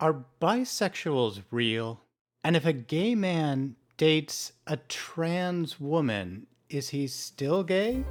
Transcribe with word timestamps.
Are 0.00 0.24
bisexuals 0.40 1.42
real? 1.50 2.00
And 2.42 2.56
if 2.56 2.64
a 2.64 2.72
gay 2.72 3.14
man 3.14 3.76
dates 3.98 4.52
a 4.66 4.78
trans 4.78 5.78
woman, 5.78 6.46
is 6.70 6.88
he 6.88 7.06
still 7.06 7.62
gay? 7.62 8.04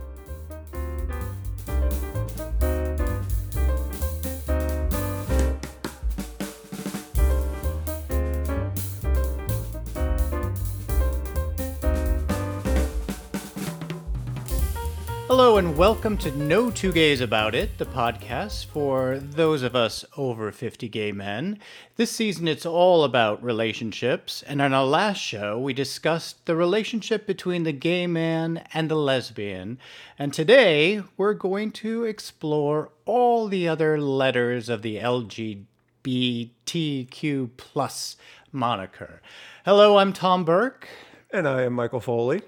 And 15.60 15.76
welcome 15.76 16.16
to 16.18 16.32
No 16.38 16.72
Two 16.72 16.94
Gays 16.94 17.20
About 17.20 17.54
It, 17.54 17.78
the 17.78 17.86
podcast 17.86 18.68
for 18.68 19.20
those 19.20 19.62
of 19.62 19.76
us 19.76 20.06
over 20.16 20.54
50 20.54 20.88
gay 20.88 21.12
men. 21.12 21.60
This 21.98 22.12
season 22.12 22.48
it's 22.48 22.66
all 22.66 23.04
about 23.04 23.44
relationships, 23.44 24.42
and 24.44 24.62
on 24.62 24.74
our 24.74 24.86
last 24.86 25.18
show 25.18 25.60
we 25.60 25.74
discussed 25.74 26.46
the 26.46 26.56
relationship 26.56 27.28
between 27.28 27.64
the 27.64 27.74
gay 27.74 28.08
man 28.08 28.64
and 28.74 28.90
the 28.90 28.96
lesbian. 28.96 29.80
And 30.18 30.34
today 30.34 31.04
we're 31.18 31.34
going 31.34 31.72
to 31.72 32.06
explore 32.06 32.94
all 33.06 33.50
the 33.50 33.68
other 33.68 34.00
letters 34.00 34.70
of 34.70 34.82
the 34.82 34.96
LGBTQ 34.96 37.50
plus 37.58 38.16
moniker. 38.54 39.22
Hello, 39.66 39.98
I'm 39.98 40.14
Tom 40.14 40.46
Burke. 40.46 40.88
And 41.32 41.46
I 41.46 41.64
am 41.64 41.74
Michael 41.74 42.00
Foley. 42.00 42.44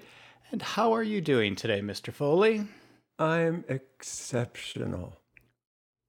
And 0.50 0.62
how 0.62 0.94
are 0.94 1.02
you 1.02 1.20
doing 1.20 1.54
today, 1.54 1.82
Mr. 1.82 2.10
Foley? 2.10 2.68
I'm 3.22 3.64
exceptional. 3.68 5.18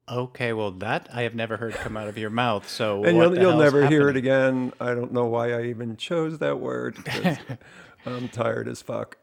Okay, 0.09 0.51
well, 0.51 0.71
that 0.71 1.07
I 1.13 1.21
have 1.21 1.35
never 1.35 1.57
heard 1.57 1.75
come 1.75 1.95
out 1.95 2.07
of 2.07 2.17
your 2.17 2.29
mouth. 2.29 2.67
So, 2.67 3.03
and 3.03 3.17
what 3.17 3.33
you'll, 3.33 3.41
you'll 3.41 3.57
never 3.57 3.87
hear 3.87 4.09
it 4.09 4.17
again. 4.17 4.73
I 4.79 4.93
don't 4.93 5.13
know 5.13 5.25
why 5.25 5.53
I 5.53 5.65
even 5.65 5.95
chose 5.95 6.39
that 6.39 6.59
word. 6.59 6.97
I'm 8.05 8.27
tired 8.29 8.67
as 8.67 8.81
fuck. 8.81 9.17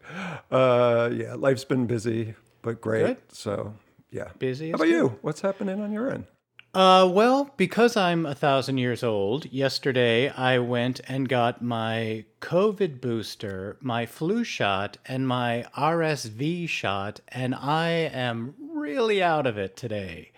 Uh, 0.50 1.10
yeah, 1.12 1.34
life's 1.34 1.64
been 1.64 1.86
busy, 1.86 2.34
but 2.62 2.80
great. 2.80 3.06
Good. 3.06 3.16
So, 3.28 3.74
yeah. 4.10 4.28
Busy 4.38 4.70
How 4.70 4.76
about 4.76 4.84
good. 4.84 4.90
you? 4.90 5.18
What's 5.20 5.42
happening 5.42 5.80
on 5.80 5.92
your 5.92 6.10
end? 6.10 6.24
Uh, 6.72 7.08
well, 7.12 7.50
because 7.56 7.96
I'm 7.96 8.24
a 8.24 8.34
thousand 8.34 8.78
years 8.78 9.02
old, 9.02 9.46
yesterday 9.46 10.28
I 10.28 10.60
went 10.60 11.00
and 11.08 11.28
got 11.28 11.60
my 11.60 12.24
COVID 12.40 13.00
booster, 13.00 13.76
my 13.80 14.06
flu 14.06 14.44
shot, 14.44 14.96
and 15.06 15.26
my 15.26 15.66
RSV 15.76 16.68
shot, 16.68 17.20
and 17.28 17.56
I 17.56 17.88
am 17.90 18.54
really 18.72 19.20
out 19.20 19.48
of 19.48 19.58
it 19.58 19.76
today. 19.76 20.30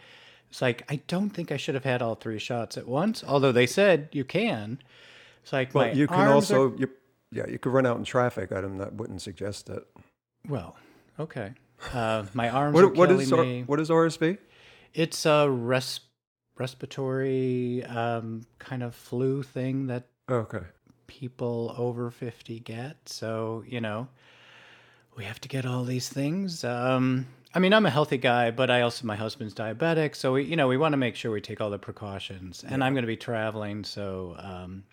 It's 0.48 0.62
like 0.62 0.84
I 0.90 1.02
don't 1.06 1.30
think 1.30 1.52
I 1.52 1.58
should 1.58 1.74
have 1.74 1.84
had 1.84 2.00
all 2.00 2.14
three 2.14 2.38
shots 2.38 2.78
at 2.78 2.88
once, 2.88 3.22
although 3.26 3.52
they 3.52 3.66
said 3.66 4.08
you 4.12 4.24
can. 4.24 4.78
It's 5.42 5.52
like 5.52 5.74
Well, 5.74 5.94
you 5.94 6.06
can 6.06 6.16
arms 6.16 6.50
are- 6.50 6.56
also, 6.58 6.76
you, 6.78 6.88
yeah, 7.30 7.46
you 7.46 7.58
could 7.58 7.72
run 7.74 7.84
out 7.84 7.98
in 7.98 8.04
traffic. 8.04 8.52
I 8.52 8.60
wouldn't 8.60 9.20
suggest 9.20 9.68
it. 9.68 9.86
well, 10.48 10.76
okay. 11.20 11.52
Uh, 11.92 12.24
my 12.32 12.48
arms 12.48 12.78
are 12.78 12.86
What, 12.86 12.96
what 12.96 13.08
killing 13.10 13.22
is 13.22 13.32
me. 13.32 13.64
what 13.66 13.80
is 13.80 13.90
RSV? 13.90 14.38
It's 14.94 15.26
a 15.26 15.50
res- 15.50 16.00
respiratory 16.56 17.84
um, 17.84 18.42
kind 18.58 18.82
of 18.82 18.94
flu 18.94 19.42
thing 19.42 19.86
that 19.86 20.06
Okay. 20.30 20.64
people 21.06 21.74
over 21.76 22.10
50 22.10 22.60
get. 22.60 22.96
So, 23.06 23.64
you 23.66 23.80
know, 23.80 24.08
we 25.16 25.24
have 25.24 25.40
to 25.40 25.48
get 25.48 25.66
all 25.66 25.84
these 25.84 26.08
things. 26.08 26.64
Um, 26.64 27.26
I 27.54 27.58
mean, 27.58 27.74
I'm 27.74 27.84
a 27.84 27.90
healthy 27.90 28.16
guy, 28.16 28.50
but 28.50 28.70
I 28.70 28.80
also, 28.80 29.06
my 29.06 29.16
husband's 29.16 29.54
diabetic. 29.54 30.16
So, 30.16 30.34
we, 30.34 30.44
you 30.44 30.56
know, 30.56 30.68
we 30.68 30.76
want 30.78 30.92
to 30.94 30.96
make 30.96 31.16
sure 31.16 31.30
we 31.30 31.40
take 31.40 31.60
all 31.60 31.70
the 31.70 31.78
precautions. 31.78 32.64
And 32.66 32.82
I'm 32.82 32.94
going 32.94 33.02
to 33.02 33.08
be 33.08 33.16
traveling. 33.16 33.84
So, 33.84 34.36
um, 34.38 34.84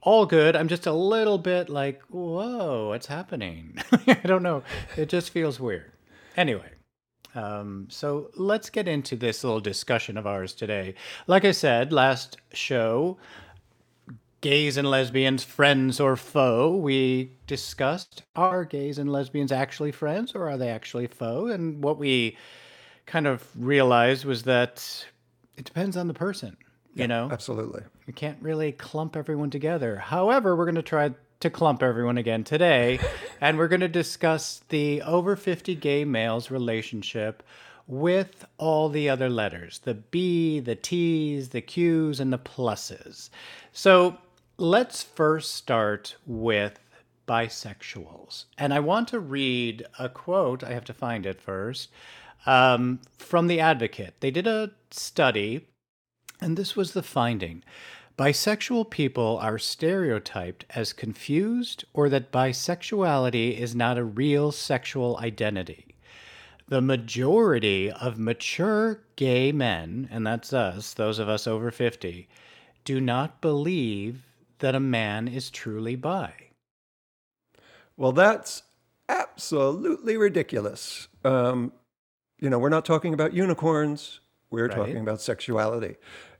all 0.00 0.24
good. 0.26 0.56
I'm 0.56 0.68
just 0.68 0.86
a 0.86 0.92
little 0.92 1.38
bit 1.38 1.68
like, 1.68 2.00
whoa, 2.08 2.88
what's 2.88 3.06
happening? 3.06 3.76
I 4.06 4.14
don't 4.24 4.42
know. 4.42 4.62
It 4.96 5.08
just 5.08 5.30
feels 5.30 5.60
weird. 5.60 5.92
Anyway. 6.36 6.70
Um, 7.34 7.86
so 7.88 8.30
let's 8.36 8.70
get 8.70 8.88
into 8.88 9.16
this 9.16 9.42
little 9.42 9.60
discussion 9.60 10.16
of 10.18 10.26
ours 10.26 10.52
today. 10.52 10.94
Like 11.26 11.44
I 11.44 11.52
said, 11.52 11.92
last 11.92 12.36
show, 12.52 13.16
gays 14.42 14.76
and 14.76 14.88
lesbians, 14.90 15.42
friends 15.42 15.98
or 15.98 16.16
foe, 16.16 16.76
we 16.76 17.32
discussed 17.46 18.24
are 18.36 18.64
gays 18.64 18.98
and 18.98 19.10
lesbians 19.10 19.52
actually 19.52 19.92
friends 19.92 20.34
or 20.34 20.48
are 20.48 20.58
they 20.58 20.68
actually 20.68 21.06
foe? 21.06 21.46
And 21.46 21.82
what 21.82 21.98
we 21.98 22.36
kind 23.06 23.26
of 23.26 23.46
realized 23.56 24.24
was 24.24 24.42
that 24.42 25.06
it 25.56 25.64
depends 25.64 25.96
on 25.96 26.08
the 26.08 26.14
person, 26.14 26.56
you 26.94 27.06
know? 27.08 27.28
Absolutely. 27.30 27.82
We 28.06 28.12
can't 28.12 28.40
really 28.42 28.72
clump 28.72 29.16
everyone 29.16 29.50
together. 29.50 29.96
However, 29.96 30.56
we're 30.56 30.66
going 30.66 30.74
to 30.74 30.82
try 30.82 31.14
to 31.42 31.50
clump 31.50 31.82
everyone 31.82 32.18
again 32.18 32.44
today, 32.44 32.98
and 33.40 33.58
we're 33.58 33.68
going 33.68 33.80
to 33.80 33.88
discuss 33.88 34.62
the 34.68 35.02
over 35.02 35.36
50 35.36 35.74
gay 35.74 36.04
males 36.04 36.50
relationship 36.50 37.42
with 37.86 38.44
all 38.58 38.88
the 38.88 39.08
other 39.08 39.28
letters 39.28 39.80
the 39.80 39.94
B, 39.94 40.60
the 40.60 40.76
T's, 40.76 41.50
the 41.50 41.60
Q's, 41.60 42.20
and 42.20 42.32
the 42.32 42.38
pluses. 42.38 43.28
So 43.72 44.16
let's 44.56 45.02
first 45.02 45.54
start 45.54 46.16
with 46.26 46.78
bisexuals. 47.28 48.46
And 48.56 48.72
I 48.72 48.80
want 48.80 49.08
to 49.08 49.20
read 49.20 49.84
a 49.98 50.08
quote, 50.08 50.64
I 50.64 50.72
have 50.72 50.84
to 50.86 50.94
find 50.94 51.26
it 51.26 51.40
first, 51.40 51.90
um, 52.46 53.00
from 53.18 53.46
The 53.46 53.60
Advocate. 53.60 54.14
They 54.20 54.30
did 54.30 54.46
a 54.46 54.70
study 54.90 55.66
and 56.42 56.56
this 56.56 56.74
was 56.74 56.92
the 56.92 57.02
finding. 57.02 57.62
Bisexual 58.22 58.88
people 58.88 59.36
are 59.42 59.58
stereotyped 59.58 60.64
as 60.70 60.92
confused 60.92 61.84
or 61.92 62.08
that 62.08 62.30
bisexuality 62.30 63.58
is 63.58 63.74
not 63.74 63.98
a 63.98 64.04
real 64.04 64.52
sexual 64.52 65.18
identity. 65.18 65.96
The 66.68 66.80
majority 66.80 67.90
of 67.90 68.20
mature 68.20 69.00
gay 69.16 69.50
men, 69.50 70.08
and 70.08 70.24
that's 70.24 70.52
us, 70.52 70.94
those 70.94 71.18
of 71.18 71.28
us 71.28 71.48
over 71.48 71.72
50, 71.72 72.28
do 72.84 73.00
not 73.00 73.40
believe 73.40 74.24
that 74.60 74.76
a 74.76 74.80
man 74.80 75.26
is 75.26 75.50
truly 75.50 75.96
bi. 75.96 76.32
Well, 77.96 78.12
that's 78.12 78.62
absolutely 79.08 80.16
ridiculous. 80.16 81.08
Um, 81.24 81.72
you 82.38 82.48
know, 82.50 82.60
we're 82.60 82.68
not 82.68 82.84
talking 82.84 83.14
about 83.14 83.32
unicorns. 83.32 84.20
We're 84.52 84.68
Right. 84.68 84.76
talking 84.76 84.98
about 84.98 85.20
sexuality. 85.20 85.96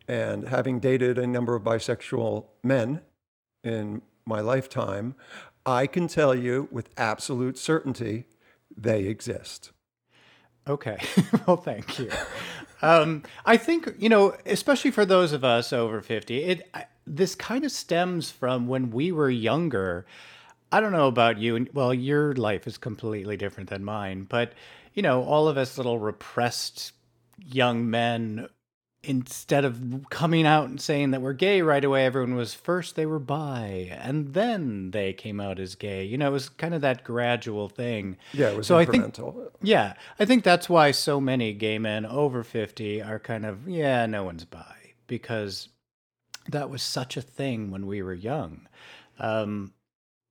And 0.09 0.49
having 0.49 0.81
dated 0.81 1.19
a 1.19 1.27
number 1.27 1.55
of 1.55 1.63
bisexual 1.63 2.47
men 2.63 3.01
in 3.63 4.03
my 4.27 4.41
lifetime, 4.41 5.15
I 5.65 5.87
can 5.87 6.09
tell 6.09 6.35
you 6.35 6.69
with 6.71 6.91
absolute 6.97 7.57
certainty 7.57 8.27
they 8.77 9.05
exist. 9.05 9.71
Okay. 10.67 10.99
well, 11.47 11.57
thank 11.57 11.99
you. 11.99 12.11
Um, 12.83 13.23
I 13.45 13.57
think 13.57 13.95
you 13.99 14.09
know, 14.09 14.37
especially 14.47 14.91
for 14.91 15.05
those 15.05 15.33
of 15.33 15.45
us 15.45 15.73
over 15.73 16.01
fifty, 16.01 16.45
it 16.45 16.69
I, 16.75 16.87
this 17.07 17.35
kind 17.35 17.65
of 17.65 17.73
stems 17.73 18.31
from 18.31 18.69
when 18.69 18.91
we 18.91 19.13
were 19.13 19.31
younger. 19.31 20.07
I 20.71 20.81
don't 20.81 20.93
know 20.93 21.09
about 21.09 21.39
you, 21.39 21.57
and 21.57 21.69
well, 21.75 21.93
your 21.93 22.35
life 22.35 22.67
is 22.67 22.79
completely 22.79 23.37
different 23.37 23.71
than 23.71 23.85
mine, 23.85 24.27
but 24.29 24.53
you 24.95 25.03
know, 25.03 25.23
all 25.23 25.49
of 25.49 25.57
us 25.57 25.77
little 25.77 25.99
repressed 25.99 26.93
young 27.39 27.89
men. 27.89 28.49
Instead 29.05 29.65
of 29.65 29.81
coming 30.11 30.47
out 30.47 30.69
and 30.69 30.81
saying 30.81 31.11
that 31.11 31.21
we're 31.21 31.33
gay 31.33 31.61
right 31.61 31.85
away, 31.85 32.05
everyone 32.05 32.37
was 32.37 32.55
first 32.55 32.95
they 32.95 33.05
were 33.05 33.19
bi, 33.19 33.91
and 34.01 34.33
then 34.33 34.93
they 34.93 35.13
came 35.13 35.41
out 35.41 35.59
as 35.59 35.75
gay. 35.75 36.05
You 36.05 36.17
know, 36.17 36.29
it 36.29 36.33
was 36.33 36.49
kind 36.49 36.73
of 36.73 36.83
that 36.83 37.03
gradual 37.03 37.69
thing. 37.69 38.17
Yeah, 38.33 38.51
it 38.51 38.57
was 38.59 38.69
So 38.69 38.79
I 38.79 38.85
think 38.85 39.07
incremental. 39.07 39.51
yeah, 39.61 39.95
I 40.21 40.25
think 40.25 40.45
that's 40.45 40.69
why 40.69 40.93
so 40.93 41.21
many 41.21 41.53
gay 41.53 41.81
men 41.81 42.07
over 42.07 42.45
50 42.45 43.03
are 43.03 43.19
kind 43.19 43.45
of, 43.45 43.69
yeah, 43.69 44.07
no 44.07 44.23
one's 44.23 44.45
bi, 44.45 44.93
because 45.09 45.69
that 46.49 46.71
was 46.71 46.83
such 46.83 47.17
a 47.17 47.23
thing 47.23 47.73
when 47.73 47.87
we 47.89 48.03
were 48.03 48.15
young. 48.15 48.69
Um, 49.19 49.73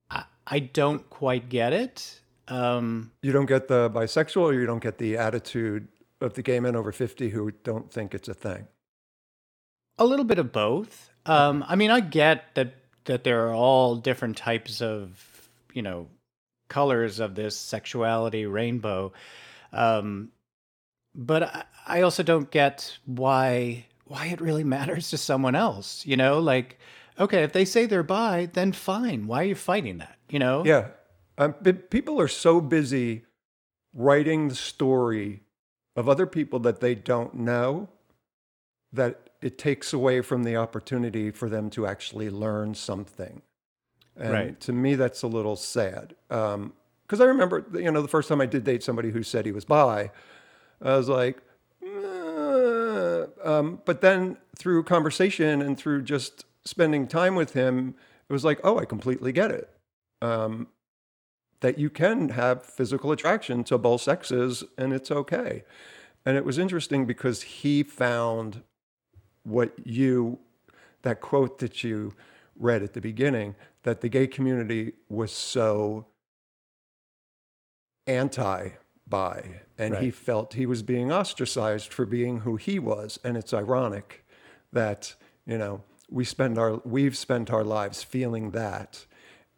I, 0.09 0.23
I 0.47 0.59
don't 0.59 1.09
quite 1.09 1.50
get 1.50 1.73
it. 1.73 2.21
Um, 2.47 3.12
you 3.21 3.31
don't 3.33 3.45
get 3.47 3.68
the 3.68 3.89
bisexual 3.89 4.41
or 4.44 4.53
you 4.53 4.65
don't 4.65 4.83
get 4.83 4.97
the 4.97 5.18
attitude 5.18 5.88
of 6.21 6.33
the 6.35 6.41
gay 6.41 6.59
men 6.59 6.75
over 6.75 6.91
50 6.91 7.29
who 7.29 7.51
don't 7.63 7.91
think 7.91 8.13
it's 8.13 8.27
a 8.27 8.33
thing. 8.33 8.68
a 9.97 10.06
little 10.06 10.25
bit 10.25 10.39
of 10.39 10.51
both. 10.51 11.09
Um, 11.25 11.63
I 11.68 11.75
mean, 11.75 11.91
I 11.91 12.00
get 12.00 12.56
that 12.56 12.75
that 13.06 13.23
there 13.23 13.47
are 13.47 13.53
all 13.53 13.95
different 13.95 14.38
types 14.38 14.81
of, 14.81 15.50
you 15.73 15.81
know, 15.81 16.07
colors 16.69 17.19
of 17.19 17.35
this 17.35 17.57
sexuality 17.57 18.45
rainbow. 18.45 19.12
Um, 19.73 20.29
but 21.15 21.44
I, 21.44 21.63
I 21.88 22.01
also 22.01 22.23
don't 22.23 22.50
get 22.50 22.97
why 23.06 23.85
why 24.06 24.27
it 24.27 24.41
really 24.41 24.63
matters 24.77 25.09
to 25.12 25.18
someone 25.18 25.56
else. 25.56 26.06
You 26.06 26.18
know, 26.18 26.39
like 26.39 26.79
okay, 27.19 27.44
if 27.44 27.53
they 27.53 27.65
say 27.65 27.85
they're 27.85 28.03
bi, 28.03 28.50
then 28.53 28.71
fine. 28.71 29.27
Why 29.27 29.41
are 29.41 29.45
you 29.45 29.56
fighting 29.56 30.00
that? 30.00 30.18
You 30.29 30.39
know? 30.39 30.63
Yeah. 30.65 30.88
Um, 31.38 31.53
people 31.53 32.19
are 32.19 32.27
so 32.27 32.62
busy 32.62 33.23
writing 33.94 34.47
the 34.47 34.56
story 34.56 35.44
of 35.95 36.07
other 36.07 36.25
people 36.25 36.59
that 36.59 36.79
they 36.79 36.95
don't 36.95 37.33
know 37.33 37.89
that 38.93 39.29
it 39.41 39.57
takes 39.57 39.93
away 39.93 40.21
from 40.21 40.43
the 40.43 40.55
opportunity 40.55 41.31
for 41.31 41.49
them 41.49 41.69
to 41.71 41.88
actually 41.88 42.29
learn 42.29 42.75
something. 42.75 43.41
And 44.15 44.31
Right. 44.31 44.59
to 44.61 44.73
me, 44.73 44.95
that's 44.95 45.23
a 45.23 45.27
little 45.27 45.55
sad. 45.55 46.15
Because 46.27 47.19
I 47.19 47.25
remember, 47.25 47.65
you 47.73 47.91
know, 47.91 48.01
the 48.01 48.07
first 48.07 48.29
time 48.29 48.41
I 48.41 48.45
did 48.45 48.63
date 48.63 48.83
somebody 48.83 49.11
who 49.11 49.23
said 49.23 49.45
he 49.45 49.51
was 49.51 49.65
bi, 49.65 50.11
I 50.81 50.97
was 50.97 51.09
like, 51.09 51.38
um, 53.44 53.81
but 53.85 54.01
then 54.01 54.37
through 54.57 54.83
conversation 54.83 55.61
and 55.61 55.77
through 55.77 56.03
just 56.03 56.45
spending 56.65 57.07
time 57.07 57.35
with 57.35 57.53
him, 57.53 57.95
it 58.29 58.33
was 58.33 58.45
like, 58.45 58.59
oh, 58.63 58.77
I 58.77 58.85
completely 58.85 59.31
get 59.31 59.51
it. 59.51 59.69
Um, 60.21 60.67
that 61.61 61.77
you 61.77 61.89
can 61.89 62.29
have 62.29 62.63
physical 62.63 63.11
attraction 63.11 63.63
to 63.63 63.77
both 63.77 64.01
sexes 64.01 64.63
and 64.77 64.93
it's 64.93 65.09
okay. 65.09 65.63
And 66.25 66.37
it 66.37 66.45
was 66.45 66.57
interesting 66.57 67.05
because 67.05 67.41
he 67.41 67.83
found 67.83 68.61
what 69.43 69.73
you, 69.83 70.39
that 71.03 71.21
quote 71.21 71.59
that 71.59 71.83
you 71.83 72.13
read 72.55 72.83
at 72.83 72.93
the 72.93 73.01
beginning, 73.01 73.55
that 73.83 74.01
the 74.01 74.09
gay 74.09 74.27
community 74.27 74.93
was 75.09 75.31
so 75.31 76.05
anti 78.07 78.69
bi 79.07 79.61
and 79.77 79.97
he 79.97 80.09
felt 80.09 80.53
he 80.53 80.65
was 80.65 80.81
being 80.81 81.11
ostracized 81.11 81.91
for 81.93 82.05
being 82.05 82.39
who 82.39 82.55
he 82.55 82.79
was 82.79 83.19
and 83.23 83.35
it's 83.35 83.53
ironic 83.53 84.25
that 84.71 85.15
you 85.45 85.57
know 85.57 85.83
we 86.09 86.23
spend 86.23 86.57
our 86.57 86.81
we've 86.85 87.17
spent 87.17 87.51
our 87.51 87.63
lives 87.63 88.03
feeling 88.03 88.51
that 88.51 89.05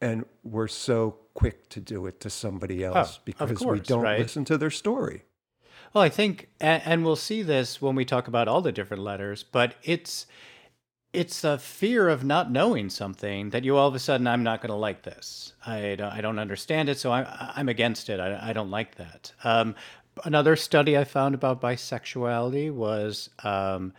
and 0.04 0.26
we're 0.44 0.68
so 0.68 1.18
quick 1.34 1.70
to 1.70 1.80
do 1.80 2.06
it 2.06 2.20
to 2.20 2.30
somebody 2.30 2.84
else 2.84 3.18
Oh, 3.20 3.22
because 3.26 3.62
we 3.66 3.80
don't 3.80 4.02
right? 4.04 4.20
listen 4.20 4.46
to 4.46 4.58
their 4.58 4.70
story 4.72 5.24
Well, 5.94 6.04
I 6.04 6.10
think, 6.10 6.50
and, 6.60 6.82
and 6.86 7.06
we'll 7.06 7.16
see 7.16 7.42
this 7.44 7.82
when 7.82 7.96
we 7.96 8.06
talk 8.06 8.28
about 8.28 8.48
all 8.48 8.62
the 8.62 8.72
different 8.72 9.04
letters, 9.04 9.44
but 9.44 9.76
it's 9.84 10.28
it's 11.14 11.44
a 11.44 11.60
fear 11.60 12.10
of 12.10 12.24
not 12.24 12.52
knowing 12.52 12.90
something 12.90 13.52
that 13.52 13.64
you 13.64 13.78
all 13.78 13.88
of 13.88 13.94
a 13.94 14.00
sudden 14.00 14.26
I'm 14.26 14.42
not 14.44 14.62
going 14.62 14.72
to 14.72 14.76
like 14.76 15.04
this. 15.04 15.54
I 15.66 15.94
don't, 16.00 16.12
I 16.12 16.22
don't 16.22 16.40
understand 16.40 16.90
it, 16.90 16.98
so 16.98 17.12
I'm 17.12 17.28
I'm 17.56 17.70
against 17.70 18.10
it. 18.10 18.20
I, 18.20 18.50
I 18.50 18.54
don't 18.54 18.72
like 18.72 18.96
that. 18.96 19.32
Um, 19.44 19.76
another 20.26 20.56
study 20.56 20.98
I 20.98 21.04
found 21.04 21.36
about 21.36 21.62
bisexuality 21.62 22.72
was. 22.72 23.30
Um, 23.44 23.94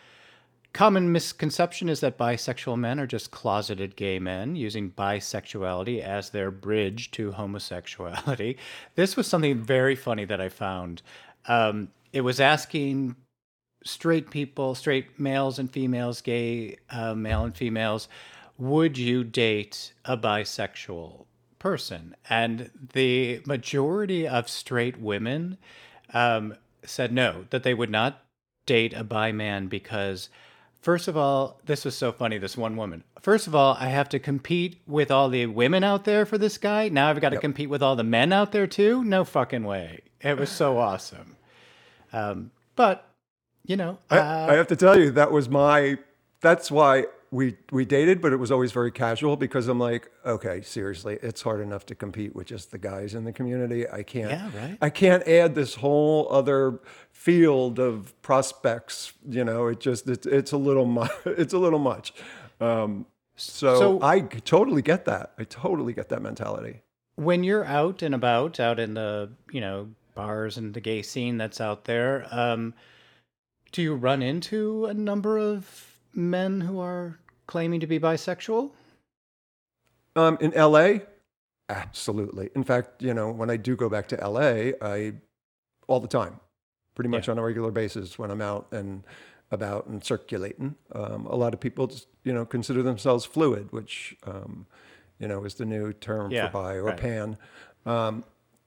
Common 0.75 1.13
misconception 1.13 1.89
is 1.89 2.01
that 2.01 2.19
bisexual 2.19 2.77
men 2.77 2.99
are 2.99 3.07
just 3.07 3.31
closeted 3.31 3.95
gay 3.95 4.19
men 4.19 4.57
using 4.57 4.91
bisexuality 4.91 6.01
as 6.01 6.31
their 6.31 6.51
bridge 6.51 7.13
to 7.13 7.31
homosexuality. 7.31 8.57
This 8.97 9.17
was 9.17 9.29
something 9.29 9.63
very 9.63 9.95
funny 9.95 10.25
that 10.25 10.41
I 10.41 10.49
found. 10.49 11.01
Um, 11.47 11.89
it 12.13 12.23
was 12.23 12.41
asking 12.41 13.15
straight 13.85 14.31
people, 14.31 14.75
straight 14.75 15.19
males 15.19 15.61
and 15.61 15.71
females, 15.71 16.21
gay 16.21 16.79
uh, 16.91 17.15
male 17.15 17.45
and 17.45 17.57
females, 17.57 18.09
would 18.59 18.99
you 18.99 19.23
date 19.23 19.93
a 20.05 20.17
bisexual 20.17 21.27
person? 21.61 22.17
And 22.29 22.73
the 22.95 23.43
majority 23.47 24.27
of 24.27 24.49
straight 24.49 24.99
women 24.99 25.57
um, 26.13 26.57
said 26.83 27.13
no, 27.13 27.45
that 27.51 27.63
they 27.63 27.75
would 27.75 27.91
not 27.91 28.25
date 28.67 28.93
a 28.93 29.05
bi 29.05 29.31
man 29.31 29.69
because, 29.69 30.29
first 30.85 31.09
of 31.09 31.17
all, 31.17 31.61
this 31.65 31.85
was 31.85 31.97
so 31.97 32.13
funny. 32.13 32.39
This 32.39 32.57
one 32.57 32.77
woman. 32.77 33.03
First 33.21 33.47
of 33.47 33.55
all, 33.55 33.75
I 33.81 33.89
have 33.89 34.09
to 34.11 34.19
compete 34.19 34.83
with 34.87 35.11
all 35.11 35.31
the 35.31 35.47
women 35.47 35.83
out 35.83 36.05
there 36.05 36.27
for 36.27 36.37
this 36.37 36.59
guy. 36.59 36.91
Now 36.91 37.09
I've 37.09 37.21
got 37.21 37.31
to 37.31 37.39
compete 37.39 37.71
with 37.71 37.83
all 37.83 37.97
the 37.97 38.05
men 38.05 38.33
out 38.33 38.53
there 38.53 38.67
too. 38.67 39.03
No 39.03 39.25
fucking 39.25 39.65
way. 39.65 40.03
It 40.21 40.39
was 40.39 40.51
so 40.51 40.79
awesome. 40.89 41.37
Um, 42.13 42.51
but 42.77 43.09
you 43.65 43.77
know, 43.77 43.99
I, 44.11 44.19
uh, 44.19 44.47
I 44.51 44.55
have 44.55 44.69
to 44.69 44.77
tell 44.77 44.99
you 44.99 45.11
that 45.13 45.33
was 45.33 45.49
my 45.49 45.97
that's 46.41 46.71
why 46.71 47.07
we 47.31 47.57
we 47.73 47.85
dated 47.85 48.21
but 48.21 48.33
it 48.33 48.37
was 48.37 48.51
always 48.53 48.71
very 48.73 48.91
casual 48.91 49.37
because 49.37 49.67
i'm 49.69 49.79
like 49.79 50.11
okay 50.25 50.61
seriously 50.63 51.19
it's 51.23 51.43
hard 51.43 51.61
enough 51.61 51.85
to 51.87 51.95
compete 51.95 52.35
with 52.35 52.47
just 52.47 52.71
the 52.71 52.79
guys 52.79 53.15
in 53.15 53.25
the 53.25 53.33
community. 53.33 53.89
I 53.89 54.03
can't 54.03 54.31
Yeah, 54.31 54.51
right. 54.57 54.79
i 54.81 54.91
can't 54.91 55.27
add 55.27 55.55
this 55.55 55.75
whole 55.77 56.29
other 56.31 56.81
field 57.13 57.79
of 57.79 58.21
prospects 58.23 59.13
you 59.29 59.45
know 59.45 59.67
it 59.69 59.81
just 59.81 60.09
it's, 60.09 60.27
it's 60.27 60.53
a 60.53 60.57
little 60.57 60.87
much 60.87 61.11
it's 61.27 61.53
a 61.55 61.59
little 61.59 61.79
much. 61.79 62.13
Um, 62.61 63.07
so, 63.37 63.79
So- 63.79 64.03
i 64.03 64.21
totally 64.21 64.83
get 64.83 65.05
that. 65.07 65.33
I 65.39 65.45
totally 65.45 65.93
get 65.93 66.09
that 66.11 66.23
mentality. 66.23 66.83
When 67.17 67.43
you're 67.45 67.65
out 67.65 68.03
and 68.03 68.15
about, 68.15 68.59
out 68.61 68.79
in 68.79 68.95
the 68.95 69.31
you 69.51 69.61
know 69.61 69.89
bars 70.15 70.57
and 70.57 70.73
the 70.75 70.81
gay 70.81 71.03
scene 71.03 71.37
that's 71.39 71.61
out 71.61 71.85
there, 71.85 72.27
um, 72.31 72.75
do 73.73 73.83
you 73.83 73.95
run 73.97 74.23
into 74.23 74.87
a 74.87 74.95
number 74.95 75.37
of 75.39 75.94
men 76.15 76.61
who 76.63 76.79
are 76.81 77.19
claiming 77.47 77.81
to 77.81 77.87
be 77.87 77.99
bisexual? 77.99 78.73
Um, 80.17 80.39
in 80.41 80.53
LA, 80.53 80.99
absolutely. 81.69 82.51
In 82.55 82.63
fact, 82.65 83.03
you 83.03 83.15
know, 83.15 83.31
when 83.31 83.51
I 83.51 83.57
do 83.57 83.77
go 83.77 83.89
back 83.89 84.09
to 84.09 84.17
LA, 84.17 84.73
I 84.81 85.15
all 85.87 86.01
the 86.01 86.09
time, 86.09 86.41
pretty 86.95 87.09
much 87.11 87.27
Yeah. 87.27 87.33
on 87.33 87.39
a 87.39 87.43
regular 87.43 87.71
basis 87.71 88.19
when 88.19 88.31
I'm 88.31 88.41
out 88.41 88.69
and 88.73 89.03
about 89.51 89.87
and 89.87 90.03
circulating. 90.03 90.77
Um, 90.93 91.27
a 91.27 91.37
lot 91.37 91.53
of 91.53 91.61
people, 91.61 91.87
just, 91.87 92.09
you 92.25 92.33
know, 92.33 92.47
consider 92.47 92.83
themselves 92.83 93.25
fluid, 93.25 93.71
which, 93.73 94.17
um, 94.27 94.67
you 95.19 95.29
know, 95.29 95.45
is 95.45 95.55
the 95.55 95.65
new 95.67 95.93
term 95.93 96.31
Yeah, 96.31 96.47
for 96.49 96.53
bi 96.53 96.75
or 96.77 96.85
right. 96.85 96.97
pan. 96.97 97.37
Um, 97.85 98.25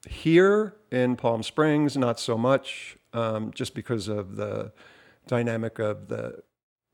here 0.08 0.76
in 0.92 1.16
Palm 1.16 1.44
Springs, 1.44 1.98
not 1.98 2.20
so 2.20 2.38
much, 2.38 2.98
um, 3.14 3.52
just 3.52 3.74
because 3.74 4.08
of 4.08 4.36
the 4.36 4.72
dynamic 5.28 5.80
of 5.80 6.08
the 6.08 6.44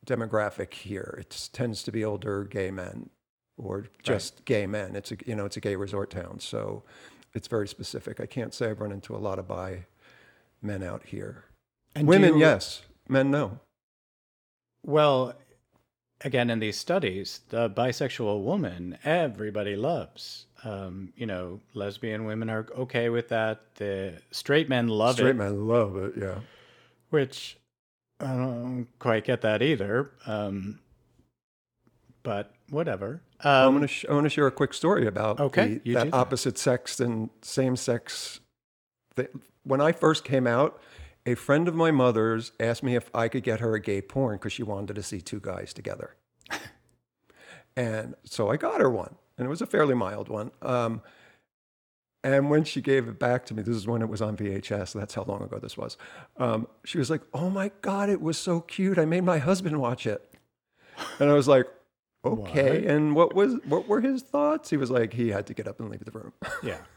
demographic 0.05 0.73
here. 0.73 1.17
It 1.19 1.49
tends 1.53 1.83
to 1.83 1.91
be 1.91 2.03
older 2.03 2.43
gay 2.43 2.71
men 2.71 3.09
or 3.57 3.85
just 4.01 4.45
gay 4.45 4.65
men. 4.67 4.95
It's 4.95 5.11
a 5.11 5.17
you 5.25 5.35
know 5.35 5.45
it's 5.45 5.57
a 5.57 5.61
gay 5.61 5.75
resort 5.75 6.09
town, 6.09 6.39
so 6.39 6.83
it's 7.33 7.47
very 7.47 7.67
specific. 7.67 8.19
I 8.19 8.25
can't 8.25 8.53
say 8.53 8.69
I've 8.69 8.79
run 8.81 8.91
into 8.91 9.15
a 9.15 9.17
lot 9.17 9.39
of 9.39 9.47
bi 9.47 9.85
men 10.61 10.83
out 10.83 11.03
here. 11.05 11.45
And 11.95 12.07
Women, 12.07 12.35
you- 12.35 12.39
yes. 12.39 12.83
Men, 13.07 13.29
no. 13.31 13.59
Well, 14.85 15.33
again, 16.21 16.49
in 16.49 16.59
these 16.59 16.77
studies, 16.77 17.41
the 17.49 17.69
bisexual 17.69 18.43
woman 18.43 18.97
everybody 19.03 19.75
loves. 19.75 20.45
Um, 20.63 21.11
you 21.17 21.25
know, 21.25 21.59
lesbian 21.73 22.23
women 22.25 22.49
are 22.49 22.65
okay 22.77 23.09
with 23.09 23.29
that. 23.29 23.75
The 23.75 24.21
straight 24.31 24.69
men 24.69 24.87
love 24.87 25.15
Straight 25.15 25.31
it, 25.31 25.35
Straight 25.35 25.49
men 25.49 25.67
love 25.67 25.97
it. 25.97 26.13
Yeah. 26.17 26.39
which 27.09 27.57
I 28.19 28.27
don't 28.35 28.87
quite 28.99 29.25
get 29.25 29.41
that 29.41 29.61
either. 29.61 30.11
Um, 30.25 30.79
but 32.23 32.53
whatever. 32.69 33.21
Um, 33.43 33.73
gonna 33.75 33.87
sh- 33.87 34.05
I 34.09 34.13
want 34.13 34.25
to 34.25 34.29
share 34.29 34.47
a 34.47 34.51
quick 34.51 34.73
story 34.73 35.05
about 35.05 35.39
Okay, 35.39 35.79
the- 35.83 35.93
that 35.93 36.05
do 36.05 36.11
that. 36.11 36.13
opposite 36.13 36.57
sex 36.57 36.99
and 36.99 37.29
same 37.41 37.75
sex. 37.75 38.39
Th- 39.15 39.29
when 39.63 39.81
I 39.81 39.91
first 39.91 40.23
came 40.23 40.47
out, 40.47 40.81
a 41.25 41.35
friend 41.35 41.67
of 41.67 41.75
my 41.75 41.91
mother's 41.91 42.51
asked 42.59 42.83
me 42.83 42.95
if 42.95 43.09
I 43.13 43.27
could 43.27 43.43
get 43.43 43.59
her 43.59 43.73
a 43.75 43.79
gay 43.79 44.01
porn 44.01 44.37
because 44.37 44.53
she 44.53 44.63
wanted 44.63 44.95
to 44.95 45.03
see 45.03 45.19
two 45.21 45.39
guys 45.41 45.73
together. 45.73 46.15
and 47.75 48.15
so 48.23 48.49
I 48.49 48.57
got 48.57 48.79
her 48.81 48.89
one, 48.89 49.15
and 49.37 49.45
it 49.45 49.49
was 49.49 49.61
a 49.61 49.65
fairly 49.67 49.95
mild 49.95 50.29
one. 50.29 50.51
Um, 50.61 51.01
and 52.23 52.49
when 52.49 52.63
she 52.63 52.81
gave 52.81 53.07
it 53.07 53.19
back 53.19 53.45
to 53.47 53.53
me, 53.53 53.63
this 53.63 53.75
is 53.75 53.85
when 53.85 54.01
it 54.01 54.07
was 54.07 54.21
on 54.21 54.37
VHS. 54.37 54.93
That's 54.93 55.13
how 55.13 55.23
long 55.23 55.43
ago 55.43 55.59
this 55.59 55.77
was. 55.77 55.97
Um, 56.37 56.67
she 56.85 56.97
was 56.97 57.09
like, 57.09 57.21
"Oh 57.33 57.49
my 57.49 57.71
god, 57.81 58.09
it 58.09 58.21
was 58.21 58.37
so 58.37 58.61
cute! 58.61 58.97
I 58.97 59.05
made 59.05 59.23
my 59.23 59.39
husband 59.39 59.79
watch 59.79 60.07
it." 60.07 60.33
And 61.19 61.29
I 61.29 61.33
was 61.33 61.47
like, 61.47 61.67
"Okay." 62.23 62.81
What? 62.81 62.89
And 62.91 63.15
what 63.15 63.35
was 63.35 63.55
what 63.65 63.87
were 63.87 64.01
his 64.01 64.21
thoughts? 64.21 64.69
He 64.69 64.77
was 64.77 64.89
like, 64.89 65.13
he 65.13 65.29
had 65.29 65.45
to 65.47 65.53
get 65.53 65.67
up 65.67 65.79
and 65.79 65.89
leave 65.89 66.05
the 66.05 66.11
room. 66.11 66.33
yeah. 66.63 66.77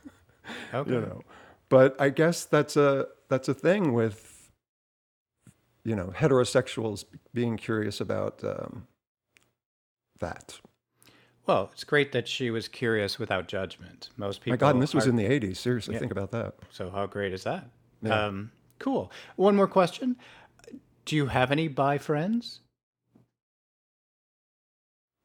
Okay. 0.72 0.92
you 0.92 1.00
know, 1.00 1.22
but 1.68 2.00
I 2.00 2.08
guess 2.08 2.44
that's 2.44 2.76
a 2.76 3.08
that's 3.28 3.48
a 3.48 3.54
thing 3.54 3.92
with 3.92 4.52
you 5.84 5.96
know 5.96 6.12
heterosexuals 6.14 7.04
being 7.34 7.56
curious 7.56 8.00
about 8.00 8.44
um, 8.44 8.86
that. 10.20 10.60
Well, 11.46 11.70
it's 11.72 11.84
great 11.84 12.12
that 12.12 12.26
she 12.26 12.50
was 12.50 12.66
curious 12.68 13.18
without 13.18 13.46
judgment. 13.46 14.10
Most 14.16 14.40
people. 14.40 14.54
My 14.54 14.56
God, 14.56 14.74
and 14.74 14.82
this 14.82 14.94
was 14.94 15.06
in 15.06 15.16
the 15.16 15.24
'80s. 15.24 15.56
Seriously, 15.58 15.94
Yeah. 15.94 16.00
think 16.00 16.12
about 16.12 16.32
that. 16.32 16.54
So 16.70 16.90
how 16.90 17.06
great 17.06 17.32
is 17.32 17.44
that? 17.44 17.70
Yeah. 18.02 18.26
Um, 18.26 18.50
cool. 18.78 19.12
One 19.36 19.54
more 19.54 19.68
question. 19.68 20.16
Do 21.04 21.14
you 21.14 21.26
have 21.26 21.52
any 21.52 21.68
bi 21.68 21.98
friends? 21.98 22.60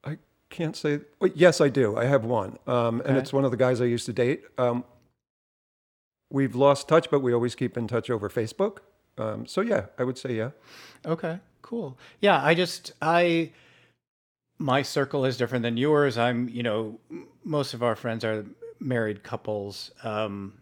I 0.03 0.19
can't 0.51 0.75
say. 0.75 0.99
Well, 1.19 1.31
yes, 1.33 1.59
I 1.59 1.69
do. 1.69 1.97
I 1.97 2.05
have 2.05 2.23
one, 2.23 2.57
um, 2.67 3.01
and 3.05 3.17
it's 3.17 3.33
one 3.33 3.43
of 3.45 3.51
the 3.51 3.57
guys 3.57 3.81
I 3.81 3.85
used 3.85 4.05
to 4.05 4.13
date. 4.13 4.43
Um, 4.59 4.83
we've 6.29 6.55
lost 6.55 6.87
touch, 6.87 7.09
but 7.09 7.21
we 7.21 7.33
always 7.33 7.55
keep 7.55 7.77
in 7.77 7.87
touch 7.87 8.09
over 8.11 8.29
Facebook. 8.29 8.77
Um, 9.17 9.47
so 9.47 9.61
yeah, 9.61 9.87
I 9.97 10.03
would 10.03 10.19
say 10.19 10.35
yeah. 10.35 10.51
Okay, 11.05 11.39
cool. 11.63 11.97
Yeah, 12.19 12.43
I 12.43 12.53
just 12.53 12.93
I 13.01 13.51
my 14.61 14.81
circle 14.81 15.25
is 15.25 15.37
different 15.37 15.63
than 15.63 15.77
yours. 15.77 16.17
I'm, 16.17 16.47
you 16.49 16.63
know, 16.63 16.99
most 17.43 17.73
of 17.73 17.83
our 17.83 17.95
friends 17.95 18.23
are 18.23 18.45
married 18.79 19.23
couples. 19.23 19.91
Um 20.03 20.53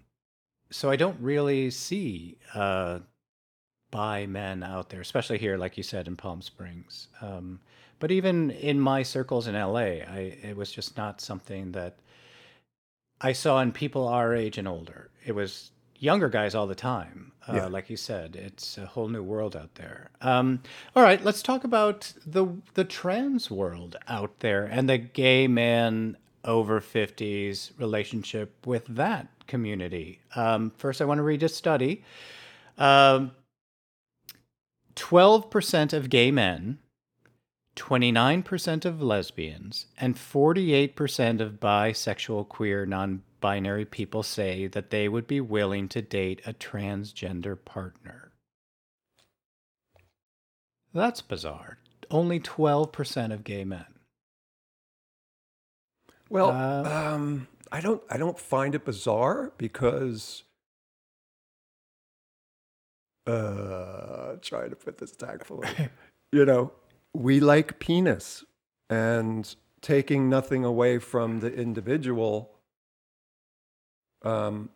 so 0.72 0.90
I 0.90 0.96
don't 0.96 1.20
really 1.20 1.70
see 1.72 2.38
uh 2.54 3.00
bi 3.92 4.26
men 4.26 4.64
out 4.64 4.90
there, 4.90 5.02
especially 5.02 5.38
here, 5.38 5.58
like 5.58 5.78
you 5.78 5.84
said, 5.84 6.08
in 6.08 6.16
Palm 6.16 6.42
Springs. 6.42 7.08
Um, 7.22 7.60
but 8.00 8.12
even 8.12 8.52
in 8.52 8.80
my 8.80 9.04
circles 9.04 9.48
in 9.48 9.56
LA, 9.56 10.04
I, 10.08 10.38
it 10.42 10.56
was 10.56 10.72
just 10.72 10.96
not 10.96 11.22
something 11.22 11.72
that 11.74 11.98
I 13.20 13.34
saw 13.34 13.60
in 13.62 13.72
people 13.72 14.08
our 14.08 14.34
age 14.34 14.58
and 14.58 14.68
older. 14.68 15.10
It 15.26 15.34
was 15.34 15.72
younger 16.00 16.30
guys 16.30 16.56
all 16.56 16.68
the 16.68 16.76
time. 16.76 17.32
Uh, 17.48 17.54
Yeah. 17.56 17.66
Like 17.68 17.90
you 17.90 17.98
said, 17.98 18.36
it's 18.36 18.78
a 18.78 18.86
whole 18.86 19.08
new 19.08 19.24
world 19.24 19.56
out 19.56 19.76
there. 19.76 20.10
Um, 20.22 20.62
all 20.96 21.04
right, 21.04 21.24
let's 21.24 21.42
talk 21.42 21.64
about 21.64 22.14
the 22.26 22.48
the 22.74 22.84
trans 22.86 23.50
world 23.52 23.96
out 24.08 24.40
there 24.40 24.66
and 24.66 24.90
the 24.90 24.98
gay 24.98 25.48
man 25.48 26.18
over 26.46 26.80
50s 26.80 27.72
relationship 27.78 28.66
with 28.66 28.86
that 28.88 29.28
community. 29.48 30.20
Um, 30.36 30.72
first, 30.78 31.02
I 31.02 31.06
want 31.06 31.18
to 31.20 31.24
read 31.24 31.44
a 31.44 31.50
study. 31.50 32.04
Um, 32.78 33.32
12% 34.96 35.94
of 35.94 36.10
gay 36.10 36.32
men, 36.32 36.80
29% 37.76 38.86
of 38.86 39.02
lesbians, 39.02 39.86
and 39.98 40.16
48% 40.16 41.42
of 41.42 41.54
bisexual, 41.60 42.48
queer, 42.50 42.86
non 42.86 43.24
binary 43.40 43.86
people 43.86 44.24
say 44.24 44.68
that 44.68 44.90
they 44.90 45.08
would 45.10 45.28
be 45.28 45.42
willing 45.42 45.88
to 45.90 46.02
date 46.02 46.42
a 46.46 46.54
transgender 46.54 47.58
partner. 47.64 48.32
That's 50.94 51.22
bizarre. 51.22 51.78
Only 52.12 52.40
12% 52.40 53.32
of 53.34 53.44
gay 53.44 53.64
men. 53.64 53.86
Well, 56.30 56.50
Uh, 56.52 57.14
um, 57.14 57.48
I 57.72 57.82
don't 57.82 58.02
I 58.10 58.18
don't 58.18 58.40
find 58.40 58.74
it 58.76 58.86
bizarre 58.86 59.52
because 59.58 60.44
uh 63.28 64.36
trying 64.42 64.70
to 64.72 64.76
put 64.76 64.98
this 64.98 65.12
tactfully. 65.12 65.68
you 66.32 66.46
know, 66.46 66.72
we 67.14 67.40
like 67.40 67.80
penis 67.80 68.44
and 68.90 69.56
taking 69.82 70.30
nothing 70.30 70.66
away 70.66 70.98
from 71.00 71.40
the 71.40 71.54
individual 71.54 72.52
um 74.24 74.70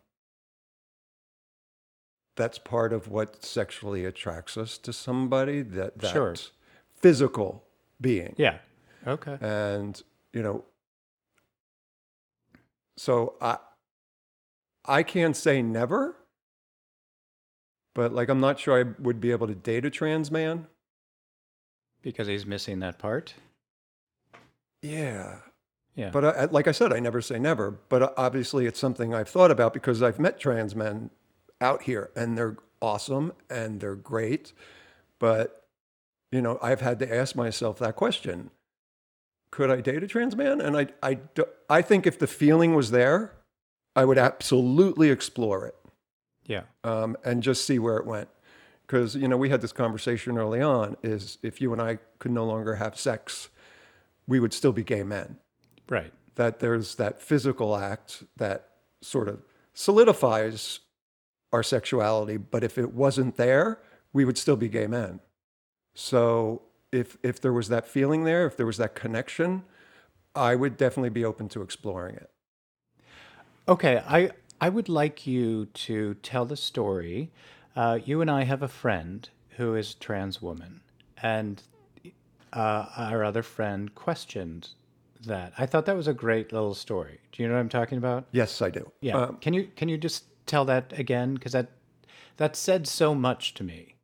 that's 2.36 2.58
part 2.58 2.92
of 2.92 3.08
what 3.08 3.44
sexually 3.44 4.04
attracts 4.04 4.56
us 4.56 4.76
to 4.78 4.92
somebody 4.92 5.62
that 5.62 5.98
that 5.98 6.12
Sure. 6.12 6.34
physical 6.96 7.64
being 8.00 8.34
Yeah. 8.36 8.58
Okay. 9.06 9.36
and 9.40 10.02
you 10.32 10.42
know 10.42 10.64
so 12.96 13.34
i 13.40 13.58
i 14.84 15.02
can't 15.02 15.36
say 15.36 15.62
never 15.62 16.16
but 17.94 18.12
like 18.12 18.28
i'm 18.28 18.40
not 18.40 18.58
sure 18.58 18.78
i 18.80 18.84
would 19.02 19.20
be 19.20 19.30
able 19.30 19.46
to 19.46 19.54
date 19.54 19.84
a 19.84 19.90
trans 19.90 20.30
man 20.30 20.66
Because 22.02 22.26
he's 22.26 22.44
missing 22.46 22.80
that 22.80 22.98
part. 22.98 23.34
yeah 24.82 25.38
Yeah. 25.96 26.10
but 26.10 26.24
I, 26.24 26.44
like 26.46 26.66
i 26.66 26.72
said 26.72 26.92
i 26.92 26.98
never 26.98 27.20
say 27.20 27.38
never 27.38 27.70
but 27.88 28.02
uh, 28.02 28.10
obviously 28.16 28.66
it's 28.66 28.80
something 28.80 29.14
i've 29.14 29.28
thought 29.28 29.50
about 29.52 29.72
because 29.72 30.02
i've 30.02 30.18
met 30.18 30.40
trans 30.40 30.74
men 30.74 31.10
out 31.60 31.82
here 31.82 32.10
and 32.16 32.36
they're 32.36 32.56
awesome 32.82 33.32
and 33.48 33.80
they're 33.80 33.94
great 33.94 34.52
but 35.20 35.66
you 36.32 36.42
know 36.42 36.58
i've 36.62 36.80
had 36.80 36.98
to 36.98 37.14
ask 37.14 37.36
myself 37.36 37.78
that 37.78 37.94
question. 37.96 38.50
Could 39.52 39.70
i 39.70 39.80
date 39.80 40.02
a 40.02 40.08
trans 40.08 40.34
man? 40.36 40.60
And 40.60 40.76
i 40.76 40.88
i 41.02 41.18
i 41.70 41.80
think 41.80 42.06
if 42.06 42.18
the 42.18 42.26
feeling 42.26 42.74
was 42.74 42.90
there 42.90 43.32
i 43.94 44.04
would 44.04 44.18
absolutely 44.18 45.10
explore 45.10 45.64
it. 45.66 45.76
Yeah. 46.46 46.62
um, 46.82 47.16
and 47.24 47.42
just 47.42 47.64
see 47.64 47.78
where 47.78 47.96
it 47.96 48.04
went. 48.06 48.28
Because 48.86 49.14
you 49.14 49.28
know 49.28 49.36
we 49.36 49.48
had 49.48 49.60
this 49.62 49.72
conversation 49.72 50.36
early 50.36 50.60
on 50.60 50.96
is 51.02 51.38
if 51.42 51.60
you 51.60 51.72
and 51.72 51.80
i 51.80 51.98
could 52.18 52.32
no 52.32 52.44
longer 52.44 52.74
have 52.74 52.98
sex 52.98 53.48
we 54.26 54.40
would 54.40 54.52
still 54.52 54.72
be 54.72 54.82
gay 54.82 55.02
men 55.04 55.38
Right. 55.88 56.12
that 56.36 56.60
there's 56.60 56.94
that 56.96 57.20
physical 57.20 57.76
act 57.76 58.24
that 58.36 58.68
sort 59.02 59.28
of 59.28 59.42
solidifies 59.74 60.80
our 61.52 61.62
sexuality 61.62 62.36
but 62.36 62.64
if 62.64 62.78
it 62.78 62.92
wasn't 62.92 63.36
there 63.36 63.80
we 64.12 64.24
would 64.24 64.38
still 64.38 64.56
be 64.56 64.68
gay 64.68 64.86
men 64.86 65.20
so 65.94 66.62
if 66.90 67.16
if 67.22 67.40
there 67.40 67.52
was 67.52 67.68
that 67.68 67.86
feeling 67.86 68.24
there 68.24 68.46
if 68.46 68.56
there 68.56 68.66
was 68.66 68.78
that 68.78 68.94
connection 68.94 69.62
i 70.34 70.54
would 70.54 70.76
definitely 70.76 71.10
be 71.10 71.24
open 71.24 71.48
to 71.48 71.60
exploring 71.62 72.16
it 72.16 72.30
Okay, 73.66 74.02
I 74.06 74.30
I 74.60 74.68
would 74.68 74.88
like 74.90 75.26
you 75.26 75.66
to 75.66 76.14
tell 76.16 76.44
the 76.44 76.56
story. 76.56 77.30
Uh, 77.74 77.98
you 78.04 78.20
and 78.20 78.30
I 78.30 78.44
have 78.44 78.62
a 78.62 78.68
friend 78.68 79.26
who 79.56 79.74
is 79.74 79.94
a 79.94 79.96
trans 79.96 80.42
woman, 80.42 80.80
and 81.22 81.62
uh, 82.52 82.86
our 82.96 83.24
other 83.24 83.42
friend 83.42 83.94
questioned 83.94 84.68
that. 85.26 85.52
I 85.58 85.66
thought 85.66 85.86
that 85.86 85.96
was 85.96 86.08
a 86.08 86.14
great 86.14 86.52
little 86.52 86.74
story. 86.74 87.20
Do 87.32 87.42
you 87.42 87.48
know 87.48 87.54
what 87.54 87.60
I'm 87.60 87.68
talking 87.68 87.98
about? 87.98 88.26
yes 88.32 88.62
i 88.62 88.70
do 88.70 88.90
Yeah. 89.00 89.16
Um, 89.16 89.36
can 89.38 89.54
you 89.54 89.68
can 89.76 89.88
you 89.88 89.98
just 89.98 90.24
tell 90.46 90.64
that 90.66 90.92
again? 90.98 91.34
Because 91.34 91.52
that 91.52 91.70
that 92.36 92.56
said 92.56 92.86
so 92.86 93.14
much 93.14 93.54
to 93.54 93.64
me. 93.64 93.94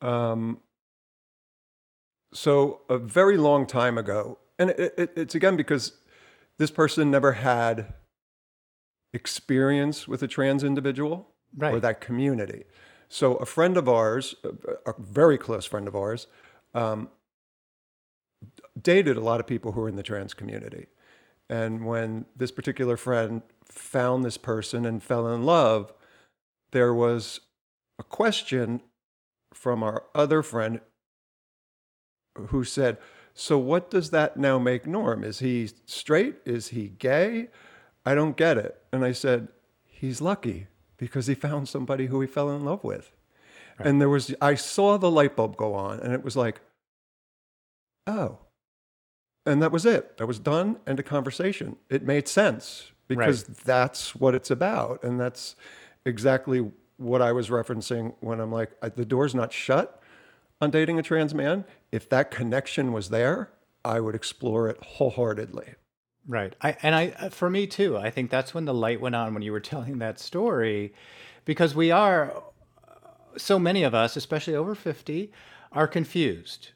Um, 0.00 0.60
so 2.32 2.80
a 2.88 2.98
very 2.98 3.36
long 3.36 3.66
time 3.66 3.96
ago, 3.96 4.38
and 4.58 4.70
it, 4.70 4.94
it, 4.98 5.12
it's 5.16 5.34
again 5.34 5.56
because 5.56 5.92
this 6.58 6.70
person 6.70 7.10
never 7.10 7.32
had 7.32 7.94
experience 9.12 10.08
with 10.08 10.22
a 10.22 10.28
trans 10.28 10.64
individual 10.64 11.28
or 11.60 11.80
that 11.80 12.00
community. 12.00 12.64
So 13.08 13.36
a 13.36 13.46
friend 13.46 13.76
of 13.76 13.88
ours, 13.88 14.34
a, 14.42 14.90
a 14.90 14.94
very 14.98 15.38
close 15.38 15.64
friend 15.64 15.86
of 15.86 15.94
ours, 15.94 16.26
um, 16.74 17.08
dated 18.80 19.16
a 19.16 19.20
lot 19.20 19.40
of 19.40 19.46
people 19.46 19.72
who 19.72 19.82
were 19.82 19.88
in 19.88 19.96
the 19.96 20.02
trans 20.02 20.34
community. 20.34 20.86
And 21.48 21.84
when 21.84 22.26
this 22.36 22.50
particular 22.50 22.96
friend 22.96 23.42
found 23.66 24.24
this 24.24 24.38
person 24.38 24.86
and 24.86 25.02
fell 25.02 25.32
in 25.32 25.44
love, 25.44 25.92
there 26.72 26.94
was 26.94 27.40
a 27.98 28.02
question 28.02 28.80
from 29.52 29.82
our 29.82 30.04
other 30.14 30.42
friend 30.42 30.80
who 32.48 32.64
said, 32.64 32.98
So, 33.34 33.58
what 33.58 33.90
does 33.90 34.10
that 34.10 34.36
now 34.36 34.58
make 34.58 34.86
Norm? 34.86 35.22
Is 35.22 35.38
he 35.38 35.70
straight? 35.86 36.36
Is 36.44 36.68
he 36.68 36.88
gay? 36.88 37.48
I 38.04 38.14
don't 38.14 38.36
get 38.36 38.58
it. 38.58 38.82
And 38.92 39.04
I 39.04 39.12
said, 39.12 39.48
He's 39.84 40.20
lucky 40.20 40.66
because 40.96 41.26
he 41.26 41.34
found 41.34 41.68
somebody 41.68 42.06
who 42.06 42.20
he 42.20 42.26
fell 42.26 42.50
in 42.50 42.64
love 42.64 42.84
with. 42.84 43.12
And 43.78 44.00
there 44.00 44.08
was, 44.08 44.34
I 44.40 44.54
saw 44.54 44.98
the 44.98 45.10
light 45.10 45.34
bulb 45.34 45.56
go 45.56 45.74
on, 45.74 46.00
and 46.00 46.12
it 46.12 46.24
was 46.24 46.36
like, 46.36 46.60
Oh. 48.06 48.38
And 49.46 49.62
that 49.62 49.72
was 49.72 49.84
it. 49.84 50.16
That 50.18 50.26
was 50.26 50.38
done. 50.38 50.78
End 50.86 50.98
of 50.98 51.04
conversation. 51.04 51.76
It 51.90 52.02
made 52.02 52.28
sense 52.28 52.92
because 53.08 53.44
that's 53.44 54.14
what 54.14 54.34
it's 54.34 54.50
about. 54.50 55.02
And 55.02 55.20
that's 55.20 55.54
exactly 56.06 56.70
what 56.96 57.20
I 57.20 57.32
was 57.32 57.50
referencing 57.50 58.14
when 58.20 58.40
I'm 58.40 58.52
like, 58.52 58.72
the 58.94 59.04
door's 59.04 59.34
not 59.34 59.52
shut 59.52 60.00
on 60.60 60.70
dating 60.70 60.98
a 60.98 61.02
trans 61.02 61.34
man. 61.34 61.64
If 61.92 62.08
that 62.08 62.30
connection 62.30 62.92
was 62.92 63.10
there, 63.10 63.50
I 63.84 64.00
would 64.00 64.14
explore 64.14 64.68
it 64.68 64.82
wholeheartedly. 64.82 65.74
Right. 66.26 66.54
I 66.62 66.76
and 66.82 66.94
I 66.94 67.08
uh, 67.18 67.28
for 67.28 67.50
me 67.50 67.66
too. 67.66 67.98
I 67.98 68.08
think 68.08 68.30
that's 68.30 68.54
when 68.54 68.64
the 68.64 68.72
light 68.72 68.98
went 68.98 69.14
on 69.14 69.34
when 69.34 69.42
you 69.42 69.52
were 69.52 69.60
telling 69.60 69.98
that 69.98 70.18
story 70.18 70.94
because 71.44 71.74
we 71.74 71.90
are 71.90 72.42
so 73.36 73.58
many 73.58 73.82
of 73.82 73.94
us, 73.94 74.16
especially 74.16 74.54
over 74.54 74.74
50, 74.74 75.30
are 75.72 75.86
confused 75.86 76.70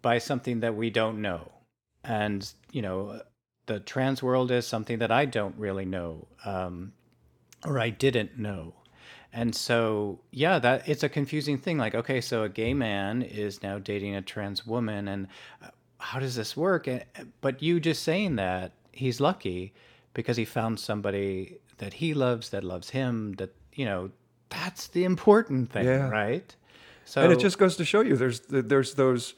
by 0.00 0.16
something 0.16 0.60
that 0.60 0.74
we 0.74 0.88
don't 0.88 1.20
know. 1.20 1.52
And, 2.06 2.50
you 2.70 2.82
know, 2.82 3.20
the 3.66 3.80
trans 3.80 4.22
world 4.22 4.50
is 4.50 4.66
something 4.66 4.98
that 5.00 5.10
I 5.10 5.24
don't 5.24 5.56
really 5.58 5.84
know 5.84 6.28
um, 6.44 6.92
or 7.64 7.78
I 7.78 7.90
didn't 7.90 8.38
know. 8.38 8.74
And 9.32 9.54
so, 9.54 10.20
yeah, 10.30 10.58
that 10.60 10.88
it's 10.88 11.02
a 11.02 11.08
confusing 11.08 11.58
thing. 11.58 11.76
Like, 11.78 11.94
okay, 11.94 12.20
so 12.20 12.44
a 12.44 12.48
gay 12.48 12.72
man 12.74 13.22
is 13.22 13.62
now 13.62 13.78
dating 13.78 14.14
a 14.14 14.22
trans 14.22 14.66
woman, 14.66 15.08
and 15.08 15.26
uh, 15.62 15.68
how 15.98 16.18
does 16.20 16.36
this 16.36 16.56
work? 16.56 16.86
And, 16.86 17.04
but 17.42 17.62
you 17.62 17.78
just 17.78 18.02
saying 18.02 18.36
that 18.36 18.72
he's 18.92 19.20
lucky 19.20 19.74
because 20.14 20.38
he 20.38 20.46
found 20.46 20.80
somebody 20.80 21.58
that 21.78 21.94
he 21.94 22.14
loves, 22.14 22.48
that 22.50 22.64
loves 22.64 22.90
him, 22.90 23.34
that 23.34 23.54
you 23.74 23.84
know, 23.84 24.10
that's 24.48 24.86
the 24.88 25.04
important 25.04 25.70
thing, 25.70 25.84
Yeah. 25.84 26.08
right? 26.08 26.54
So, 27.04 27.20
and 27.20 27.32
it 27.32 27.38
just 27.38 27.58
goes 27.58 27.76
to 27.76 27.84
show 27.84 28.00
you 28.00 28.16
there's 28.16 28.40
there's 28.48 28.94
those 28.94 29.34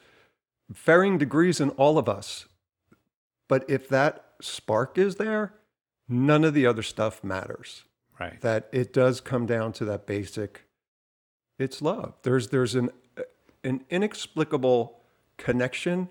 varying 0.70 1.18
degrees 1.18 1.60
in 1.60 1.70
all 1.70 1.98
of 1.98 2.08
us. 2.08 2.46
But 3.48 3.68
if 3.68 3.88
that 3.88 4.24
spark 4.40 4.98
is 4.98 5.16
there, 5.16 5.54
none 6.08 6.44
of 6.44 6.54
the 6.54 6.66
other 6.66 6.82
stuff 6.82 7.24
matters. 7.24 7.84
right, 8.20 8.40
that 8.42 8.68
it 8.72 8.92
does 8.92 9.20
come 9.20 9.46
down 9.46 9.72
to 9.74 9.84
that 9.86 10.06
basic 10.06 10.68
it's 11.58 11.82
love. 11.82 12.14
There's 12.22 12.48
there's 12.48 12.74
an 12.74 12.90
an 13.64 13.84
inexplicable 13.90 15.00
connection 15.36 16.08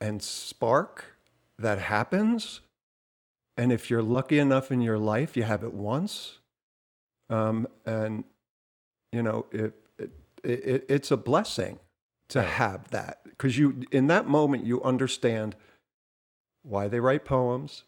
and 0.00 0.22
spark 0.22 1.16
that 1.58 1.78
happens. 1.78 2.60
And 3.56 3.72
if 3.72 3.88
you're 3.88 4.02
lucky 4.02 4.38
enough 4.38 4.70
in 4.70 4.82
your 4.82 4.98
life 4.98 5.36
you 5.36 5.44
have 5.44 5.64
it 5.64 5.72
once. 5.72 6.38
Um, 7.30 7.66
and 7.86 8.24
you 9.12 9.22
know 9.22 9.46
it, 9.50 9.74
it 9.98 10.10
it, 10.44 10.64
it, 10.64 10.86
it's 10.88 11.10
a 11.10 11.16
blessing 11.16 11.78
to 12.28 12.42
have 12.42 12.90
that. 12.90 13.20
Because 13.24 13.56
you 13.56 13.82
in 13.90 14.08
that 14.08 14.28
moment 14.28 14.66
you 14.66 14.82
understand 14.82 15.56
why 16.66 16.88
they 16.88 17.00
write 17.00 17.24
poems, 17.24 17.84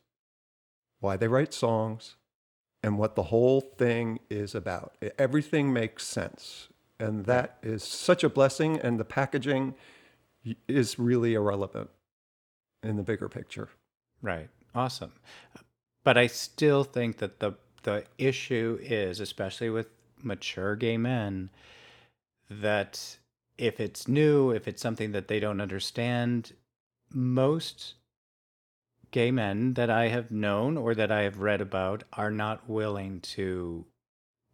why 1.00 1.16
they 1.16 1.28
write 1.28 1.52
songs, 1.52 2.16
and 2.82 2.98
what 2.98 3.16
the 3.16 3.24
whole 3.24 3.60
thing 3.60 4.20
is 4.30 4.54
about. 4.54 4.96
Everything 5.18 5.72
makes 5.72 6.06
sense. 6.06 6.68
And 7.00 7.26
that 7.26 7.58
is 7.62 7.82
such 7.84 8.24
a 8.24 8.28
blessing, 8.28 8.78
and 8.78 8.98
the 8.98 9.04
packaging 9.04 9.74
is 10.66 10.98
really 10.98 11.34
irrelevant 11.34 11.90
in 12.82 12.96
the 12.96 13.02
bigger 13.02 13.28
picture. 13.28 13.68
Right. 14.22 14.48
Awesome. 14.74 15.12
But 16.04 16.16
I 16.16 16.26
still 16.26 16.84
think 16.84 17.18
that 17.18 17.40
the 17.40 17.54
the 17.82 18.04
issue 18.18 18.78
is, 18.82 19.20
especially 19.20 19.70
with 19.70 19.86
mature 20.22 20.74
gay 20.76 20.96
men, 20.96 21.50
that 22.50 23.18
if 23.56 23.80
it's 23.80 24.08
new, 24.08 24.50
if 24.50 24.66
it's 24.66 24.82
something 24.82 25.12
that 25.12 25.28
they 25.28 25.40
don't 25.40 25.60
understand, 25.60 26.52
most 27.12 27.94
gay 29.10 29.30
men 29.30 29.74
that 29.74 29.90
I 29.90 30.08
have 30.08 30.30
known 30.30 30.76
or 30.76 30.94
that 30.94 31.10
I 31.10 31.22
have 31.22 31.40
read 31.40 31.60
about 31.60 32.04
are 32.12 32.30
not 32.30 32.68
willing 32.68 33.20
to 33.20 33.86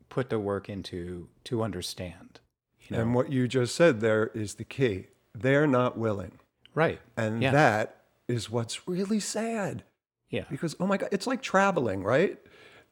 put 0.08 0.30
the 0.30 0.38
work 0.38 0.68
into 0.68 1.28
to 1.44 1.62
understand. 1.62 2.40
You 2.82 2.96
know? 2.96 3.02
And 3.02 3.14
what 3.14 3.32
you 3.32 3.48
just 3.48 3.74
said 3.74 4.00
there 4.00 4.28
is 4.34 4.54
the 4.54 4.64
key. 4.64 5.06
They're 5.34 5.66
not 5.66 5.98
willing. 5.98 6.38
right. 6.74 7.00
And 7.16 7.40
Yeah. 7.42 7.52
that 7.52 8.02
is 8.26 8.50
what's 8.50 8.88
really 8.88 9.20
sad. 9.20 9.84
Yeah. 10.28 10.44
Because, 10.50 10.74
oh 10.80 10.86
my 10.86 10.96
God, 10.96 11.08
it's 11.12 11.26
like 11.26 11.40
traveling, 11.42 12.02
right? 12.02 12.38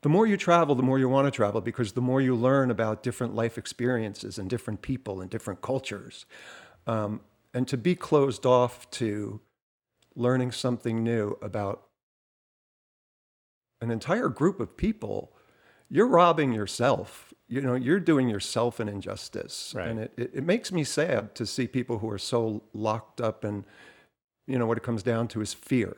The 0.02 0.08
more 0.08 0.26
you 0.26 0.36
travel, 0.36 0.74
the 0.76 0.82
more 0.84 0.98
you 0.98 1.08
want 1.08 1.26
to 1.26 1.30
travel 1.32 1.60
because 1.60 1.92
the 1.92 2.00
more 2.00 2.20
you 2.20 2.34
learn 2.36 2.70
about 2.70 3.02
different 3.02 3.34
life 3.34 3.56
experiences 3.58 4.38
and 4.38 4.48
different 4.50 4.82
people 4.82 5.20
and 5.20 5.28
different 5.30 5.62
cultures. 5.62 6.26
Um, 6.86 7.20
and 7.54 7.66
to 7.68 7.76
be 7.76 7.94
closed 7.94 8.46
off 8.46 8.88
to 8.92 9.40
learning 10.14 10.52
something 10.52 11.02
new 11.02 11.38
about 11.42 11.84
an 13.80 13.90
entire 13.90 14.28
group 14.28 14.60
of 14.60 14.76
people, 14.76 15.32
you're 15.88 16.06
robbing 16.06 16.52
yourself. 16.52 17.32
You 17.48 17.60
know, 17.60 17.74
you're 17.74 18.00
doing 18.00 18.28
yourself 18.28 18.80
an 18.80 18.88
injustice. 18.88 19.74
Right. 19.76 19.88
And 19.88 20.00
it, 20.00 20.12
it, 20.16 20.30
it 20.34 20.44
makes 20.44 20.72
me 20.72 20.84
sad 20.84 21.34
to 21.34 21.44
see 21.44 21.66
people 21.66 21.98
who 21.98 22.08
are 22.08 22.18
so 22.18 22.62
locked 22.72 23.20
up 23.20 23.44
and, 23.44 23.64
you 24.46 24.58
know, 24.58 24.66
what 24.66 24.78
it 24.78 24.82
comes 24.82 25.02
down 25.02 25.28
to 25.28 25.40
is 25.40 25.52
fear. 25.52 25.96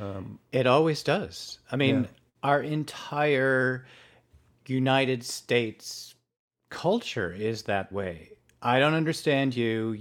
Um, 0.00 0.38
It 0.52 0.66
always 0.66 1.02
does. 1.02 1.58
I 1.72 1.76
mean, 1.76 2.02
Yeah. 2.02 2.08
our 2.42 2.60
entire 2.60 3.86
United 4.66 5.24
States 5.24 6.14
culture 6.70 7.32
is 7.32 7.62
that 7.62 7.90
way. 7.92 8.32
I 8.62 8.78
don't 8.78 8.94
understand 8.94 9.56
you. 9.56 9.98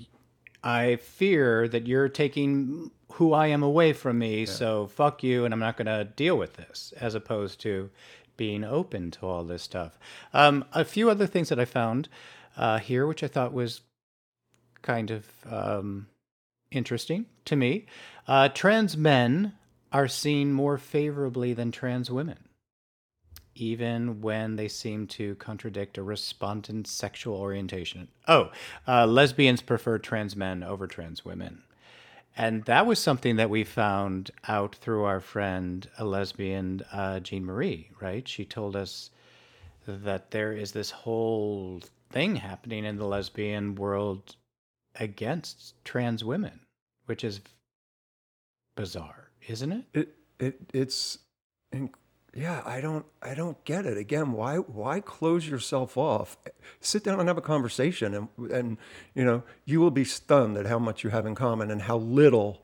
I 0.63 0.97
fear 0.97 1.67
that 1.67 1.87
you're 1.87 2.09
taking 2.09 2.91
who 3.13 3.33
I 3.33 3.47
am 3.47 3.63
away 3.63 3.93
from 3.93 4.19
me, 4.19 4.45
so 4.45 4.87
fuck 4.87 5.23
you, 5.23 5.45
and 5.45 5.53
I'm 5.53 5.59
not 5.59 5.77
going 5.77 5.87
to 5.87 6.05
deal 6.05 6.37
with 6.37 6.53
this, 6.53 6.93
as 6.99 7.15
opposed 7.15 7.59
to 7.61 7.89
being 8.37 8.63
open 8.63 9.11
to 9.11 9.25
all 9.25 9.43
this 9.43 9.63
stuff. 9.63 9.97
Um, 10.33 10.63
a 10.73 10.85
few 10.85 11.09
other 11.09 11.27
things 11.27 11.49
that 11.49 11.59
I 11.59 11.65
found 11.65 12.07
uh, 12.55 12.79
here, 12.79 13.05
which 13.07 13.23
I 13.23 13.27
thought 13.27 13.53
was 13.53 13.81
kind 14.81 15.11
of 15.11 15.25
um, 15.49 16.07
interesting 16.71 17.25
to 17.45 17.55
me. 17.55 17.85
Uh, 18.27 18.49
trans 18.49 18.95
men 18.95 19.53
are 19.91 20.07
seen 20.07 20.53
more 20.53 20.77
favorably 20.77 21.53
than 21.53 21.71
trans 21.71 22.11
women, 22.11 22.37
even 23.59 24.21
when 24.21 24.55
they 24.55 24.67
seem 24.67 25.07
to 25.07 25.35
contradict 25.35 25.97
a 25.97 26.03
respondent's 26.03 26.91
sexual 26.91 27.35
orientation. 27.35 28.07
Oh, 28.27 28.51
uh, 28.87 29.05
lesbians 29.05 29.61
prefer 29.61 29.97
trans 29.97 30.35
men 30.35 30.63
over 30.63 30.87
trans 30.87 31.25
women. 31.25 31.63
And 32.37 32.63
that 32.65 32.85
was 32.85 32.99
something 32.99 33.35
that 33.35 33.49
we 33.49 33.63
found 33.63 34.31
out 34.47 34.75
through 34.75 35.03
our 35.03 35.19
friend, 35.19 35.87
a 35.97 36.05
lesbian, 36.05 36.81
uh, 36.91 37.19
Jean 37.19 37.43
Marie, 37.43 37.89
right? 37.99 38.25
She 38.27 38.45
told 38.45 38.75
us 38.75 39.09
that 39.85 40.31
there 40.31 40.53
is 40.53 40.71
this 40.71 40.91
whole 40.91 41.81
thing 42.09 42.37
happening 42.37 42.85
in 42.85 42.97
the 42.97 43.05
lesbian 43.05 43.75
world 43.75 44.35
against 44.95 45.73
trans 45.83 46.23
women, 46.23 46.61
which 47.05 47.23
is 47.23 47.41
bizarre, 48.75 49.29
isn't 49.47 49.71
it? 49.71 49.85
it 49.93 50.15
it 50.39 50.59
it's 50.73 51.17
yeah 52.35 52.61
i 52.65 52.79
don't 52.79 53.05
i 53.23 53.33
don't 53.33 53.63
get 53.65 53.85
it 53.85 53.97
again 53.97 54.31
why 54.31 54.57
why 54.57 54.99
close 54.99 55.47
yourself 55.47 55.97
off 55.97 56.37
sit 56.79 57.03
down 57.03 57.19
and 57.19 57.27
have 57.27 57.37
a 57.37 57.41
conversation 57.41 58.13
and 58.13 58.51
and 58.51 58.77
you 59.15 59.23
know 59.25 59.41
you 59.65 59.79
will 59.79 59.91
be 59.91 60.03
stunned 60.05 60.55
at 60.57 60.65
how 60.67 60.77
much 60.79 61.03
you 61.03 61.09
have 61.09 61.25
in 61.25 61.33
common 61.35 61.71
and 61.71 61.83
how 61.83 61.97
little 61.97 62.61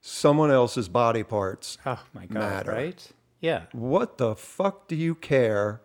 someone 0.00 0.50
else's 0.50 0.88
body 0.88 1.22
parts 1.22 1.78
Oh 1.86 2.02
my 2.12 2.26
god, 2.26 2.34
Matter. 2.66 2.72
right? 2.72 3.12
Yeah. 3.40 3.62
what 3.72 4.18
the 4.18 4.34
fuck 4.36 4.88
do 4.88 4.94
you 4.96 5.14
care 5.14 5.80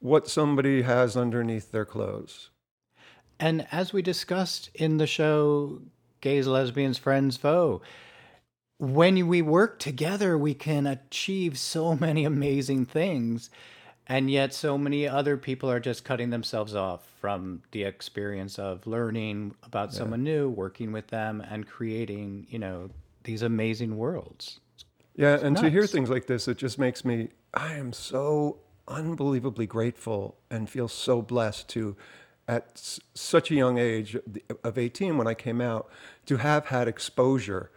what 0.00 0.28
somebody 0.28 0.82
has 0.82 1.16
underneath 1.16 1.70
their 1.70 1.84
clothes 1.84 2.50
And 3.38 3.66
as 3.72 3.92
we 3.92 4.02
discussed 4.02 4.70
in 4.74 4.96
the 4.98 5.06
show 5.06 5.82
Gays, 6.20 6.46
Lesbians, 6.46 6.98
Friends, 6.98 7.36
Foe, 7.36 7.82
when 8.82 9.28
we 9.28 9.42
work 9.42 9.78
together, 9.78 10.36
we 10.36 10.54
can 10.54 10.88
achieve 10.88 11.56
so 11.56 11.94
many 12.00 12.24
amazing 12.24 12.84
things. 12.84 13.48
And 14.08 14.28
yet, 14.28 14.52
so 14.52 14.76
many 14.76 15.06
other 15.06 15.36
people 15.36 15.70
are 15.70 15.78
just 15.78 16.04
cutting 16.04 16.30
themselves 16.30 16.74
off 16.74 17.04
from 17.20 17.62
the 17.70 17.84
experience 17.84 18.58
of 18.58 18.84
learning 18.84 19.54
about 19.62 19.94
someone 19.94 20.24
new, 20.24 20.50
working 20.50 20.90
with 20.90 21.06
them, 21.06 21.40
and 21.40 21.66
creating, 21.66 22.48
you 22.50 22.58
know, 22.58 22.90
these 23.22 23.42
amazing 23.42 23.96
worlds. 23.96 24.58
Yeah, 25.14 25.38
and 25.40 25.56
to 25.58 25.70
hear 25.70 25.86
things 25.86 26.10
like 26.10 26.26
this, 26.26 26.48
it 26.48 26.58
just 26.58 26.80
makes 26.80 27.04
me, 27.04 27.28
I 27.54 27.74
am 27.74 27.92
so 27.92 28.58
unbelievably 28.88 29.68
grateful 29.68 30.36
and 30.50 30.68
feel 30.68 30.88
so 30.88 31.22
blessed 31.22 31.68
to, 31.68 31.96
at 32.48 32.70
s- 32.74 32.98
such 33.14 33.52
a 33.52 33.54
young 33.54 33.78
age 33.78 34.16
of 34.64 34.76
18 34.76 35.16
when 35.16 35.28
I 35.28 35.34
came 35.34 35.60
out, 35.60 35.88
to 36.26 36.38
have 36.38 36.66
had 36.66 36.88
exposure 36.88 37.70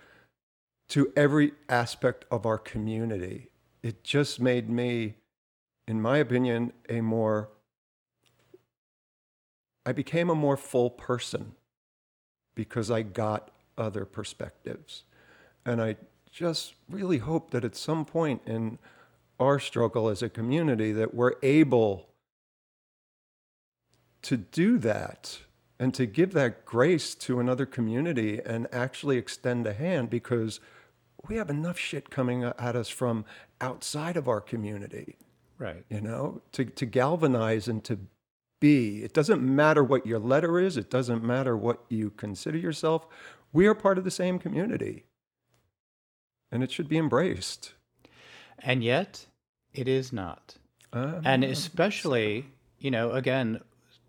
to 0.89 1.11
every 1.15 1.53
aspect 1.67 2.25
of 2.29 2.45
our 2.45 2.57
community. 2.57 3.49
It 3.81 4.03
just 4.03 4.39
made 4.39 4.69
me, 4.69 5.15
in 5.87 6.01
my 6.01 6.17
opinion, 6.17 6.73
a 6.89 7.01
more, 7.01 7.49
I 9.85 9.91
became 9.91 10.29
a 10.29 10.35
more 10.35 10.57
full 10.57 10.89
person 10.89 11.53
because 12.55 12.89
I 12.89 13.01
got 13.01 13.51
other 13.77 14.05
perspectives. 14.05 15.03
And 15.65 15.81
I 15.81 15.97
just 16.31 16.73
really 16.89 17.19
hope 17.19 17.51
that 17.51 17.65
at 17.65 17.75
some 17.75 18.05
point 18.05 18.41
in 18.45 18.77
our 19.39 19.59
struggle 19.59 20.09
as 20.09 20.21
a 20.21 20.29
community 20.29 20.91
that 20.91 21.13
we're 21.13 21.33
able 21.43 22.07
to 24.21 24.37
do 24.37 24.77
that 24.79 25.39
and 25.79 25.93
to 25.93 26.05
give 26.05 26.33
that 26.33 26.65
grace 26.65 27.13
to 27.15 27.39
another 27.39 27.65
community 27.65 28.41
and 28.45 28.67
actually 28.71 29.17
extend 29.17 29.67
a 29.67 29.73
hand 29.73 30.09
because 30.09 30.59
we 31.27 31.37
have 31.37 31.49
enough 31.49 31.77
shit 31.77 32.09
coming 32.09 32.43
at 32.43 32.75
us 32.75 32.89
from 32.89 33.25
outside 33.61 34.17
of 34.17 34.27
our 34.27 34.41
community 34.41 35.17
Right. 35.57 35.85
you 35.89 36.01
know, 36.01 36.41
to, 36.51 36.65
to 36.65 36.85
galvanize 36.85 37.67
and 37.67 37.83
to 37.85 37.99
be. 38.59 39.03
It 39.03 39.13
doesn't 39.13 39.41
matter 39.41 39.83
what 39.83 40.05
your 40.05 40.19
letter 40.19 40.59
is, 40.59 40.75
it 40.77 40.89
doesn't 40.89 41.23
matter 41.23 41.55
what 41.55 41.83
you 41.89 42.09
consider 42.09 42.57
yourself. 42.57 43.07
We 43.53 43.67
are 43.67 43.75
part 43.75 43.97
of 43.97 44.03
the 44.03 44.11
same 44.11 44.37
community. 44.37 45.05
And 46.51 46.61
it 46.63 46.71
should 46.71 46.89
be 46.89 46.97
embraced. 46.97 47.73
And 48.59 48.83
yet, 48.83 49.27
it 49.73 49.87
is 49.87 50.11
not. 50.11 50.55
Um, 50.93 51.21
and 51.25 51.43
especially 51.43 52.45
you 52.79 52.89
know 52.91 53.11
again 53.11 53.59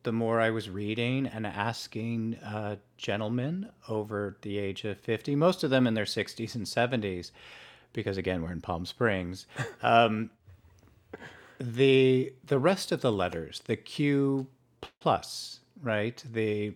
the 0.06 0.12
more 0.12 0.40
i 0.40 0.50
was 0.50 0.70
reading 0.70 1.26
and 1.26 1.46
asking 1.46 2.36
uh, 2.36 2.76
gentlemen 2.96 3.68
over 3.88 4.36
the 4.42 4.56
age 4.56 4.84
of 4.84 4.98
50 5.00 5.34
most 5.34 5.64
of 5.64 5.70
them 5.70 5.86
in 5.86 5.94
their 5.94 6.04
60s 6.04 6.54
and 6.54 6.64
70s 6.64 7.32
because 7.92 8.16
again 8.16 8.40
we're 8.40 8.52
in 8.52 8.60
palm 8.60 8.86
springs 8.86 9.46
um, 9.82 10.30
the 11.58 12.32
the 12.44 12.58
rest 12.58 12.92
of 12.92 13.00
the 13.00 13.10
letters 13.10 13.62
the 13.66 13.76
q 13.76 14.46
plus 15.00 15.58
right 15.82 16.22
the 16.32 16.72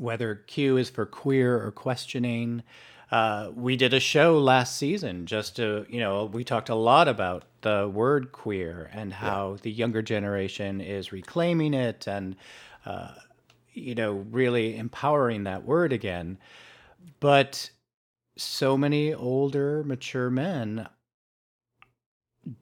whether 0.00 0.34
Q 0.34 0.78
is 0.78 0.88
for 0.88 1.04
queer 1.04 1.62
or 1.62 1.70
questioning. 1.70 2.62
Uh, 3.10 3.50
we 3.56 3.76
did 3.76 3.92
a 3.92 4.00
show 4.00 4.38
last 4.38 4.76
season 4.76 5.26
just 5.26 5.56
to, 5.56 5.84
you 5.88 5.98
know, 5.98 6.26
we 6.26 6.44
talked 6.44 6.68
a 6.68 6.74
lot 6.74 7.08
about 7.08 7.44
the 7.62 7.90
word 7.92 8.30
queer 8.30 8.88
and 8.92 9.12
how 9.12 9.56
the 9.62 9.70
younger 9.70 10.00
generation 10.00 10.80
is 10.80 11.10
reclaiming 11.10 11.74
it 11.74 12.06
and, 12.06 12.36
uh, 12.86 13.12
you 13.72 13.96
know, 13.96 14.12
really 14.30 14.76
empowering 14.76 15.42
that 15.44 15.64
word 15.64 15.92
again. 15.92 16.38
But 17.18 17.70
so 18.36 18.76
many 18.76 19.12
older, 19.12 19.82
mature 19.82 20.30
men 20.30 20.88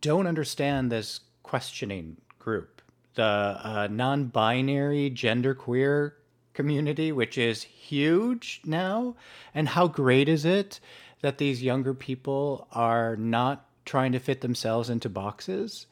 don't 0.01 0.27
understand 0.27 0.91
this 0.91 1.21
questioning 1.43 2.17
group, 2.39 2.81
the 3.15 3.23
uh, 3.23 3.89
non-binary 3.91 5.11
genderqueer 5.11 6.13
community, 6.59 7.13
which 7.13 7.39
is 7.39 7.63
huge 7.63 8.61
now, 8.65 9.15
and 9.55 9.69
how 9.69 9.87
great 9.87 10.29
is 10.29 10.45
it 10.45 10.81
that 11.21 11.39
these 11.39 11.63
younger 11.63 11.95
people 11.95 12.67
are 12.73 13.15
not 13.15 13.65
trying 13.85 14.11
to 14.11 14.19
fit 14.19 14.41
themselves 14.41 14.91
into 14.91 15.09
boxes, 15.09 15.87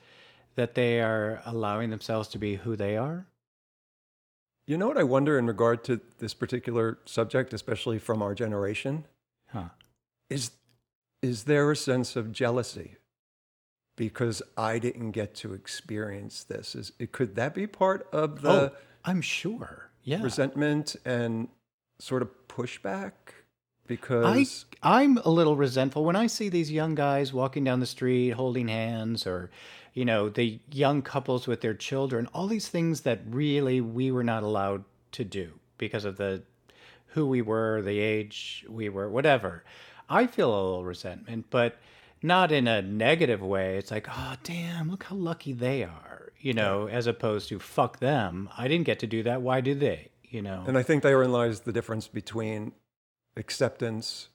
that 0.57 0.75
they 0.75 1.01
are 1.01 1.41
allowing 1.47 1.91
themselves 1.91 2.27
to 2.27 2.37
be 2.37 2.57
who 2.57 2.75
they 2.75 2.97
are? 2.97 3.29
You 4.67 4.77
know 4.77 4.89
what 4.89 4.99
I 4.99 5.05
wonder 5.05 5.39
in 5.39 5.47
regard 5.47 5.85
to 5.85 6.01
this 6.19 6.35
particular 6.35 6.99
subject, 7.05 7.53
especially 7.53 8.01
from 8.01 8.21
our 8.21 8.35
generation? 8.35 9.05
Huh. 9.51 9.69
Is 10.29 10.51
is 11.23 11.45
there 11.45 11.71
a 11.71 11.77
sense 11.77 12.17
of 12.17 12.33
jealousy 12.33 12.97
because 13.97 14.43
I 14.57 14.81
didn't 14.81 15.13
get 15.13 15.37
to 15.37 15.55
experience 15.55 16.43
this? 16.43 16.75
Is 16.75 16.93
it 16.99 17.13
could 17.13 17.37
that 17.37 17.55
be 17.55 17.69
part 17.69 18.09
of 18.13 18.43
the 18.43 18.51
oh, 18.51 18.71
I'm 19.05 19.21
sure. 19.21 19.91
Yeah. 20.07 20.23
resentment 20.23 20.97
and 21.05 21.49
sort 21.99 22.23
of 22.23 22.31
pushback? 22.49 23.13
Because 23.87 24.65
I 24.83 24.97
I'm 24.99 25.19
a 25.19 25.31
little 25.31 25.57
resentful 25.57 26.05
when 26.05 26.17
I 26.17 26.27
see 26.29 26.49
these 26.49 26.73
young 26.73 26.95
guys 26.95 27.33
walking 27.33 27.65
down 27.65 27.81
the 27.81 27.87
street 27.87 28.31
holding 28.31 28.69
hands 28.69 29.27
or 29.27 29.51
you 29.93 30.05
know 30.05 30.29
the 30.29 30.61
young 30.73 31.03
couples 31.03 31.47
with 31.47 31.61
their 31.61 31.75
children 31.75 32.27
all 32.35 32.47
these 32.49 32.69
things 32.69 33.03
that 33.03 33.21
really 33.29 33.81
we 33.81 34.11
were 34.11 34.25
not 34.25 34.43
allowed 34.43 34.85
to 35.13 35.25
do 35.25 35.53
because 35.79 36.05
of 36.05 36.17
the 36.17 36.43
who 37.09 37.27
we 37.27 37.43
were 37.43 37.81
the 37.81 38.01
age 38.01 38.67
we 38.69 38.89
were 38.89 39.09
whatever 39.09 39.65
I 40.09 40.27
feel 40.27 40.51
a 40.51 40.63
little 40.65 40.85
resentment 40.85 41.47
but 41.51 41.79
not 42.27 42.51
in 42.53 42.67
a 42.69 42.83
negative 42.83 43.41
way 43.41 43.77
it's 43.79 43.91
like 43.91 44.07
oh 44.11 44.35
damn 44.43 44.91
look 44.91 45.05
how 45.05 45.17
lucky 45.17 45.53
they 45.53 45.83
are 45.85 46.33
you 46.39 46.53
know 46.53 46.87
as 46.89 47.07
opposed 47.07 47.49
to 47.49 47.59
fuck 47.59 47.99
them 48.01 48.49
I 48.59 48.69
didn't 48.69 48.87
get 48.87 48.99
to 49.01 49.07
do 49.07 49.23
that 49.23 49.41
why 49.43 49.61
do 49.61 49.75
they 49.75 50.11
you 50.23 50.43
know 50.43 50.65
And 50.67 50.77
I 50.77 50.83
think 50.83 51.03
therein 51.03 51.33
lies 51.33 51.61
the 51.61 51.73
difference 51.73 52.09
between 52.09 52.73
acceptance 53.37 54.29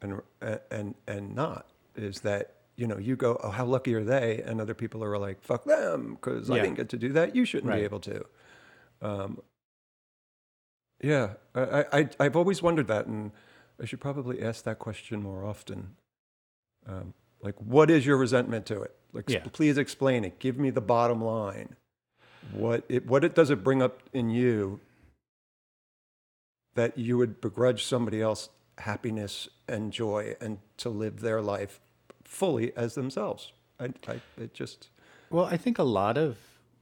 and 0.00 0.20
and 0.70 0.94
and 1.06 1.34
not 1.34 1.66
is 1.94 2.20
that 2.20 2.54
you 2.76 2.86
know 2.86 2.98
you 2.98 3.16
go 3.16 3.38
oh 3.42 3.50
how 3.50 3.64
lucky 3.64 3.94
are 3.94 4.04
they 4.04 4.42
and 4.44 4.60
other 4.60 4.74
people 4.74 5.02
are 5.04 5.16
like 5.18 5.42
fuck 5.42 5.64
them 5.64 6.14
because 6.14 6.50
I 6.50 6.56
Yeah. 6.56 6.62
didn't 6.62 6.76
get 6.76 6.88
to 6.90 6.96
do 6.98 7.12
that 7.14 7.34
you 7.36 7.44
shouldn't 7.44 7.70
Right. 7.70 7.78
be 7.78 7.84
able 7.84 8.00
to. 8.00 8.24
Um, 9.02 9.40
yeah, 11.02 11.34
I, 11.54 11.60
I 11.60 11.84
I- 12.00 12.10
I've 12.20 12.36
always 12.36 12.62
wondered 12.62 12.88
that, 12.88 13.06
and 13.06 13.32
I 13.80 13.84
should 13.84 14.00
probably 14.00 14.42
ask 14.42 14.64
that 14.64 14.78
question 14.78 15.22
more 15.22 15.44
often. 15.44 15.96
Um, 16.86 17.12
like, 17.40 17.54
what 17.56 17.90
is 17.90 18.06
your 18.06 18.16
resentment 18.16 18.66
to 18.66 18.82
it? 18.82 18.94
Like, 19.12 19.28
Yeah. 19.28 19.44
please 19.52 19.78
explain 19.78 20.24
it. 20.24 20.38
Give 20.38 20.58
me 20.58 20.70
the 20.70 20.80
bottom 20.80 21.22
line. 21.22 21.76
What 22.52 22.84
it 22.88 23.06
what 23.06 23.24
it 23.24 23.34
does 23.34 23.50
it 23.50 23.64
bring 23.64 23.82
up 23.82 24.02
in 24.12 24.30
you 24.30 24.80
that 26.74 26.96
you 26.96 27.16
would 27.16 27.40
begrudge 27.40 27.82
somebody 27.84 28.20
else 28.20 28.50
happiness 28.78 29.48
and 29.66 29.92
joy 29.92 30.36
and 30.40 30.58
to 30.76 30.88
live 30.90 31.20
their 31.20 31.40
life 31.40 31.80
fully 32.22 32.76
as 32.76 32.94
themselves. 32.94 33.52
I, 33.80 33.86
I 34.06 34.20
it 34.36 34.54
just 34.54 34.88
Well, 35.30 35.46
I 35.46 35.56
think 35.56 35.78
a 35.78 35.82
lot 35.82 36.16
of 36.18 36.36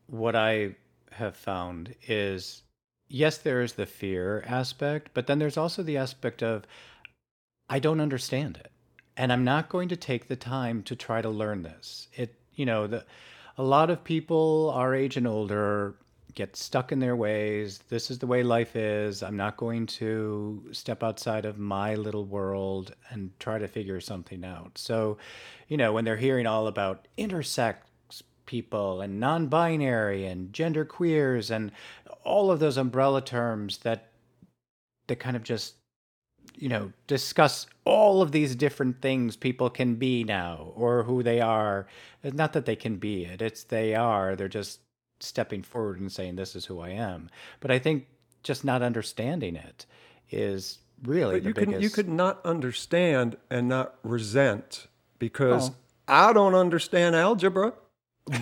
what 0.06 0.36
I 0.36 0.76
have 1.12 1.36
found 1.36 1.94
is 2.06 2.62
yes, 3.08 3.38
there 3.38 3.62
is 3.62 3.74
the 3.74 3.86
fear 3.86 4.42
aspect, 4.46 5.10
but 5.14 5.26
then 5.26 5.38
there's 5.38 5.56
also 5.56 5.82
the 5.82 5.96
aspect 5.96 6.42
of 6.42 6.64
I 7.70 7.78
don't 7.78 8.00
understand 8.00 8.58
it. 8.58 8.70
And 9.16 9.32
I'm 9.32 9.44
not 9.44 9.68
going 9.68 9.88
to 9.90 9.96
take 9.96 10.28
the 10.28 10.36
time 10.36 10.82
to 10.84 10.96
try 10.96 11.22
to 11.22 11.28
learn 11.28 11.62
this. 11.62 12.08
It, 12.14 12.34
you 12.54 12.66
know, 12.66 12.86
the 12.86 13.04
a 13.56 13.62
lot 13.62 13.90
of 13.90 14.02
people 14.02 14.72
our 14.74 14.94
age 14.94 15.16
and 15.16 15.26
older 15.26 15.94
get 16.34 16.56
stuck 16.56 16.90
in 16.90 16.98
their 16.98 17.14
ways. 17.14 17.78
This 17.88 18.10
is 18.10 18.18
the 18.18 18.26
way 18.26 18.42
life 18.42 18.74
is. 18.74 19.22
I'm 19.22 19.36
not 19.36 19.56
going 19.56 19.86
to 19.86 20.64
step 20.72 21.02
outside 21.02 21.44
of 21.44 21.58
my 21.58 21.94
little 21.94 22.24
world 22.24 22.94
and 23.10 23.30
try 23.38 23.58
to 23.58 23.68
figure 23.68 24.00
something 24.00 24.44
out. 24.44 24.76
So, 24.76 25.18
you 25.68 25.76
know, 25.76 25.92
when 25.92 26.04
they're 26.04 26.16
hearing 26.16 26.46
all 26.46 26.66
about 26.66 27.06
intersex 27.16 27.76
people 28.46 29.00
and 29.00 29.20
non-binary 29.20 30.26
and 30.26 30.52
gender 30.52 30.84
queers 30.84 31.50
and 31.50 31.70
all 32.24 32.50
of 32.50 32.58
those 32.58 32.76
umbrella 32.76 33.22
terms 33.22 33.78
that 33.78 34.10
that 35.06 35.16
kind 35.16 35.36
of 35.36 35.42
just 35.42 35.74
you 36.56 36.68
know 36.68 36.92
discuss 37.06 37.66
all 37.84 38.22
of 38.22 38.32
these 38.32 38.54
different 38.56 39.00
things 39.02 39.36
people 39.36 39.68
can 39.70 39.96
be 39.96 40.24
now 40.24 40.72
or 40.76 41.02
who 41.02 41.22
they 41.22 41.40
are. 41.40 41.86
It's 42.22 42.36
not 42.36 42.52
that 42.54 42.64
they 42.66 42.76
can 42.76 42.96
be 42.96 43.24
it 43.24 43.42
it's 43.42 43.64
they 43.64 43.94
are. 43.94 44.36
They're 44.36 44.48
just 44.48 44.80
stepping 45.20 45.62
forward 45.62 46.00
and 46.00 46.10
saying 46.12 46.36
this 46.36 46.54
is 46.56 46.66
who 46.66 46.80
i 46.80 46.90
am. 46.90 47.30
But 47.60 47.70
i 47.70 47.78
think 47.78 48.06
just 48.42 48.64
not 48.64 48.82
understanding 48.82 49.56
it 49.56 49.86
is 50.30 50.78
really 51.02 51.36
but 51.36 51.42
the 51.42 51.48
you 51.48 51.54
biggest 51.54 51.72
can 51.72 51.82
you 51.82 51.90
could 51.90 52.08
not 52.08 52.44
understand 52.44 53.36
and 53.50 53.68
not 53.68 53.94
resent 54.02 54.86
because 55.18 55.70
Oh. 55.70 55.74
I 56.06 56.32
don't 56.34 56.54
understand 56.54 57.16
algebra, 57.16 57.72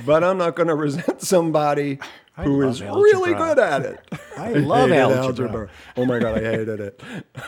but 0.04 0.24
I'm 0.24 0.38
not 0.38 0.56
going 0.56 0.66
to 0.68 0.74
resent 0.74 1.22
somebody 1.22 2.00
I 2.36 2.44
who 2.44 2.64
love 2.64 2.80
really 2.80 3.34
good 3.34 3.58
at 3.58 3.82
it. 3.82 4.00
I 4.38 4.52
love 4.52 4.88
hated 4.90 5.16
algebra. 5.16 5.68
Oh 5.96 6.06
my 6.06 6.18
god, 6.18 6.38
I 6.38 6.40
hated 6.40 6.80
it. 6.80 7.02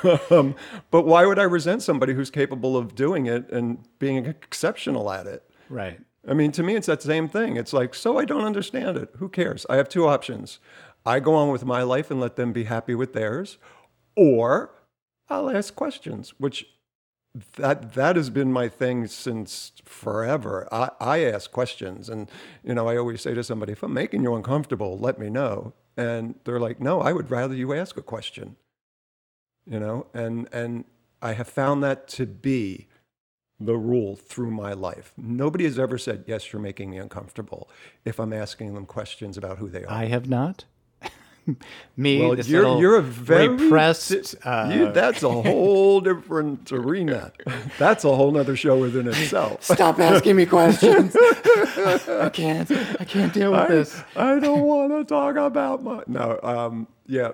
um, 0.30 0.54
but 0.90 1.06
why 1.06 1.24
would 1.24 1.38
I 1.38 1.44
resent 1.44 1.82
somebody 1.82 2.12
who's 2.12 2.30
capable 2.30 2.76
of 2.76 2.94
doing 2.94 3.26
it 3.26 3.50
and 3.50 3.78
being 3.98 4.26
exceptional 4.26 5.10
at 5.10 5.26
it? 5.26 5.48
right 5.70 6.00
I 6.28 6.34
mean, 6.34 6.52
to 6.52 6.62
me, 6.62 6.74
it's 6.74 6.86
that 6.86 7.02
same 7.02 7.28
thing. 7.28 7.56
It's 7.56 7.72
like, 7.72 7.94
so 7.94 8.18
I 8.18 8.24
don't 8.24 8.44
understand 8.44 8.96
it. 8.96 9.10
Who 9.18 9.28
cares? 9.28 9.66
I 9.68 9.76
have 9.76 9.88
two 9.88 10.06
options. 10.06 10.58
I 11.04 11.20
go 11.20 11.34
on 11.34 11.50
with 11.50 11.64
my 11.64 11.82
life 11.82 12.10
and 12.10 12.18
let 12.18 12.36
them 12.36 12.52
be 12.52 12.64
happy 12.64 12.94
with 12.94 13.12
theirs, 13.12 13.58
or 14.16 14.70
I'll 15.28 15.50
ask 15.50 15.74
questions, 15.74 16.32
which 16.38 16.66
that 17.56 17.94
that 17.94 18.16
has 18.16 18.30
been 18.30 18.52
my 18.52 18.68
thing 18.68 19.06
since 19.06 19.72
forever. 19.84 20.68
I, 20.70 20.90
I 21.00 21.24
ask 21.24 21.50
questions, 21.50 22.08
and 22.08 22.30
you 22.62 22.74
know, 22.74 22.88
I 22.88 22.96
always 22.96 23.22
say 23.22 23.34
to 23.34 23.42
somebody, 23.42 23.72
if 23.72 23.82
I'm 23.82 23.92
making 23.92 24.22
you 24.22 24.34
uncomfortable, 24.34 24.98
let 24.98 25.18
me 25.18 25.30
know. 25.30 25.72
And 25.96 26.36
they're 26.44 26.60
like, 26.60 26.80
no, 26.80 27.00
I 27.00 27.12
would 27.12 27.30
rather 27.30 27.54
you 27.54 27.72
ask 27.72 27.96
a 27.96 28.02
question. 28.02 28.56
You 29.66 29.80
know, 29.80 30.06
and 30.14 30.48
and 30.52 30.84
I 31.22 31.32
have 31.32 31.48
found 31.48 31.82
that 31.82 32.06
to 32.08 32.26
be 32.26 32.88
the 33.58 33.76
rule 33.76 34.16
through 34.16 34.50
my 34.50 34.72
life. 34.72 35.12
Nobody 35.16 35.64
has 35.64 35.78
ever 35.78 35.98
said, 35.98 36.24
Yes, 36.26 36.52
you're 36.52 36.62
making 36.62 36.90
me 36.90 36.98
uncomfortable 36.98 37.68
if 38.04 38.18
I'm 38.18 38.32
asking 38.32 38.74
them 38.74 38.86
questions 38.86 39.36
about 39.36 39.58
who 39.58 39.68
they 39.68 39.84
are. 39.84 39.90
i 39.90 40.06
have 40.06 40.28
not 40.28 40.64
me 41.96 42.20
well, 42.20 42.36
this 42.36 42.48
you're, 42.48 42.80
you're 42.80 42.96
a 42.96 43.02
very 43.02 43.48
repressed 43.48 44.34
uh, 44.44 44.70
you, 44.72 44.92
that's 44.92 45.22
a 45.22 45.30
whole 45.30 46.00
different 46.00 46.70
arena. 46.72 47.32
That's 47.78 48.04
a 48.04 48.14
whole 48.14 48.36
other 48.36 48.56
show 48.56 48.78
within 48.78 49.08
itself. 49.08 49.62
Stop 49.64 49.98
asking 50.00 50.36
me 50.36 50.46
questions. 50.46 51.16
I 51.16 52.30
can't. 52.32 52.70
I 52.70 53.04
can't 53.04 53.32
deal 53.32 53.52
with 53.52 53.60
I, 53.60 53.68
this. 53.68 54.02
I 54.16 54.38
don't 54.38 54.62
want 54.62 54.92
to 54.92 55.04
talk 55.04 55.36
about 55.36 55.82
my 55.82 56.02
no. 56.06 56.38
Um, 56.42 56.88
yeah. 57.06 57.32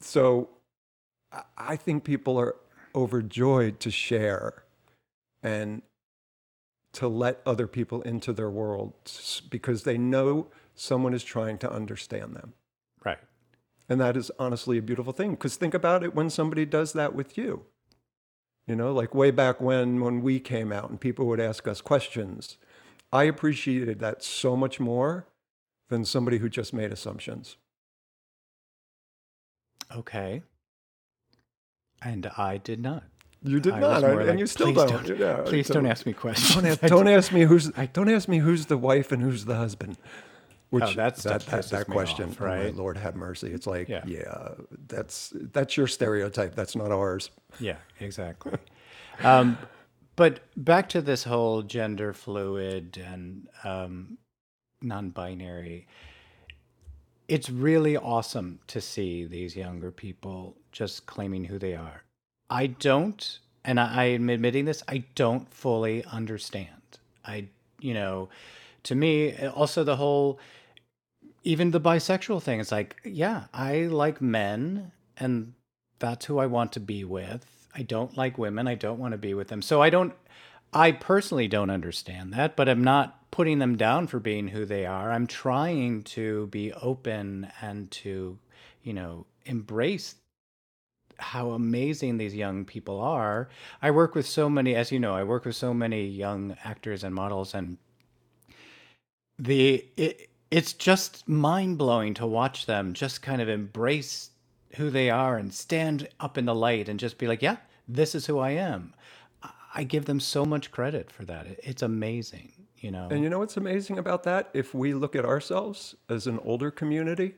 So 0.00 0.48
I- 1.30 1.42
I 1.56 1.76
think 1.76 2.04
people 2.04 2.38
are 2.38 2.56
overjoyed 2.94 3.80
to 3.80 3.90
share 3.90 4.64
and 5.42 5.82
to 6.92 7.08
let 7.08 7.40
other 7.46 7.66
people 7.66 8.02
into 8.02 8.32
their 8.32 8.50
world 8.50 8.92
because 9.50 9.84
they 9.84 9.96
know 9.96 10.48
someone 10.74 11.14
is 11.14 11.24
trying 11.24 11.58
to 11.58 11.72
understand 11.72 12.36
them. 12.36 12.52
And 13.92 14.00
that 14.00 14.16
is 14.16 14.30
honestly 14.38 14.78
a 14.78 14.82
beautiful 14.82 15.12
thing. 15.12 15.32
Because 15.32 15.56
think 15.56 15.74
about 15.74 16.02
it 16.02 16.14
when 16.14 16.30
somebody 16.30 16.64
does 16.64 16.94
that 16.94 17.14
with 17.14 17.36
you. 17.36 17.66
You 18.66 18.74
know, 18.74 18.90
like 18.90 19.14
way 19.14 19.30
back 19.30 19.60
when 19.60 20.00
when 20.00 20.22
we 20.22 20.40
came 20.40 20.72
out 20.72 20.88
and 20.88 20.98
people 20.98 21.26
would 21.26 21.40
ask 21.40 21.68
us 21.68 21.82
questions. 21.82 22.56
I 23.12 23.24
appreciated 23.24 23.98
that 23.98 24.24
so 24.24 24.56
much 24.56 24.80
more 24.80 25.26
than 25.90 26.06
somebody 26.06 26.38
who 26.38 26.48
just 26.48 26.72
made 26.72 26.90
assumptions. 26.90 27.58
Okay. 29.94 30.42
And 32.02 32.30
I 32.38 32.56
did 32.56 32.80
not. 32.80 33.02
You 33.42 33.60
did 33.60 33.74
I 33.74 33.80
not, 33.80 33.90
was 33.90 34.02
more 34.04 34.20
and 34.22 34.40
you 34.40 34.46
still 34.46 34.72
don't. 34.72 35.06
don't- 35.06 35.44
Please 35.44 35.66
so- 35.66 35.74
don't 35.74 35.86
ask 35.86 36.06
me 36.06 36.14
questions. 36.14 36.54
Don't 36.54 36.64
ask, 36.72 36.80
don't 36.80 37.08
ask 37.08 37.30
me 37.30 37.42
who's 37.42 37.68
don't 37.92 38.08
ask 38.08 38.26
me 38.26 38.38
who's 38.38 38.64
the 38.66 38.78
wife 38.78 39.12
and 39.12 39.22
who's 39.22 39.44
the 39.44 39.56
husband. 39.56 39.98
Which 40.72 40.84
Oh, 40.84 40.92
that 40.94 41.18
stuff 41.18 41.44
that, 41.44 41.70
that, 41.70 41.70
that 41.70 41.86
question, 41.86 42.30
off, 42.30 42.40
right? 42.40 42.74
Lord 42.74 42.96
have 42.96 43.14
mercy. 43.14 43.52
It's 43.52 43.66
like, 43.66 43.90
Yeah. 43.90 44.02
yeah. 44.06 44.52
that's 44.88 45.30
that's 45.52 45.76
your 45.76 45.86
stereotype. 45.86 46.54
That's 46.54 46.74
not 46.74 46.90
ours. 46.90 47.28
Yeah, 47.60 47.76
exactly. 48.00 48.52
um, 49.22 49.58
but 50.16 50.40
back 50.56 50.88
to 50.88 51.02
this 51.02 51.24
whole 51.24 51.60
gender 51.60 52.14
fluid 52.14 52.96
and 53.06 53.48
um, 53.64 54.16
non-binary. 54.80 55.86
It's 57.28 57.50
really 57.50 57.98
awesome 57.98 58.60
to 58.68 58.80
see 58.80 59.24
these 59.26 59.54
younger 59.54 59.90
people 59.90 60.56
just 60.72 61.04
claiming 61.04 61.44
who 61.44 61.58
they 61.58 61.74
are. 61.74 62.02
I 62.48 62.68
don't, 62.68 63.38
and 63.62 63.78
I, 63.78 63.94
I 63.94 64.04
am 64.04 64.30
admitting 64.30 64.64
this. 64.64 64.82
I 64.88 65.04
don't 65.14 65.52
fully 65.52 66.02
understand. 66.04 66.68
I, 67.26 67.48
you 67.78 67.92
know, 67.92 68.30
to 68.84 68.94
me, 68.94 69.36
also 69.48 69.84
the 69.84 69.96
whole 69.96 70.38
even 71.42 71.70
the 71.70 71.80
bisexual 71.80 72.42
thing. 72.42 72.60
It's 72.60 72.72
like, 72.72 72.96
yeah, 73.04 73.44
I 73.52 73.82
like 73.82 74.20
men, 74.20 74.92
and 75.16 75.54
that's 75.98 76.26
who 76.26 76.38
I 76.38 76.46
want 76.46 76.72
to 76.72 76.80
be 76.80 77.04
with. 77.04 77.46
I 77.74 77.82
don't 77.82 78.16
like 78.16 78.38
women. 78.38 78.68
I 78.68 78.74
don't 78.74 78.98
want 78.98 79.12
to 79.12 79.18
be 79.18 79.34
with 79.34 79.48
them. 79.48 79.62
So 79.62 79.82
I 79.82 79.90
don't. 79.90 80.14
I 80.74 80.92
personally 80.92 81.48
don't 81.48 81.68
understand 81.68 82.32
that, 82.32 82.56
but 82.56 82.66
I'm 82.68 82.82
not 82.82 83.30
putting 83.30 83.58
them 83.58 83.76
down 83.76 84.06
for 84.06 84.18
being 84.18 84.48
who 84.48 84.64
they 84.64 84.86
are. 84.86 85.10
I'm 85.10 85.26
trying 85.26 86.02
to 86.04 86.46
be 86.46 86.72
open 86.72 87.50
and 87.60 87.90
to, 87.90 88.38
you 88.82 88.92
know, 88.94 89.26
embrace 89.44 90.14
how 91.18 91.50
amazing 91.50 92.16
these 92.16 92.34
young 92.34 92.64
people 92.64 93.00
are. 93.00 93.48
I 93.82 93.90
work 93.90 94.14
with 94.14 94.26
so 94.26 94.48
many, 94.48 94.74
as 94.74 94.90
you 94.90 94.98
know, 94.98 95.14
I 95.14 95.24
work 95.24 95.44
with 95.44 95.56
so 95.56 95.74
many 95.74 96.06
young 96.06 96.56
actors 96.64 97.04
and 97.04 97.14
models, 97.14 97.54
and 97.54 97.76
the 99.38 99.84
it, 99.96 100.30
it's 100.52 100.74
just 100.74 101.26
mind 101.26 101.78
blowing 101.78 102.12
to 102.14 102.26
watch 102.26 102.66
them 102.66 102.92
just 102.92 103.22
kind 103.22 103.40
of 103.40 103.48
embrace 103.48 104.30
who 104.76 104.90
they 104.90 105.08
are 105.08 105.38
and 105.38 105.52
stand 105.52 106.08
up 106.20 106.36
in 106.36 106.44
the 106.44 106.54
light 106.54 106.90
and 106.90 107.00
just 107.00 107.16
be 107.16 107.26
like, 107.26 107.40
yeah, 107.40 107.56
this 107.88 108.14
is 108.14 108.26
who 108.26 108.38
I 108.38 108.50
am. 108.50 108.94
I 109.74 109.84
give 109.84 110.04
them 110.04 110.20
so 110.20 110.44
much 110.44 110.70
credit 110.70 111.10
for 111.10 111.24
that. 111.24 111.46
It's 111.62 111.80
amazing, 111.80 112.52
you 112.76 112.90
know. 112.90 113.08
And 113.10 113.22
you 113.22 113.30
know 113.30 113.38
what's 113.38 113.56
amazing 113.56 113.96
about 113.98 114.24
that? 114.24 114.50
If 114.52 114.74
we 114.74 114.92
look 114.92 115.16
at 115.16 115.24
ourselves 115.24 115.94
as 116.10 116.26
an 116.26 116.38
older 116.44 116.70
community, 116.70 117.36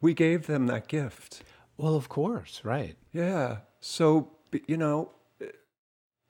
we 0.00 0.12
gave 0.12 0.48
them 0.48 0.66
that 0.66 0.88
gift. 0.88 1.44
Well, 1.76 1.94
of 1.94 2.08
course, 2.08 2.62
right. 2.64 2.96
Yeah. 3.12 3.58
So, 3.80 4.32
you 4.66 4.76
know, 4.76 5.12
eh, 5.40 5.46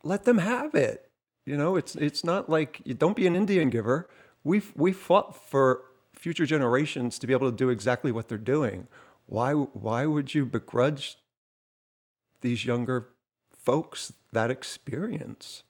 let 0.05 0.25
them 0.25 0.37
have 0.39 0.75
it. 0.75 1.09
You 1.47 1.57
know, 1.57 1.77
it's 1.77 1.97
it's 1.97 2.23
not 2.23 2.51
like 2.51 2.83
you 2.85 2.93
don't 2.93 3.17
be 3.17 3.27
an 3.27 3.35
Indian 3.35 3.71
giver. 3.71 4.09
We 4.45 4.63
we 4.75 4.93
fought 4.93 5.37
for 5.37 5.85
future 6.15 6.47
generations 6.47 7.19
to 7.19 7.27
be 7.27 7.33
able 7.33 7.51
to 7.51 7.57
do 7.57 7.69
exactly 7.69 8.13
what 8.13 8.29
they're 8.29 8.39
doing. 8.39 8.89
Why 9.27 9.53
why 9.53 10.07
would 10.07 10.35
you 10.35 10.45
begrudge 10.47 11.17
these 12.41 12.65
younger 12.65 13.09
folks 13.53 14.13
that 14.33 14.51
experience? 14.51 15.63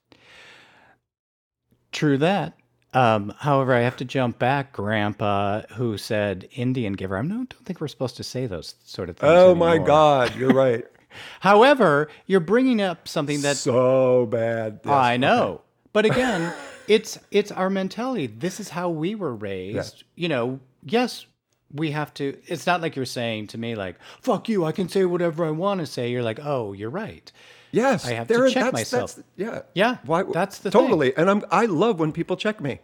True 1.91 2.17
that. 2.17 2.57
Um, 2.93 3.33
however, 3.39 3.73
I 3.73 3.81
have 3.81 3.97
to 3.97 4.05
jump 4.05 4.37
back, 4.37 4.73
Grandpa, 4.73 5.61
who 5.73 5.97
said 5.97 6.47
Indian 6.51 6.93
giver. 6.93 7.17
I 7.17 7.21
don't, 7.21 7.49
don't 7.49 7.65
think 7.65 7.81
we're 7.81 7.87
supposed 7.87 8.17
to 8.17 8.23
say 8.23 8.45
those 8.45 8.75
sort 8.83 9.09
of 9.09 9.17
things. 9.17 9.31
Oh 9.31 9.55
my. 9.55 9.79
God, 9.79 10.35
you're 10.35 10.53
right. 10.53 10.85
However, 11.39 12.09
you're 12.25 12.39
bringing 12.39 12.81
up 12.81 13.07
something 13.07 13.41
that 13.41 13.57
so 13.57 14.25
bad. 14.25 14.81
Yes, 14.83 14.91
I 14.91 15.13
okay. 15.13 15.17
know, 15.19 15.61
but 15.91 16.05
again, 16.05 16.53
it's 16.87 17.19
it's 17.31 17.51
our 17.51 17.69
mentality. 17.69 18.27
This 18.27 18.59
is 18.59 18.69
how 18.69 18.89
we 18.89 19.15
were 19.15 19.35
raised. 19.35 20.03
You 20.15 20.27
know, 20.29 20.59
yes, 20.83 21.25
we 21.71 21.91
have 21.91 22.13
to. 22.15 22.37
It's 22.45 22.65
not 22.67 22.81
like 22.81 22.95
you're 22.95 23.05
saying 23.05 23.47
to 23.47 23.57
me 23.57 23.75
like 23.75 23.95
"fuck 24.21 24.49
you," 24.49 24.65
I 24.65 24.71
can 24.71 24.89
say 24.89 25.05
whatever 25.05 25.45
I 25.45 25.51
want 25.51 25.79
to 25.79 25.85
say. 25.85 26.11
You're 26.11 26.23
like, 26.23 26.39
oh, 26.43 26.73
you're 26.73 26.89
right. 26.89 27.31
Yes, 27.71 28.05
I 28.05 28.13
have 28.13 28.27
to 28.27 28.33
check 28.49 28.53
that's- 28.65 28.73
myself. 28.73 29.15
that's- 29.15 29.25
yeah, 29.35 29.61
Yeah, 29.73 29.97
Why, 30.05 30.21
that's 30.23 30.59
the 30.59 30.69
thing. 30.69 30.79
totally. 30.81 31.15
And 31.17 31.29
I'm 31.29 31.43
I 31.49 31.65
love 31.65 31.99
when 31.99 32.11
people 32.11 32.35
check 32.37 32.61
me 32.61 32.79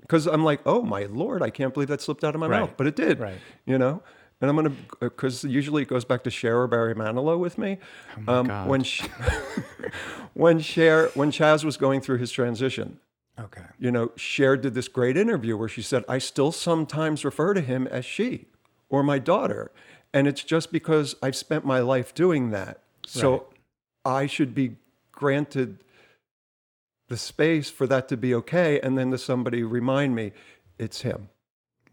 because 0.00 0.26
I'm 0.26 0.42
like, 0.42 0.60
oh 0.66 0.82
my 0.82 1.04
lord, 1.04 1.42
I 1.42 1.50
can't 1.50 1.72
believe 1.72 1.88
that 1.88 2.00
slipped 2.00 2.24
out 2.24 2.34
of 2.34 2.40
my 2.40 2.48
Right. 2.48 2.60
mouth, 2.60 2.72
but 2.76 2.86
it 2.88 2.96
did. 2.96 3.20
Right. 3.20 3.38
You 3.66 3.78
know. 3.78 4.02
And 4.40 4.50
I'm 4.50 4.56
gonna 4.56 4.74
because 5.00 5.44
usually 5.44 5.82
it 5.82 5.88
goes 5.88 6.04
back 6.04 6.22
to 6.24 6.30
Cher 6.30 6.58
or 6.60 6.66
Barry 6.66 6.94
Manilow 6.94 7.38
with 7.38 7.56
me. 7.56 7.78
Oh 8.28 8.34
um, 8.40 8.46
God. 8.48 8.68
When 8.68 8.82
Sh- 8.82 9.06
when 10.34 10.60
Cher 10.60 11.08
when 11.14 11.30
Chaz 11.30 11.64
was 11.64 11.76
going 11.76 12.00
through 12.00 12.18
his 12.18 12.30
transition, 12.30 12.98
Okay. 13.38 13.64
you 13.78 13.90
know, 13.90 14.12
Cher 14.16 14.56
did 14.56 14.74
this 14.74 14.88
great 14.88 15.16
interview 15.16 15.56
where 15.56 15.68
she 15.68 15.82
said, 15.82 16.04
I 16.08 16.18
still 16.18 16.52
sometimes 16.52 17.24
refer 17.24 17.52
to 17.54 17.60
him 17.60 17.86
as 17.86 18.04
she 18.04 18.46
or 18.88 19.02
my 19.02 19.18
daughter. 19.18 19.70
And 20.14 20.26
it's 20.26 20.42
just 20.42 20.72
because 20.72 21.14
I've 21.22 21.36
spent 21.36 21.64
my 21.66 21.80
life 21.80 22.14
doing 22.14 22.50
that. 22.50 22.80
So 23.06 23.32
Right. 23.32 23.42
I 24.22 24.26
should 24.26 24.54
be 24.54 24.76
granted 25.12 25.84
the 27.08 27.16
space 27.16 27.68
for 27.70 27.86
that 27.86 28.08
to 28.08 28.16
be 28.16 28.34
okay. 28.34 28.80
And 28.80 28.96
then 28.96 29.10
to 29.10 29.18
somebody 29.18 29.62
remind 29.62 30.14
me 30.14 30.32
it's 30.78 31.02
him. 31.02 31.28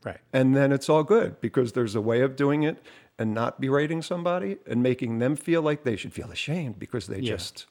Right. 0.04 0.20
And 0.32 0.56
then 0.56 0.72
it's 0.72 0.90
all 0.90 1.04
good 1.04 1.42
because 1.42 1.74
there's 1.74 1.96
a 1.96 2.02
way 2.02 2.22
of 2.22 2.36
doing 2.36 2.64
it 2.64 2.82
and 3.20 3.34
not 3.34 3.60
berating 3.62 4.02
somebody 4.02 4.58
and 4.66 4.82
making 4.82 5.20
them 5.20 5.36
feel 5.36 5.62
like 5.62 5.84
they 5.84 5.96
should 5.96 6.14
feel 6.14 6.32
ashamed 6.32 6.80
because 6.80 7.08
they 7.08 7.20
Yeah. 7.20 7.34
just, 7.36 7.66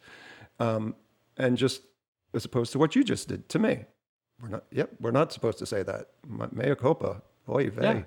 um, 0.61 0.95
and 1.37 1.57
just 1.57 1.83
as 2.35 2.45
opposed 2.45 2.73
to 2.73 2.79
what 2.79 2.97
you 2.97 3.05
just 3.05 3.29
did 3.29 3.49
to 3.51 3.59
me. 3.59 3.85
We're 4.40 4.49
not, 4.49 4.64
yep, 4.73 4.90
we're 5.01 5.12
not 5.12 5.33
supposed 5.33 5.59
to 5.59 5.66
say 5.66 5.83
that. 5.83 6.09
Mea 6.27 6.75
culpa. 6.75 7.23
Oy 7.49 7.71
vey. 7.71 8.05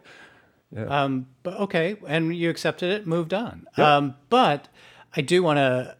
Yeah. 0.72 0.86
Um, 0.86 1.28
but 1.44 1.60
okay, 1.62 1.98
and 2.08 2.36
you 2.36 2.50
accepted 2.50 2.92
it, 2.92 3.08
moved 3.08 3.34
on. 3.34 3.68
Um, 3.78 4.16
but 4.30 4.68
I 5.16 5.22
do 5.22 5.44
want 5.44 5.58
to 5.58 5.96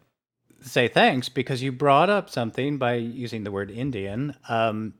say 0.60 0.88
thanks 0.88 1.28
because 1.28 1.62
you 1.62 1.72
brought 1.72 2.10
up 2.10 2.28
something 2.28 2.76
by 2.76 2.94
using 2.94 3.44
the 3.44 3.50
word 3.50 3.70
Indian. 3.70 4.34
Um, 4.48 4.94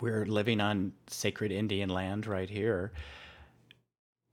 we're 0.00 0.26
living 0.26 0.60
on 0.60 0.92
sacred 1.06 1.52
Indian 1.52 1.88
land 1.88 2.26
right 2.26 2.50
here. 2.50 2.92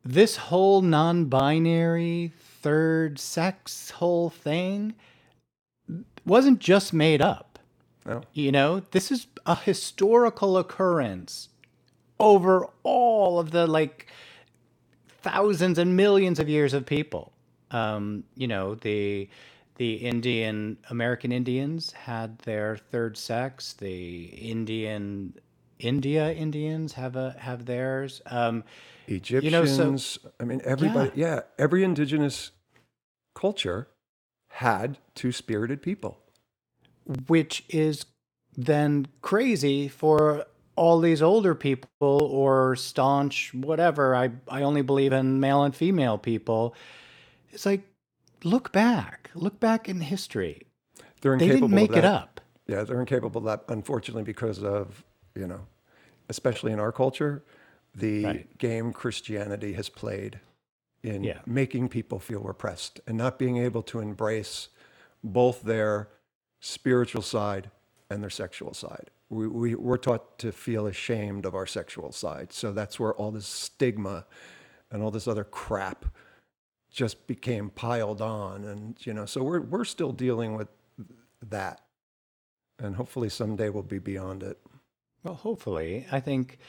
This 0.04 0.36
whole 0.36 0.82
non 0.82 1.26
binary 1.26 2.34
third 2.40 3.20
sex 3.20 3.92
whole 3.92 4.30
thing 4.30 4.94
wasn't 6.26 6.60
just 6.60 6.94
made 6.94 7.22
up. 7.22 7.53
No. 8.06 8.22
You 8.34 8.52
know, 8.52 8.82
this 8.92 9.12
is 9.12 9.28
a 9.46 9.56
historical 9.56 10.58
occurrence 10.58 11.50
over 12.20 12.68
all 12.84 13.40
of 13.40 13.52
the 13.52 13.66
like 13.68 14.08
thousands 15.22 15.78
and 15.78 15.96
millions 15.96 16.40
of 16.40 16.50
years 16.50 16.74
of 16.74 16.86
people. 16.86 17.34
Um, 17.72 18.24
you 18.36 18.48
know, 18.48 18.76
the 18.76 19.30
the 19.76 19.96
Indian 19.96 20.78
American 20.90 21.32
Indians 21.32 21.92
had 21.92 22.38
their 22.40 22.78
third 22.78 23.18
sex. 23.18 23.74
The 23.74 24.26
Indian 24.26 25.34
India 25.80 26.32
Indians 26.32 26.94
have 26.94 27.16
a 27.16 27.36
have 27.40 27.66
theirs. 27.66 28.22
Um, 28.26 28.64
Egyptians. 29.08 29.52
know, 29.78 29.98
so- 29.98 30.30
I 30.40 30.46
mean, 30.46 30.62
everybody, 30.64 31.12
yeah. 31.16 31.42
every 31.58 31.84
indigenous 31.84 32.52
culture 33.36 33.88
had 34.48 34.98
two 35.16 35.32
spirited 35.32 35.82
people. 35.82 36.20
Which 37.28 37.64
is 37.70 38.06
then 38.56 39.08
crazy 39.22 39.88
for 39.88 40.46
all 40.76 41.00
these 41.00 41.22
older 41.22 41.56
people 41.56 41.88
or 42.02 42.76
staunch 42.76 43.54
whatever. 43.54 44.16
I 44.16 44.32
i 44.48 44.64
only 44.64 44.82
believe 44.82 45.14
in 45.14 45.40
male 45.40 45.64
and 45.64 45.76
female 45.76 46.18
people. 46.18 46.76
It's 47.52 47.66
like 47.66 47.82
look 48.44 48.72
back. 48.72 49.30
Look 49.36 49.60
back 49.60 49.90
in 49.90 50.02
history. 50.02 50.64
They're 51.22 51.38
they 51.38 51.48
didn't 51.50 51.70
make 51.70 51.96
it 51.98 52.06
up. 52.06 52.42
Yeah, 52.68 52.84
they're 52.84 53.00
incapable 53.00 53.40
of 53.40 53.46
that, 53.46 53.66
unfortunately, 53.74 54.24
because 54.24 54.64
of, 54.64 55.04
you 55.36 55.48
know, 55.48 55.62
especially 56.30 56.72
in 56.72 56.80
our 56.80 56.92
culture, 56.92 57.44
the 57.96 58.24
Right. 58.24 58.58
game 58.58 58.94
Christianity 58.94 59.74
has 59.74 59.90
played 59.90 60.40
in 61.04 61.24
Yeah. 61.24 61.40
making 61.46 61.90
people 61.90 62.20
feel 62.20 62.40
repressed 62.42 63.02
and 63.08 63.18
not 63.18 63.38
being 63.38 63.58
able 63.58 63.84
to 63.84 64.00
embrace 64.00 64.70
both 65.24 65.62
their 65.64 66.10
spiritual 66.66 67.22
side 67.22 67.70
and 68.10 68.24
their 68.24 68.30
sexual 68.30 68.74
side. 68.74 69.10
We, 69.30 69.48
we, 69.48 69.76
we're 69.76 69.98
taught 69.98 70.38
to 70.40 70.54
feel 70.54 70.88
ashamed 70.88 71.46
of 71.46 71.56
our 71.56 71.66
sexual 71.66 72.14
side. 72.14 72.54
So 72.54 72.72
that's 72.72 72.98
where 73.00 73.14
all 73.14 73.32
this 73.32 73.46
stigma 73.46 74.26
and 74.90 75.04
all 75.04 75.12
this 75.12 75.28
other 75.28 75.44
crap 75.44 76.06
just 76.90 77.28
became 77.28 77.70
piled 77.70 78.22
on. 78.22 78.64
And, 78.64 78.96
you 79.06 79.14
know, 79.14 79.26
so 79.26 79.44
we're, 79.44 79.60
we're 79.60 79.84
still 79.84 80.14
dealing 80.14 80.56
with 80.56 80.70
that. 81.50 81.82
And 82.80 82.96
hopefully 82.96 83.28
someday 83.28 83.68
we'll 83.68 83.84
be 83.84 84.00
beyond 84.00 84.42
it. 84.42 84.58
well 85.24 85.36
hopefully 85.36 86.06
i 86.12 86.20
think 86.20 86.60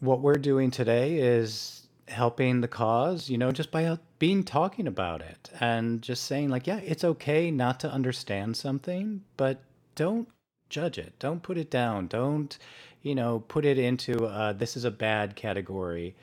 what 0.00 0.20
we're 0.20 0.34
doing 0.34 0.70
today 0.70 1.18
is 1.18 1.81
helping 2.12 2.60
the 2.60 2.68
cause 2.68 3.28
you 3.28 3.38
know 3.38 3.50
just 3.50 3.70
by 3.70 3.84
uh, 3.84 3.96
being 4.18 4.44
talking 4.44 4.86
about 4.86 5.20
it 5.20 5.50
and 5.60 6.02
just 6.02 6.24
saying 6.24 6.48
like 6.48 6.66
yeah 6.66 6.78
it's 6.78 7.04
okay 7.04 7.50
not 7.50 7.80
to 7.80 7.90
understand 7.90 8.56
something 8.56 9.22
but 9.36 9.62
don't 9.94 10.28
judge 10.72 10.98
it. 10.98 11.12
Don't 11.20 11.42
put 11.42 11.58
it 11.58 11.70
down. 11.70 12.08
Don't 12.08 12.58
you 13.02 13.14
know 13.14 13.40
put 13.46 13.64
it 13.64 13.78
into 13.78 14.24
uh, 14.24 14.52
this 14.54 14.76
is 14.76 14.84
a 14.84 14.90
bad 14.90 15.36
category. 15.36 16.16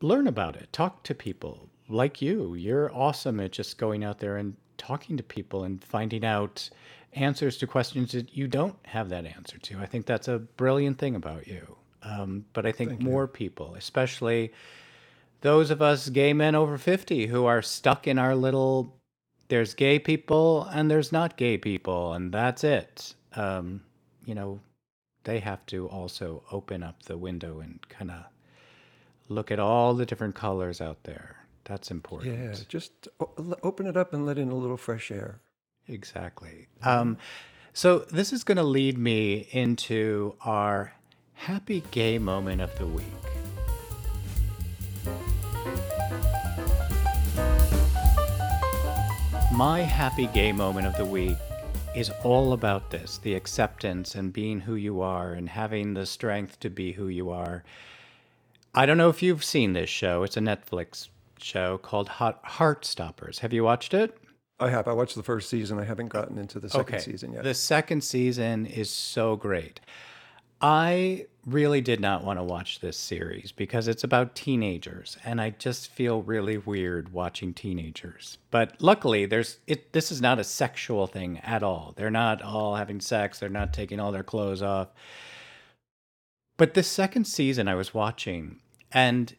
Learn 0.00 0.28
about 0.28 0.54
it. 0.54 0.72
Talk 0.72 1.02
to 1.04 1.14
people 1.14 1.68
like 1.88 2.22
you. 2.22 2.54
You're 2.54 2.94
awesome 2.94 3.40
at 3.40 3.52
just 3.52 3.78
going 3.78 4.04
out 4.04 4.20
there 4.20 4.36
and 4.36 4.54
talking 4.76 5.16
to 5.16 5.22
people 5.22 5.64
and 5.64 5.82
finding 5.82 6.24
out 6.24 6.68
answers 7.14 7.56
to 7.56 7.66
questions 7.66 8.12
that 8.12 8.36
you 8.36 8.46
don't 8.46 8.76
have 8.84 9.08
that 9.08 9.24
answer 9.24 9.56
to. 9.58 9.78
I 9.78 9.86
think 9.86 10.04
that's 10.04 10.28
a 10.28 10.38
brilliant 10.38 10.98
thing 10.98 11.16
about 11.16 11.48
you. 11.48 11.76
Um, 12.02 12.44
but 12.52 12.66
i 12.66 12.70
think 12.70 13.00
more 13.00 13.26
people 13.26 13.74
especially 13.74 14.52
those 15.40 15.70
of 15.70 15.82
us 15.82 16.08
gay 16.08 16.32
men 16.32 16.54
over 16.54 16.78
50 16.78 17.26
who 17.26 17.44
are 17.44 17.62
stuck 17.62 18.06
in 18.06 18.18
our 18.18 18.34
little 18.34 18.94
there's 19.48 19.74
gay 19.74 19.98
people 19.98 20.64
and 20.64 20.90
there's 20.90 21.12
not 21.12 21.36
gay 21.36 21.56
people 21.56 22.12
and 22.14 22.32
that's 22.32 22.64
it 22.64 23.14
um, 23.34 23.82
you 24.24 24.34
know 24.34 24.60
they 25.26 25.40
have 25.40 25.66
to 25.66 25.88
also 25.88 26.42
open 26.52 26.82
up 26.82 27.02
the 27.02 27.18
window 27.18 27.60
and 27.60 27.86
kind 27.88 28.10
of 28.10 28.24
look 29.28 29.50
at 29.50 29.58
all 29.58 29.92
the 29.92 30.06
different 30.06 30.34
colors 30.34 30.80
out 30.80 31.02
there. 31.02 31.36
That's 31.64 31.90
important. 31.90 32.38
Yeah, 32.38 32.54
just 32.68 33.08
o- 33.20 33.56
open 33.62 33.86
it 33.86 33.96
up 33.96 34.14
and 34.14 34.24
let 34.24 34.38
in 34.38 34.50
a 34.50 34.54
little 34.54 34.76
fresh 34.76 35.10
air. 35.10 35.40
Exactly. 35.88 36.68
Um, 36.82 37.18
so 37.72 37.98
this 37.98 38.32
is 38.32 38.44
going 38.44 38.56
to 38.56 38.62
lead 38.62 38.96
me 38.98 39.48
into 39.50 40.36
our 40.42 40.94
happy 41.34 41.82
gay 41.90 42.18
moment 42.18 42.62
of 42.62 42.76
the 42.78 42.86
week. 42.86 43.04
My 49.52 49.80
happy 49.80 50.26
gay 50.26 50.52
moment 50.52 50.86
of 50.86 50.96
the 50.96 51.04
week 51.04 51.38
is 51.94 52.10
all 52.22 52.52
about 52.52 52.90
this 52.90 53.18
the 53.18 53.34
acceptance 53.34 54.14
and 54.14 54.32
being 54.32 54.60
who 54.60 54.74
you 54.74 55.00
are 55.00 55.32
and 55.32 55.48
having 55.48 55.94
the 55.94 56.04
strength 56.04 56.60
to 56.60 56.68
be 56.68 56.92
who 56.92 57.08
you 57.08 57.30
are. 57.30 57.64
I 58.74 58.84
don't 58.84 58.98
know 58.98 59.08
if 59.08 59.22
you've 59.22 59.42
seen 59.42 59.72
this 59.72 59.88
show, 59.88 60.22
it's 60.22 60.36
a 60.36 60.40
Netflix 60.40 61.08
show 61.38 61.78
called 61.78 62.08
Hot 62.08 62.44
Heartstoppers. 62.44 63.38
Have 63.38 63.52
you 63.52 63.64
watched 63.64 63.94
it? 63.94 64.18
I 64.60 64.70
have. 64.70 64.88
I 64.88 64.92
watched 64.92 65.16
the 65.16 65.22
first 65.22 65.48
season. 65.48 65.78
I 65.78 65.84
haven't 65.84 66.08
gotten 66.08 66.38
into 66.38 66.60
the 66.60 66.68
second 66.68 67.00
season 67.00 67.32
yet. 67.32 67.44
The 67.44 67.54
second 67.54 68.02
season 68.02 68.66
is 68.66 68.90
so 68.90 69.36
great. 69.36 69.80
I 70.60 71.26
really 71.46 71.80
did 71.80 72.00
not 72.00 72.24
want 72.24 72.40
to 72.40 72.42
watch 72.42 72.80
this 72.80 72.96
series 72.96 73.52
because 73.52 73.86
it's 73.86 74.02
about 74.02 74.34
teenagers 74.34 75.16
and 75.24 75.40
I 75.40 75.50
just 75.50 75.88
feel 75.88 76.22
really 76.22 76.58
weird 76.58 77.12
watching 77.12 77.54
teenagers. 77.54 78.38
But 78.50 78.82
luckily 78.82 79.26
there's 79.26 79.58
it 79.68 79.92
this 79.92 80.10
is 80.10 80.20
not 80.20 80.40
a 80.40 80.44
sexual 80.44 81.06
thing 81.06 81.38
at 81.38 81.62
all. 81.62 81.94
They're 81.96 82.10
not 82.10 82.42
all 82.42 82.74
having 82.74 83.00
sex, 83.00 83.38
they're 83.38 83.48
not 83.48 83.72
taking 83.72 84.00
all 84.00 84.10
their 84.10 84.24
clothes 84.24 84.60
off. 84.60 84.88
But 86.56 86.74
the 86.74 86.82
second 86.82 87.26
season 87.26 87.68
I 87.68 87.76
was 87.76 87.94
watching 87.94 88.58
and 88.90 89.36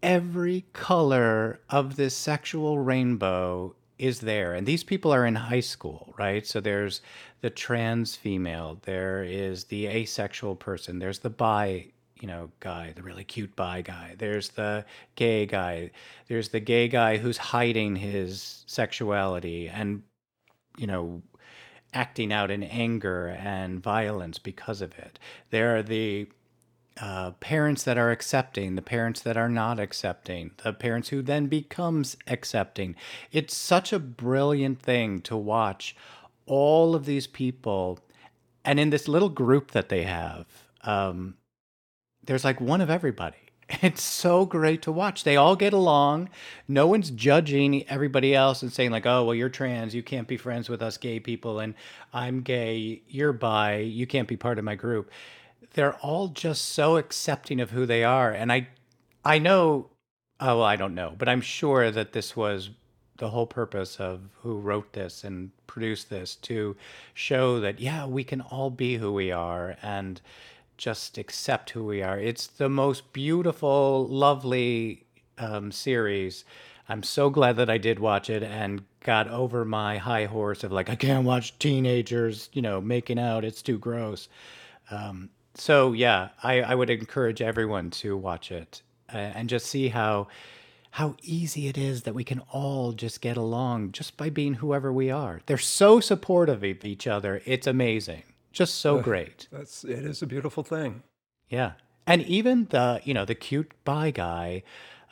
every 0.00 0.64
color 0.72 1.58
of 1.68 1.96
this 1.96 2.14
sexual 2.14 2.78
rainbow 2.78 3.74
is 3.98 4.20
there. 4.20 4.54
And 4.54 4.66
these 4.66 4.84
people 4.84 5.12
are 5.12 5.26
in 5.26 5.34
high 5.34 5.60
school, 5.60 6.14
right? 6.16 6.46
So 6.46 6.60
there's 6.60 7.00
the 7.40 7.50
trans 7.50 8.16
female, 8.16 8.78
there 8.82 9.22
is 9.22 9.64
the 9.64 9.86
asexual 9.86 10.56
person, 10.56 10.98
there's 10.98 11.20
the 11.20 11.30
bi, 11.30 11.86
you 12.20 12.26
know, 12.26 12.50
guy, 12.60 12.92
the 12.96 13.02
really 13.02 13.24
cute 13.24 13.54
bi 13.54 13.80
guy, 13.80 14.14
there's 14.18 14.50
the 14.50 14.84
gay 15.14 15.46
guy, 15.46 15.90
there's 16.28 16.48
the 16.48 16.60
gay 16.60 16.88
guy 16.88 17.16
who's 17.16 17.38
hiding 17.38 17.96
his 17.96 18.64
sexuality 18.66 19.68
and, 19.68 20.02
you 20.76 20.86
know, 20.86 21.22
acting 21.94 22.32
out 22.32 22.50
in 22.50 22.62
anger 22.62 23.28
and 23.28 23.82
violence 23.82 24.38
because 24.38 24.80
of 24.80 24.92
it. 24.98 25.18
There 25.50 25.76
are 25.76 25.82
the 25.82 26.28
uh, 27.00 27.30
parents 27.32 27.84
that 27.84 27.96
are 27.96 28.10
accepting, 28.10 28.74
the 28.74 28.82
parents 28.82 29.20
that 29.20 29.36
are 29.36 29.48
not 29.48 29.78
accepting, 29.78 30.50
the 30.64 30.72
parents 30.72 31.10
who 31.10 31.22
then 31.22 31.46
becomes 31.46 32.16
accepting. 32.26 32.96
It's 33.30 33.54
such 33.54 33.92
a 33.92 33.98
brilliant 33.98 34.82
thing 34.82 35.20
to 35.22 35.36
watch 35.36 35.94
all 36.48 36.94
of 36.94 37.04
these 37.06 37.26
people, 37.26 38.00
and 38.64 38.80
in 38.80 38.90
this 38.90 39.08
little 39.08 39.28
group 39.28 39.72
that 39.72 39.88
they 39.88 40.02
have, 40.04 40.46
um, 40.82 41.36
there's 42.24 42.44
like 42.44 42.60
one 42.60 42.80
of 42.80 42.90
everybody. 42.90 43.36
It's 43.82 44.02
so 44.02 44.46
great 44.46 44.80
to 44.82 44.92
watch. 44.92 45.24
They 45.24 45.36
all 45.36 45.54
get 45.54 45.74
along. 45.74 46.30
No 46.68 46.86
one's 46.86 47.10
judging 47.10 47.86
everybody 47.88 48.34
else 48.34 48.62
and 48.62 48.72
saying 48.72 48.92
like, 48.92 49.04
"Oh, 49.06 49.24
well, 49.24 49.34
you're 49.34 49.50
trans. 49.50 49.94
You 49.94 50.02
can't 50.02 50.26
be 50.26 50.38
friends 50.38 50.70
with 50.70 50.82
us 50.82 50.96
gay 50.96 51.20
people, 51.20 51.60
and 51.60 51.74
I'm 52.14 52.40
gay. 52.40 53.02
You're 53.08 53.34
bi. 53.34 53.76
You 53.78 54.06
can't 54.06 54.26
be 54.28 54.38
part 54.38 54.58
of 54.58 54.64
my 54.64 54.74
group." 54.74 55.10
they're 55.74 55.94
all 55.96 56.28
just 56.28 56.62
so 56.70 56.96
accepting 56.96 57.60
of 57.60 57.70
who 57.70 57.86
they 57.86 58.04
are 58.04 58.30
and 58.32 58.52
i 58.52 58.66
i 59.24 59.38
know 59.38 59.88
oh 60.40 60.58
well, 60.58 60.62
i 60.62 60.76
don't 60.76 60.94
know 60.94 61.14
but 61.18 61.28
i'm 61.28 61.40
sure 61.40 61.90
that 61.90 62.12
this 62.12 62.36
was 62.36 62.70
the 63.18 63.30
whole 63.30 63.46
purpose 63.46 63.96
of 64.00 64.20
who 64.42 64.58
wrote 64.58 64.92
this 64.92 65.24
and 65.24 65.50
produced 65.66 66.08
this 66.08 66.34
to 66.36 66.76
show 67.14 67.60
that 67.60 67.80
yeah 67.80 68.06
we 68.06 68.24
can 68.24 68.40
all 68.40 68.70
be 68.70 68.96
who 68.96 69.12
we 69.12 69.30
are 69.30 69.76
and 69.82 70.20
just 70.76 71.18
accept 71.18 71.70
who 71.70 71.84
we 71.84 72.02
are. 72.02 72.18
It's 72.18 72.46
the 72.46 72.68
most 72.68 73.12
beautiful 73.12 74.06
lovely 74.06 75.04
um, 75.36 75.72
series. 75.72 76.44
I'm 76.88 77.02
so 77.02 77.28
glad 77.28 77.56
that 77.56 77.68
i 77.68 77.76
did 77.76 77.98
watch 77.98 78.30
it 78.30 78.42
and 78.42 78.82
got 79.00 79.28
over 79.28 79.64
my 79.64 79.98
high 79.98 80.24
horse 80.24 80.64
of 80.64 80.72
like 80.72 80.88
i 80.90 80.96
can't 80.96 81.24
watch 81.24 81.58
teenagers 81.58 82.48
you 82.52 82.62
know 82.62 82.80
making 82.80 83.18
out. 83.18 83.44
It's 83.44 83.62
too 83.62 83.78
gross. 83.78 84.28
Um, 84.90 85.30
so 85.54 85.92
yeah, 85.92 86.28
I, 86.42 86.62
I 86.62 86.74
would 86.74 86.88
encourage 86.88 87.42
everyone 87.42 87.90
to 87.90 88.16
watch 88.16 88.52
it 88.52 88.82
and 89.08 89.48
just 89.48 89.66
see 89.66 89.88
how 89.88 90.28
how 90.98 91.14
easy 91.22 91.68
it 91.68 91.78
is 91.78 92.02
that 92.02 92.12
we 92.12 92.24
can 92.24 92.40
all 92.50 92.90
just 92.90 93.20
get 93.20 93.36
along 93.36 93.92
just 93.92 94.16
by 94.16 94.28
being 94.28 94.54
whoever 94.54 94.92
we 94.92 95.12
are. 95.12 95.40
They're 95.46 95.56
so 95.56 96.00
supportive 96.00 96.64
of 96.64 96.84
each 96.84 97.06
other. 97.06 97.40
It's 97.44 97.68
amazing. 97.68 98.24
Just 98.50 98.74
so 98.80 98.98
great. 99.00 99.46
That's 99.52 99.84
it 99.84 100.04
is 100.04 100.22
a 100.22 100.26
beautiful 100.26 100.64
thing. 100.64 101.04
Yeah. 101.48 101.74
And 102.08 102.22
even 102.22 102.66
the, 102.70 103.00
you 103.04 103.14
know, 103.14 103.24
the 103.24 103.36
cute 103.36 103.70
bi 103.84 104.10
guy 104.10 104.64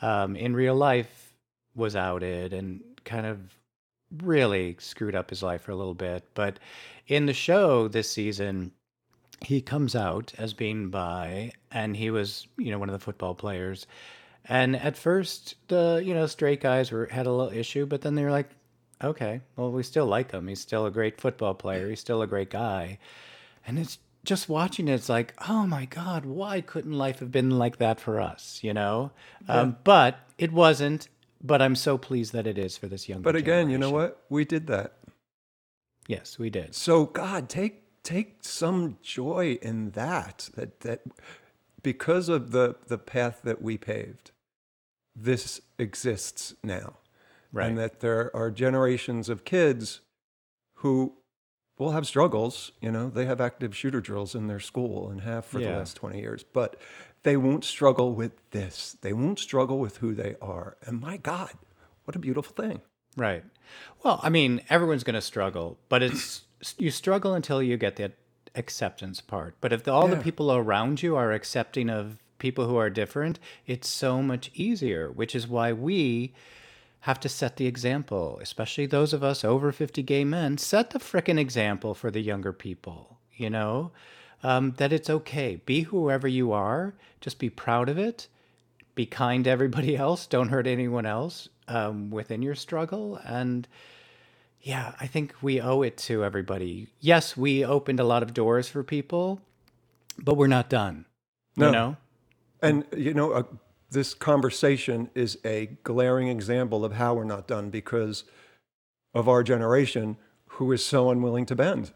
um, 0.03 0.35
in 0.35 0.57
real 0.57 0.75
life 0.75 1.33
was 1.77 1.95
outed 1.95 2.53
and 2.53 2.83
kind 3.05 3.25
of 3.25 3.39
really 4.25 4.75
screwed 4.81 5.15
up 5.15 5.31
his 5.31 5.41
life 5.41 5.63
for 5.63 5.71
a 5.71 5.77
little 5.77 5.95
bit. 5.95 6.25
But 6.35 6.59
in 7.07 7.27
the 7.27 7.33
show 7.33 7.87
this 7.87 8.11
season, 8.11 8.73
he 9.41 9.61
comes 9.61 9.95
out 9.95 10.33
as 10.37 10.53
being 10.53 10.91
bi, 10.91 11.53
and 11.71 11.97
he 11.97 12.11
was, 12.11 12.49
you 12.59 12.73
know, 12.73 12.79
one 12.81 12.89
of 12.89 12.93
the 12.93 13.05
football 13.05 13.37
players. 13.37 13.87
And 14.49 14.77
at 14.77 14.97
first, 14.97 15.57
the 15.69 16.03
you 16.05 16.15
know 16.15 16.27
straight 16.27 16.61
guys 16.61 16.93
were 16.93 17.07
had 17.07 17.27
a 17.27 17.33
little 17.33 17.53
issue, 17.53 17.87
but 17.87 18.03
then 18.03 18.15
they 18.15 18.25
were 18.25 18.31
like, 18.31 18.51
okay, 19.03 19.41
well, 19.57 19.71
we 19.71 19.83
still 19.83 20.07
like 20.07 20.33
him. 20.33 20.49
He's 20.49 20.61
still 20.61 20.87
a 20.87 20.91
great 20.91 21.21
football 21.21 21.55
player. 21.55 21.89
He's 21.89 22.01
still 22.01 22.23
a 22.23 22.27
great 22.27 22.51
guy. 22.51 22.99
And 23.67 23.79
it's 23.79 23.99
just 24.25 24.49
watching 24.49 24.89
it, 24.89 24.95
it's 24.95 25.09
like, 25.09 25.35
oh 25.49 25.67
my 25.67 25.85
God, 25.87 26.25
why 26.25 26.61
couldn't 26.61 26.93
life 26.93 27.21
have 27.21 27.31
been 27.31 27.51
like 27.51 27.79
that 27.79 28.01
for 28.01 28.21
us? 28.21 28.61
You 28.63 28.75
know, 28.75 29.13
yeah. 29.49 29.61
um, 29.61 29.77
but 29.85 30.19
it 30.39 30.53
wasn't. 30.53 31.09
But 31.43 31.61
I'm 31.63 31.77
so 31.77 31.99
pleased 31.99 32.33
that 32.33 32.47
it 32.47 32.59
is 32.59 32.77
for 32.77 32.87
this 32.87 33.09
young. 33.09 33.23
But 33.23 33.37
again, 33.37 33.69
you 33.69 33.79
know 33.79 33.91
what? 33.91 34.25
We 34.29 34.45
did 34.45 34.67
that. 34.69 34.95
Yes, 36.09 36.39
we 36.39 36.51
did. 36.51 36.75
So 36.75 37.05
God, 37.07 37.49
take 37.49 37.83
take 38.03 38.39
some 38.41 38.99
joy 39.03 39.59
in 39.61 39.91
that 39.91 40.49
that 40.55 40.81
that 40.81 41.03
because 41.83 42.29
of 42.29 42.53
the 42.53 42.77
the 42.87 42.99
path 42.99 43.41
that 43.45 43.61
we 43.61 43.77
paved 43.77 44.33
this 45.17 45.61
exists 45.79 46.55
now 46.63 46.99
right. 47.53 47.69
and 47.69 47.79
that 47.79 48.01
there 48.01 48.35
are 48.37 48.51
generations 48.51 49.29
of 49.29 49.45
kids 49.45 50.01
who 50.75 51.15
will 51.79 51.93
have 51.93 52.07
struggles 52.07 52.73
you 52.81 52.91
know 52.91 53.09
they 53.09 53.25
have 53.25 53.41
active 53.41 53.75
shooter 53.75 54.01
drills 54.01 54.35
in 54.35 54.47
their 54.47 54.61
school 54.61 55.09
and 55.09 55.23
have 55.23 55.45
for 55.45 55.59
yeah. 55.59 55.73
the 55.73 55.79
last 55.79 55.97
20 55.97 56.21
years 56.21 56.45
but 56.45 56.77
they 57.23 57.37
won't 57.37 57.65
struggle 57.65 58.13
with 58.13 58.33
this 58.51 58.97
they 59.01 59.13
won't 59.13 59.39
struggle 59.39 59.79
with 59.79 59.99
who 59.99 60.15
they 60.15 60.37
are 60.43 60.77
and 60.85 61.01
my 61.01 61.17
god 61.17 61.53
what 62.05 62.15
a 62.15 62.19
beautiful 62.19 62.53
thing 62.53 62.83
right 63.17 63.45
well 64.05 64.21
i 64.23 64.29
mean 64.29 64.61
everyone's 64.69 65.05
going 65.05 65.15
to 65.15 65.21
struggle 65.21 65.79
but 65.89 66.03
it's 66.03 66.43
you 66.79 66.91
struggle 66.91 67.33
until 67.33 67.63
you 67.63 67.77
get 67.77 67.97
that 67.97 68.13
acceptance 68.57 69.21
part. 69.21 69.55
But 69.61 69.73
if 69.73 69.85
the, 69.85 69.93
all 69.93 70.09
yeah. 70.09 70.17
the 70.17 70.23
people 70.23 70.53
around 70.53 71.03
you 71.03 71.15
are 71.17 71.33
accepting 71.33 71.91
of 71.91 72.19
people 72.39 72.69
who 72.69 72.77
are 72.77 72.91
different, 72.91 73.39
it's 73.67 73.89
so 73.89 74.23
much 74.23 74.51
easier, 74.55 75.11
which 75.11 75.35
is 75.35 75.49
why 75.49 75.73
we 75.73 76.33
have 77.01 77.21
to 77.21 77.29
set 77.29 77.57
the 77.57 77.67
example, 77.67 78.39
especially 78.43 78.87
those 78.87 79.13
of 79.13 79.23
us 79.23 79.45
over 79.45 79.71
50 79.71 80.03
gay 80.03 80.25
men, 80.25 80.59
set 80.59 80.91
the 80.91 80.99
frickin' 80.99 81.39
example 81.39 81.95
for 81.95 82.11
the 82.11 82.21
younger 82.21 82.53
people, 82.53 83.19
you 83.35 83.49
know? 83.49 83.93
Um, 84.43 84.75
that 84.79 84.93
it's 84.93 85.09
okay. 85.09 85.57
Be 85.65 85.83
whoever 85.83 86.29
you 86.29 86.53
are, 86.53 86.95
just 87.21 87.39
be 87.39 87.49
proud 87.49 87.89
of 87.89 87.97
it, 87.97 88.29
be 88.95 89.07
kind 89.07 89.45
to 89.45 89.51
everybody 89.51 89.97
else, 90.07 90.27
don't 90.27 90.49
hurt 90.49 90.67
anyone 90.67 91.07
else 91.07 91.49
um, 91.69 92.11
within 92.11 92.43
your 92.43 92.55
struggle, 92.55 93.21
and 93.25 93.67
yeah, 94.67 94.95
I 95.01 95.07
think 95.07 95.33
we 95.41 95.61
owe 95.61 95.83
it 95.83 95.97
to 95.99 96.25
everybody. 96.25 96.89
Yes, 96.99 97.37
we 97.37 97.65
opened 97.65 98.01
a 98.01 98.05
lot 98.05 98.25
of 98.25 98.35
doors 98.35 98.69
for 98.69 98.83
people, 98.83 99.41
but 100.19 100.37
we're 100.37 100.49
not 100.49 100.69
done. 100.69 101.05
No. 101.57 101.67
You 101.67 101.73
know? 101.73 101.97
And, 102.67 102.85
you 102.97 103.15
know, 103.15 103.33
uh, 103.33 103.43
this 103.91 104.15
conversation 104.15 105.11
is 105.15 105.39
a 105.45 105.67
glaring 105.85 106.29
example 106.29 106.85
of 106.85 106.95
how 106.95 107.15
we're 107.15 107.25
not 107.25 107.47
done 107.47 107.71
because 107.71 108.25
of 109.15 109.29
our 109.29 109.43
generation 109.43 110.17
who 110.47 110.73
is 110.73 110.85
so 110.85 111.11
unwilling 111.11 111.47
to 111.47 111.55
bend. 111.57 111.93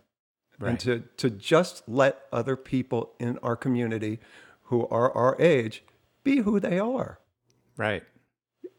Right. 0.58 0.70
And 0.70 0.80
to, 0.80 1.02
to 1.16 1.30
just 1.30 1.88
let 1.88 2.22
other 2.32 2.56
people 2.56 3.14
in 3.18 3.38
our 3.38 3.56
community 3.56 4.20
who 4.64 4.86
are 4.88 5.10
our 5.12 5.36
age 5.40 5.82
be 6.22 6.38
who 6.38 6.60
they 6.60 6.78
are. 6.78 7.18
Right. 7.76 8.02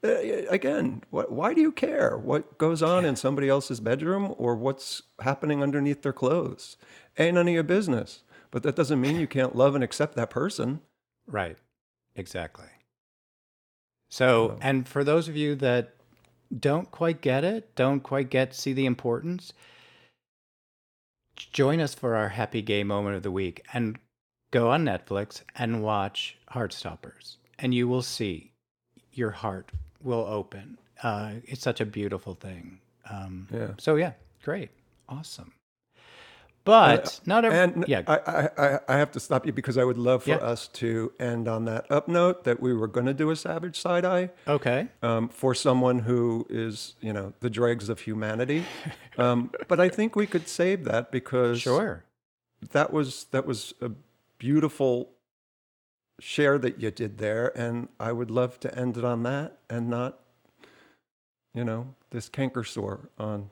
Uh, 0.03 0.15
again, 0.49 1.03
what, 1.09 1.31
why 1.31 1.53
do 1.53 1.61
you 1.61 1.71
care 1.71 2.17
what 2.17 2.57
goes 2.57 2.81
on 2.81 3.05
in 3.05 3.15
somebody 3.15 3.49
else's 3.49 3.79
bedroom 3.79 4.33
or 4.37 4.55
what's 4.55 5.03
happening 5.21 5.61
underneath 5.61 6.01
their 6.01 6.13
clothes? 6.13 6.77
Ain't 7.17 7.35
none 7.35 7.47
of 7.47 7.53
your 7.53 7.63
business. 7.63 8.23
But 8.51 8.63
that 8.63 8.75
doesn't 8.75 8.99
mean 9.01 9.19
you 9.19 9.27
can't 9.27 9.55
love 9.55 9.75
and 9.75 9.83
accept 9.83 10.15
that 10.15 10.29
person. 10.29 10.81
Right. 11.25 11.57
Exactly. 12.15 12.65
So, 14.09 14.57
and 14.61 14.87
for 14.87 15.03
those 15.03 15.29
of 15.29 15.37
you 15.37 15.55
that 15.55 15.93
don't 16.57 16.91
quite 16.91 17.21
get 17.21 17.43
it, 17.43 17.73
don't 17.75 18.01
quite 18.01 18.29
get 18.29 18.53
see 18.53 18.73
the 18.73 18.85
importance, 18.85 19.53
join 21.35 21.79
us 21.79 21.93
for 21.93 22.15
our 22.15 22.29
happy 22.29 22.61
gay 22.61 22.83
moment 22.83 23.15
of 23.15 23.23
the 23.23 23.31
week 23.31 23.65
and 23.73 23.97
go 24.51 24.69
on 24.69 24.83
Netflix 24.83 25.43
and 25.55 25.81
watch 25.81 26.37
Heartstoppers, 26.51 27.37
and 27.57 27.73
you 27.73 27.87
will 27.87 28.01
see 28.01 28.51
your 29.13 29.31
heart 29.31 29.71
will 30.01 30.25
open. 30.27 30.77
Uh, 31.01 31.35
it's 31.45 31.61
such 31.61 31.79
a 31.79 31.85
beautiful 31.85 32.35
thing. 32.35 32.79
Um, 33.09 33.47
Yeah. 33.51 33.71
So 33.79 33.95
yeah, 33.95 34.13
great, 34.43 34.69
awesome. 35.07 35.53
But 36.63 37.19
not 37.25 37.43
every, 37.43 37.57
And 37.57 37.85
yeah, 37.87 38.03
I, 38.07 38.17
I, 38.57 38.65
I- 38.75 38.79
I 38.87 38.97
have 38.97 39.11
to 39.13 39.19
stop 39.19 39.45
you 39.47 39.51
because 39.53 39.77
I 39.77 39.83
would 39.83 39.97
love 39.97 40.23
for 40.23 40.29
Yeah. 40.31 40.35
us 40.37 40.67
to 40.69 41.11
end 41.19 41.47
on 41.47 41.65
that 41.65 41.89
up 41.91 42.07
note 42.07 42.43
that 42.43 42.61
we 42.61 42.73
were 42.73 42.87
going 42.87 43.07
to 43.07 43.13
do 43.15 43.31
a 43.31 43.35
savage 43.35 43.79
side 43.79 44.05
eye 44.05 44.29
okay. 44.47 44.87
um, 45.01 45.27
for 45.29 45.55
someone 45.55 45.99
who 45.99 46.45
is, 46.49 46.93
you 47.01 47.13
know, 47.13 47.33
the 47.39 47.49
dregs 47.49 47.89
of 47.89 48.01
humanity. 48.01 48.63
Um, 49.17 49.51
but 49.67 49.79
I 49.79 49.89
think 49.89 50.15
we 50.15 50.27
could 50.27 50.47
save 50.47 50.83
that 50.85 51.11
because 51.11 51.61
Sure. 51.61 52.03
that 52.71 52.93
was 52.93 53.25
that 53.31 53.45
was 53.47 53.73
a 53.81 53.91
beautiful 54.37 55.09
share 56.19 56.59
that 56.59 56.79
you 56.79 56.91
did 56.91 57.17
there, 57.17 57.51
and 57.57 57.87
I 57.99 58.11
would 58.11 58.29
love 58.29 58.59
to 58.59 58.77
end 58.77 58.97
it 58.97 59.03
on 59.03 59.23
that 59.23 59.57
and 59.69 59.89
not, 59.89 60.19
you 61.55 61.63
know, 61.63 61.95
this 62.11 62.29
canker 62.29 62.63
sore 62.63 63.09
on. 63.17 63.49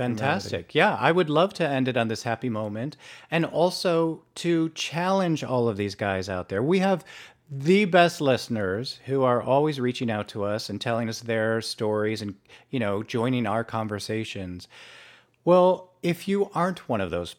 Fantastic. 0.00 0.74
Yeah, 0.74 0.96
I 0.98 1.12
would 1.12 1.30
love 1.30 1.52
to 1.54 1.68
end 1.68 1.88
it 1.88 1.96
on 1.96 2.08
this 2.08 2.22
happy 2.22 2.48
moment 2.48 2.96
and 3.30 3.44
also 3.44 4.22
to 4.36 4.70
challenge 4.70 5.44
all 5.44 5.68
of 5.68 5.76
these 5.76 5.94
guys 5.94 6.28
out 6.28 6.48
there. 6.48 6.62
We 6.62 6.78
have 6.78 7.04
the 7.50 7.84
best 7.84 8.20
listeners 8.20 9.00
who 9.06 9.24
are 9.24 9.42
always 9.42 9.80
reaching 9.80 10.10
out 10.10 10.28
to 10.28 10.44
us 10.44 10.70
and 10.70 10.80
telling 10.80 11.08
us 11.08 11.20
their 11.20 11.60
stories 11.60 12.22
and, 12.22 12.36
you 12.70 12.78
know, 12.78 13.02
joining 13.02 13.46
our 13.46 13.64
conversations. 13.64 14.68
Well, 15.44 15.90
if 16.02 16.28
you 16.28 16.50
aren't 16.54 16.88
one 16.88 17.00
of 17.00 17.10
those 17.10 17.34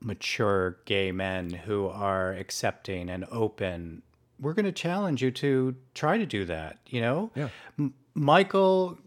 mature 0.00 0.78
gay 0.84 1.12
men 1.12 1.50
who 1.50 1.86
are 1.86 2.32
accepting 2.32 3.08
and 3.08 3.24
open, 3.30 4.02
we're 4.40 4.54
going 4.54 4.66
to 4.66 4.72
challenge 4.72 5.22
you 5.22 5.30
to 5.30 5.76
try 5.94 6.18
to 6.18 6.26
do 6.26 6.44
that, 6.46 6.78
you 6.88 7.00
know? 7.00 7.30
Yeah. 7.36 7.48
M- 7.78 7.94
Michael 8.14 8.98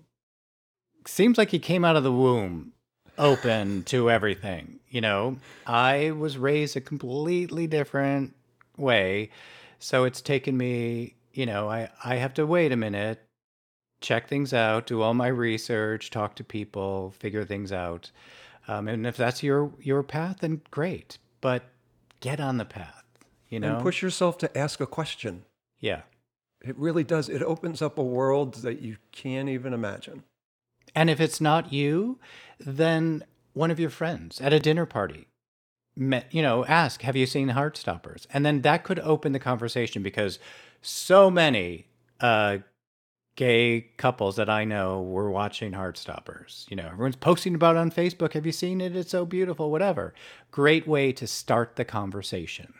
seems 1.08 1.38
like 1.38 1.52
he 1.52 1.60
came 1.60 1.86
out 1.86 1.96
of 1.96 2.04
the 2.04 2.12
womb 2.12 2.74
open 3.18 3.84
to 3.84 4.10
everything. 4.10 4.80
You 4.90 5.02
know, 5.02 5.38
I 5.66 6.12
was 6.12 6.38
raised 6.38 6.76
a 6.76 6.82
completely 6.82 7.68
different 7.68 8.36
way. 8.78 9.30
So 9.80 10.04
it's 10.06 10.22
taken 10.22 10.58
me, 10.58 11.16
you 11.34 11.46
know, 11.46 11.70
I, 11.70 11.90
I 12.04 12.16
have 12.16 12.34
to 12.36 12.46
wait 12.46 12.72
a 12.72 12.78
minute, 12.78 13.22
check 14.02 14.28
things 14.28 14.54
out, 14.54 14.88
do 14.88 15.02
all 15.02 15.14
my 15.14 15.28
research, 15.28 16.10
talk 16.10 16.36
to 16.36 16.44
people, 16.44 17.14
figure 17.20 17.46
things 17.46 17.72
out. 17.72 18.12
Um, 18.68 18.88
and 18.88 19.06
if 19.06 19.16
that's 19.16 19.44
your 19.44 19.72
your 19.80 20.02
path, 20.02 20.38
then 20.40 20.62
great. 20.72 21.18
But 21.42 21.64
get 22.20 22.40
on 22.40 22.58
the 22.58 22.66
path, 22.66 23.04
you 23.50 23.60
know? 23.60 23.76
And 23.76 23.84
push 23.84 24.02
yourself 24.02 24.38
to 24.40 24.58
ask 24.58 24.80
a 24.80 24.88
question. 24.88 25.46
yeah. 25.80 26.02
It 26.64 26.76
really 26.80 27.04
does. 27.04 27.30
It 27.30 27.44
opens 27.44 27.84
up 27.84 28.00
a 28.00 28.04
world 28.04 28.56
that 28.64 28.82
you 28.82 28.98
can't 29.12 29.50
even 29.50 29.72
imagine. 29.72 30.24
And 30.96 31.10
if 31.10 31.20
it's 31.20 31.42
not 31.42 31.74
you, 31.74 32.20
then 32.60 33.24
one 33.54 33.70
of 33.70 33.80
your 33.80 33.90
friends 33.90 34.40
at 34.42 34.54
a 34.54 34.60
dinner 34.60 34.86
party, 34.86 35.28
you 35.96 36.42
know, 36.42 36.66
ask, 36.66 37.02
"Have 37.02 37.16
you 37.16 37.26
seen 37.26 37.50
Heartstoppers?" 37.50 38.26
And 38.34 38.46
then 38.46 38.62
that 38.62 38.84
could 38.84 39.00
open 39.00 39.34
the 39.34 39.40
conversation 39.40 40.02
because 40.02 40.40
so 40.82 41.30
many 41.30 41.88
uh, 42.20 42.60
gay 43.36 43.82
couples 43.98 44.38
that 44.38 44.50
I 44.50 44.64
know 44.64 45.02
were 45.02 45.30
watching 45.30 45.74
Heartstoppers. 45.74 46.70
You 46.70 46.78
know, 46.78 46.88
everyone's 46.88 47.16
posting 47.18 47.56
about 47.56 47.76
it 47.76 47.80
on 47.80 47.92
Facebook. 47.92 48.34
Have 48.34 48.46
you 48.46 48.52
seen 48.52 48.82
it? 48.82 48.96
It's 48.96 49.12
so 49.12 49.26
beautiful. 49.26 49.72
Whatever. 49.72 50.14
Great 50.52 50.88
way 50.88 51.12
to 51.14 51.28
start 51.28 51.76
the 51.76 51.86
conversation. 51.86 52.74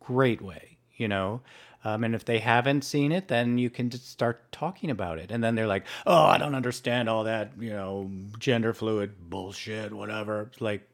Great 0.00 0.40
way. 0.42 0.78
You 0.96 1.08
know. 1.08 1.42
Um, 1.86 2.02
and 2.02 2.14
if 2.14 2.24
they 2.24 2.38
haven't 2.38 2.82
seen 2.82 3.12
it, 3.12 3.28
then 3.28 3.58
you 3.58 3.68
can 3.68 3.90
just 3.90 4.08
start 4.10 4.50
talking 4.50 4.88
about 4.90 5.18
it. 5.18 5.30
And 5.30 5.44
then 5.44 5.54
they're 5.54 5.66
like, 5.66 5.84
oh, 6.06 6.24
I 6.24 6.38
don't 6.38 6.54
understand 6.54 7.10
all 7.10 7.24
that, 7.24 7.52
you 7.60 7.70
know, 7.70 8.10
gender 8.38 8.72
fluid 8.72 9.28
bullshit, 9.28 9.92
whatever. 9.92 10.42
It's 10.50 10.60
like, 10.62 10.88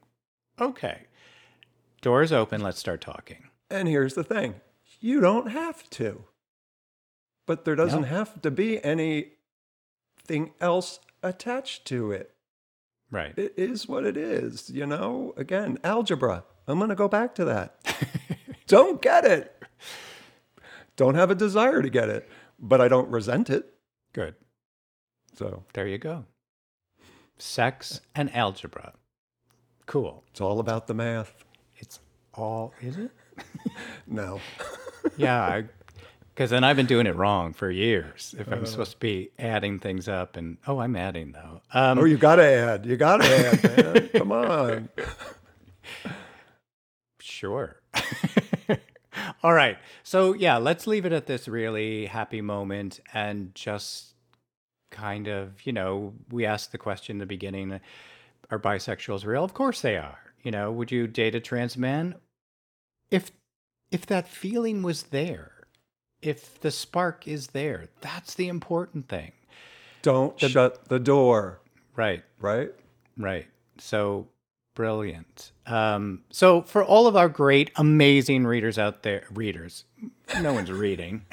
okay, 0.61 1.03
doors 2.01 2.33
open, 2.33 2.61
let's 2.61 2.79
start 2.81 3.01
talking. 3.01 3.49
And 3.71 3.87
here's 3.87 4.15
the 4.15 4.25
thing 4.25 4.55
you 4.99 5.21
don't 5.21 5.51
have 5.53 5.89
to. 5.91 6.25
But 7.47 7.65
there 7.65 7.77
doesn't 7.77 8.03
No. 8.03 8.09
have 8.09 8.43
to 8.43 8.51
be 8.51 8.85
anything 8.85 10.53
else 10.61 10.99
attached 11.23 11.85
to 11.87 12.11
it. 12.13 12.35
Right. 13.11 13.33
It 13.37 13.55
is 13.57 13.89
what 13.89 14.05
it 14.05 14.17
is, 14.17 14.71
you 14.71 14.87
know? 14.87 15.35
Again, 15.37 15.79
algebra. 15.83 16.45
I'm 16.69 16.79
going 16.79 16.91
to 16.91 16.95
go 16.97 17.09
back 17.09 17.35
to 17.37 17.45
that. 17.47 17.77
don't 18.67 19.01
get 19.03 19.25
it. 19.25 19.60
Don't 21.01 21.15
have 21.15 21.31
a 21.31 21.35
desire 21.35 21.81
to 21.81 21.89
get 21.89 22.11
it, 22.11 22.29
but 22.59 22.83
I 22.83 22.87
don't 22.89 23.09
resent 23.09 23.49
it. 23.49 23.73
Good. 24.13 24.35
So 25.35 25.65
There 25.73 25.87
you 25.87 25.97
go. 25.97 26.27
Sex 27.39 28.03
and 28.15 28.31
algebra. 28.37 28.93
Cool. 29.87 30.23
it's 30.31 30.43
all 30.43 30.61
about 30.61 30.89
the 30.89 30.93
math. 30.93 31.33
It's 31.79 32.01
all, 32.35 32.75
is 32.83 32.99
it? 32.99 33.11
No. 34.07 34.41
Yeah. 35.17 35.63
Because 36.35 36.51
then 36.51 36.65
I've 36.65 36.77
been 36.77 36.85
doing 36.85 37.07
it 37.07 37.17
wrong 37.17 37.55
for 37.55 37.71
years. 37.71 38.35
If 38.39 38.53
I'm 38.53 38.67
supposed 38.67 38.93
to 38.93 38.99
be 38.99 39.31
adding 39.39 39.79
things 39.79 40.07
up, 40.07 40.37
and 40.37 40.59
oh, 40.67 40.81
I'm 40.81 40.97
adding 40.97 41.33
though. 41.33 41.63
Um, 41.73 41.99
Oh, 41.99 42.05
you 42.05 42.19
got 42.19 42.37
to 42.37 42.45
add. 42.45 42.85
You 42.85 42.99
got 42.99 43.23
to 43.23 43.25
add, 43.27 43.95
man. 43.95 44.09
Come 44.13 44.33
on. 44.33 44.89
Sure. 47.23 47.81
All 49.43 49.53
right. 49.55 49.79
So, 50.03 50.35
yeah, 50.35 50.57
let's 50.57 50.87
leave 50.87 51.05
it 51.05 51.13
at 51.13 51.27
this 51.27 51.49
really 51.49 52.07
happy 52.07 52.41
moment 52.41 53.01
and 53.13 53.55
just 53.55 54.15
kind 54.91 55.29
of, 55.29 55.65
you 55.67 55.73
know, 55.73 56.15
we 56.31 56.47
asked 56.47 56.73
the 56.73 56.79
question 56.79 57.17
in 57.17 57.19
the 57.19 57.27
beginning 57.27 57.81
are 58.51 58.59
bisexuals 58.59 59.25
real? 59.25 59.45
Of 59.45 59.55
course 59.55 59.81
they 59.81 59.97
are. 59.97 60.19
You 60.43 60.51
know, 60.51 60.73
would 60.73 60.91
you 60.91 61.07
date 61.07 61.35
a 61.35 61.41
trans 61.41 61.77
man? 61.77 62.17
If 63.11 63.31
if 63.91 64.07
that 64.07 64.29
feeling 64.29 64.83
was 64.83 65.05
there, 65.05 65.65
if 66.23 66.61
the 66.61 66.71
spark 66.71 67.27
is 67.27 67.49
there, 67.49 67.89
that's 68.01 68.35
the 68.35 68.49
important 68.49 69.09
thing. 69.09 69.33
Don't 70.03 70.39
shut 70.41 70.89
the 70.89 70.99
door, 71.01 71.61
Right. 71.97 72.23
right? 72.39 72.73
Right. 73.17 73.47
So 73.79 74.29
brilliant. 74.81 75.53
Um, 75.67 76.23
so 76.31 76.63
for 76.63 76.83
all 76.83 77.07
of 77.07 77.15
our 77.15 77.29
great, 77.29 77.71
amazing 77.77 78.47
readers 78.47 78.79
out 78.79 79.03
there, 79.03 79.27
readers, 79.31 79.85
no 80.41 80.55
one's 80.55 80.73
reading. 80.73 81.27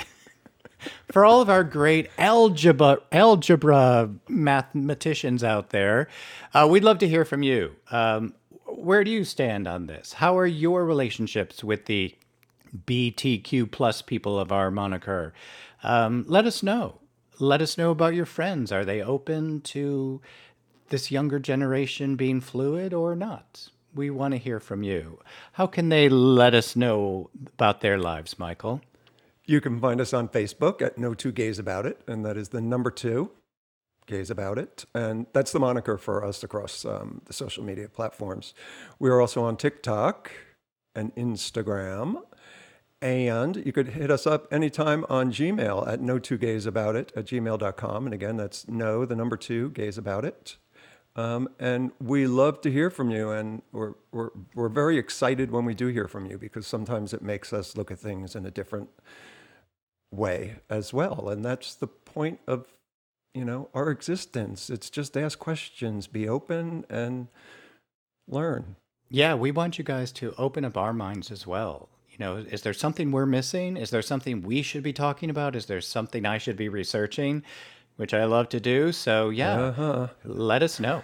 for 1.13 1.23
all 1.23 1.39
of 1.39 1.49
our 1.49 1.63
great 1.63 2.09
algebra 2.17 2.99
algebra 3.09 4.09
mathematicians 4.27 5.45
out 5.45 5.69
there, 5.69 6.09
uh, 6.53 6.67
we'd 6.69 6.83
love 6.83 6.97
to 6.97 7.07
hear 7.07 7.23
from 7.23 7.41
you. 7.41 7.73
Um, 7.89 8.33
where 8.65 9.05
do 9.05 9.11
you 9.11 9.23
stand 9.23 9.65
on 9.65 9.87
this? 9.87 10.11
How 10.11 10.37
are 10.37 10.45
your 10.45 10.83
relationships 10.83 11.63
with 11.63 11.85
the 11.85 12.13
BTQ 12.85 13.71
plus 13.71 14.01
people 14.01 14.37
of 14.37 14.51
our 14.51 14.69
moniker? 14.69 15.33
Um, 15.83 16.25
let 16.27 16.43
us 16.43 16.61
know. 16.61 16.99
Let 17.39 17.61
us 17.61 17.77
know 17.77 17.91
about 17.91 18.13
your 18.13 18.25
friends. 18.25 18.73
Are 18.73 18.83
they 18.83 19.01
open 19.01 19.61
to 19.61 20.19
this 20.89 21.11
younger 21.11 21.39
generation 21.39 22.15
being 22.15 22.41
fluid 22.41 22.93
or 22.93 23.15
not? 23.15 23.69
We 23.93 24.09
want 24.09 24.33
to 24.33 24.37
hear 24.37 24.59
from 24.59 24.83
you. 24.83 25.19
How 25.53 25.67
can 25.67 25.89
they 25.89 26.09
let 26.09 26.53
us 26.53 26.75
know 26.75 27.29
about 27.53 27.81
their 27.81 27.97
lives, 27.97 28.37
Michael? 28.37 28.81
You 29.45 29.61
can 29.61 29.79
find 29.79 30.01
us 30.01 30.13
on 30.13 30.27
Facebook 30.27 30.81
at 30.81 30.97
No 30.97 31.13
Two 31.13 31.31
Gays 31.31 31.57
About 31.57 31.85
It, 31.85 32.01
and 32.07 32.25
that 32.25 32.37
is 32.37 32.49
the 32.49 32.61
number 32.61 32.91
two, 32.91 33.31
Gays 34.05 34.29
About 34.29 34.57
It. 34.57 34.85
And 34.93 35.25
that's 35.33 35.51
the 35.51 35.59
moniker 35.59 35.97
for 35.97 36.23
us 36.23 36.43
across 36.43 36.83
um, 36.83 37.21
the 37.25 37.33
social 37.33 37.63
media 37.63 37.87
platforms. 37.87 38.53
We 38.99 39.09
are 39.09 39.21
also 39.21 39.43
on 39.43 39.57
TikTok 39.57 40.31
and 40.93 41.15
Instagram. 41.15 42.23
And 43.01 43.57
you 43.57 43.71
could 43.71 43.89
hit 43.89 44.09
us 44.09 44.25
up 44.25 44.51
anytime 44.51 45.05
on 45.07 45.31
Gmail 45.31 45.87
at 45.87 46.01
no 46.01 46.17
two 46.17 46.37
gays 46.37 46.65
about 46.65 46.95
it 46.95 47.11
at 47.15 47.25
gmail.com. 47.25 48.05
And 48.05 48.13
again, 48.13 48.37
that's 48.37 48.67
no, 48.67 49.05
the 49.05 49.15
number 49.15 49.37
two, 49.37 49.69
gays 49.69 49.97
about 49.99 50.25
it. 50.25 50.57
Um, 51.17 51.49
and 51.59 51.91
we 51.99 52.27
love 52.27 52.61
to 52.61 52.71
hear 52.71 52.91
from 52.91 53.09
you. 53.09 53.31
And 53.31 53.63
we're, 53.71 53.95
we're, 54.11 54.29
we're 54.53 54.69
very 54.69 54.97
excited 54.99 55.51
when 55.51 55.65
we 55.65 55.73
do 55.73 55.87
hear 55.87 56.07
from 56.07 56.27
you 56.27 56.37
because 56.37 56.67
sometimes 56.67 57.11
it 57.11 57.23
makes 57.23 57.51
us 57.51 57.75
look 57.75 57.89
at 57.91 57.99
things 57.99 58.35
in 58.35 58.45
a 58.45 58.51
different 58.51 58.89
way 60.11 60.57
as 60.69 60.93
well. 60.93 61.27
And 61.29 61.43
that's 61.43 61.73
the 61.75 61.87
point 61.87 62.39
of, 62.47 62.67
you 63.33 63.43
know, 63.43 63.69
our 63.73 63.89
existence. 63.89 64.69
It's 64.69 64.91
just 64.91 65.17
ask 65.17 65.39
questions, 65.39 66.05
be 66.07 66.29
open 66.29 66.85
and 66.89 67.27
learn. 68.27 68.75
Yeah, 69.09 69.33
we 69.35 69.51
want 69.51 69.77
you 69.77 69.83
guys 69.83 70.11
to 70.13 70.35
open 70.37 70.65
up 70.65 70.77
our 70.77 70.93
minds 70.93 71.31
as 71.31 71.47
well. 71.47 71.89
you 72.09 72.25
know, 72.25 72.37
is 72.37 72.61
there 72.63 72.73
something 72.73 73.11
we're 73.11 73.25
missing? 73.25 73.77
Is 73.77 73.89
there 73.89 74.01
something 74.01 74.41
we 74.41 74.61
should 74.61 74.83
be 74.83 74.93
talking 74.93 75.29
about? 75.29 75.55
Is 75.55 75.67
there 75.67 75.81
something 75.81 76.25
I 76.25 76.37
should 76.39 76.57
be 76.57 76.69
researching? 76.69 77.43
Which 77.97 78.13
I 78.13 78.25
love 78.25 78.49
to 78.49 78.59
do. 78.59 78.91
So 78.91 79.29
yeah, 79.29 80.07
let 80.23 80.63
us 80.63 80.79
know. 80.79 81.03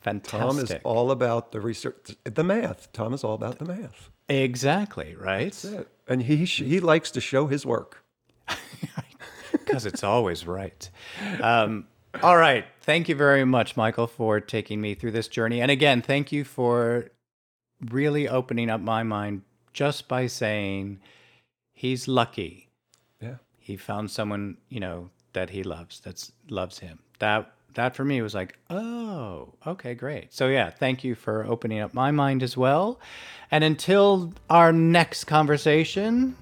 Fantastic. 0.00 0.40
Tom 0.40 0.58
is 0.58 0.74
all 0.82 1.10
about 1.12 1.52
the 1.52 1.60
research, 1.60 2.16
the 2.24 2.42
math. 2.42 2.92
Tom 2.92 3.14
is 3.14 3.22
all 3.22 3.34
about 3.34 3.58
the 3.58 3.64
math. 3.64 4.10
exactly 4.28 5.14
right. 5.14 5.52
That's 5.52 5.64
it. 5.64 5.88
And 6.08 6.22
he 6.22 6.44
he 6.44 6.80
likes 6.80 7.10
to 7.12 7.20
show 7.20 7.46
his 7.46 7.64
work. 7.64 8.04
because 9.52 9.86
it's 9.86 10.02
always 10.02 10.46
right. 10.46 10.90
Um, 11.40 11.86
all 12.22 12.36
right. 12.36 12.64
Thank 12.82 13.08
you 13.08 13.14
very 13.14 13.44
much, 13.44 13.76
Michael, 13.76 14.06
for 14.06 14.40
taking 14.40 14.80
me 14.80 14.94
through 14.94 15.12
this 15.12 15.28
journey. 15.28 15.60
And 15.60 15.70
again, 15.70 16.02
thank 16.02 16.32
you 16.32 16.44
for 16.44 17.10
really 17.90 18.28
opening 18.28 18.70
up 18.70 18.80
my 18.80 19.02
mind 19.02 19.42
just 19.72 20.08
by 20.08 20.26
saying 20.26 21.00
he's 21.72 22.08
lucky. 22.08 22.68
Yeah. 23.20 23.36
He 23.58 23.76
found 23.76 24.10
someone, 24.10 24.58
you 24.68 24.80
know, 24.80 25.10
that 25.32 25.50
he 25.50 25.62
loves, 25.62 26.00
that's 26.00 26.32
loves 26.48 26.78
him. 26.80 26.98
That 27.18 27.52
that 27.74 27.96
for 27.96 28.04
me 28.04 28.20
was 28.20 28.34
like, 28.34 28.58
oh, 28.68 29.48
okay, 29.66 29.94
great. 29.94 30.32
So 30.32 30.48
yeah, 30.48 30.70
thank 30.70 31.04
you 31.04 31.14
for 31.14 31.44
opening 31.46 31.80
up 31.80 31.94
my 31.94 32.10
mind 32.10 32.42
as 32.42 32.56
well. 32.56 33.00
And 33.50 33.64
until 33.64 34.32
our 34.50 34.72
next 34.72 35.24
conversation, 35.24 36.36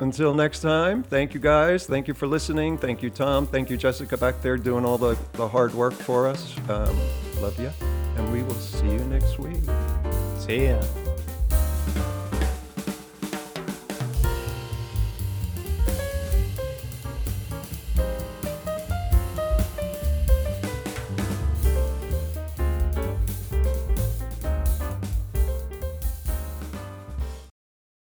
Until 0.00 0.34
next 0.34 0.60
time, 0.60 1.04
thank 1.04 1.32
you 1.34 1.38
guys. 1.40 1.86
Thank 1.86 2.08
you 2.08 2.14
for 2.14 2.26
listening. 2.26 2.76
Thank 2.76 3.02
you, 3.02 3.10
Tom. 3.10 3.46
Thank 3.46 3.70
you, 3.70 3.76
Jessica, 3.76 4.16
back 4.16 4.40
there 4.42 4.56
doing 4.56 4.84
all 4.84 4.98
the, 4.98 5.16
the 5.34 5.46
hard 5.46 5.72
work 5.74 5.92
for 5.92 6.26
us. 6.26 6.56
Um, 6.68 6.96
love 7.40 7.58
you. 7.60 7.70
And 8.16 8.32
we 8.32 8.42
will 8.42 8.54
see 8.54 8.86
you 8.86 8.98
next 9.04 9.38
week. 9.38 9.62
see 10.38 10.66
ya. 10.66 10.82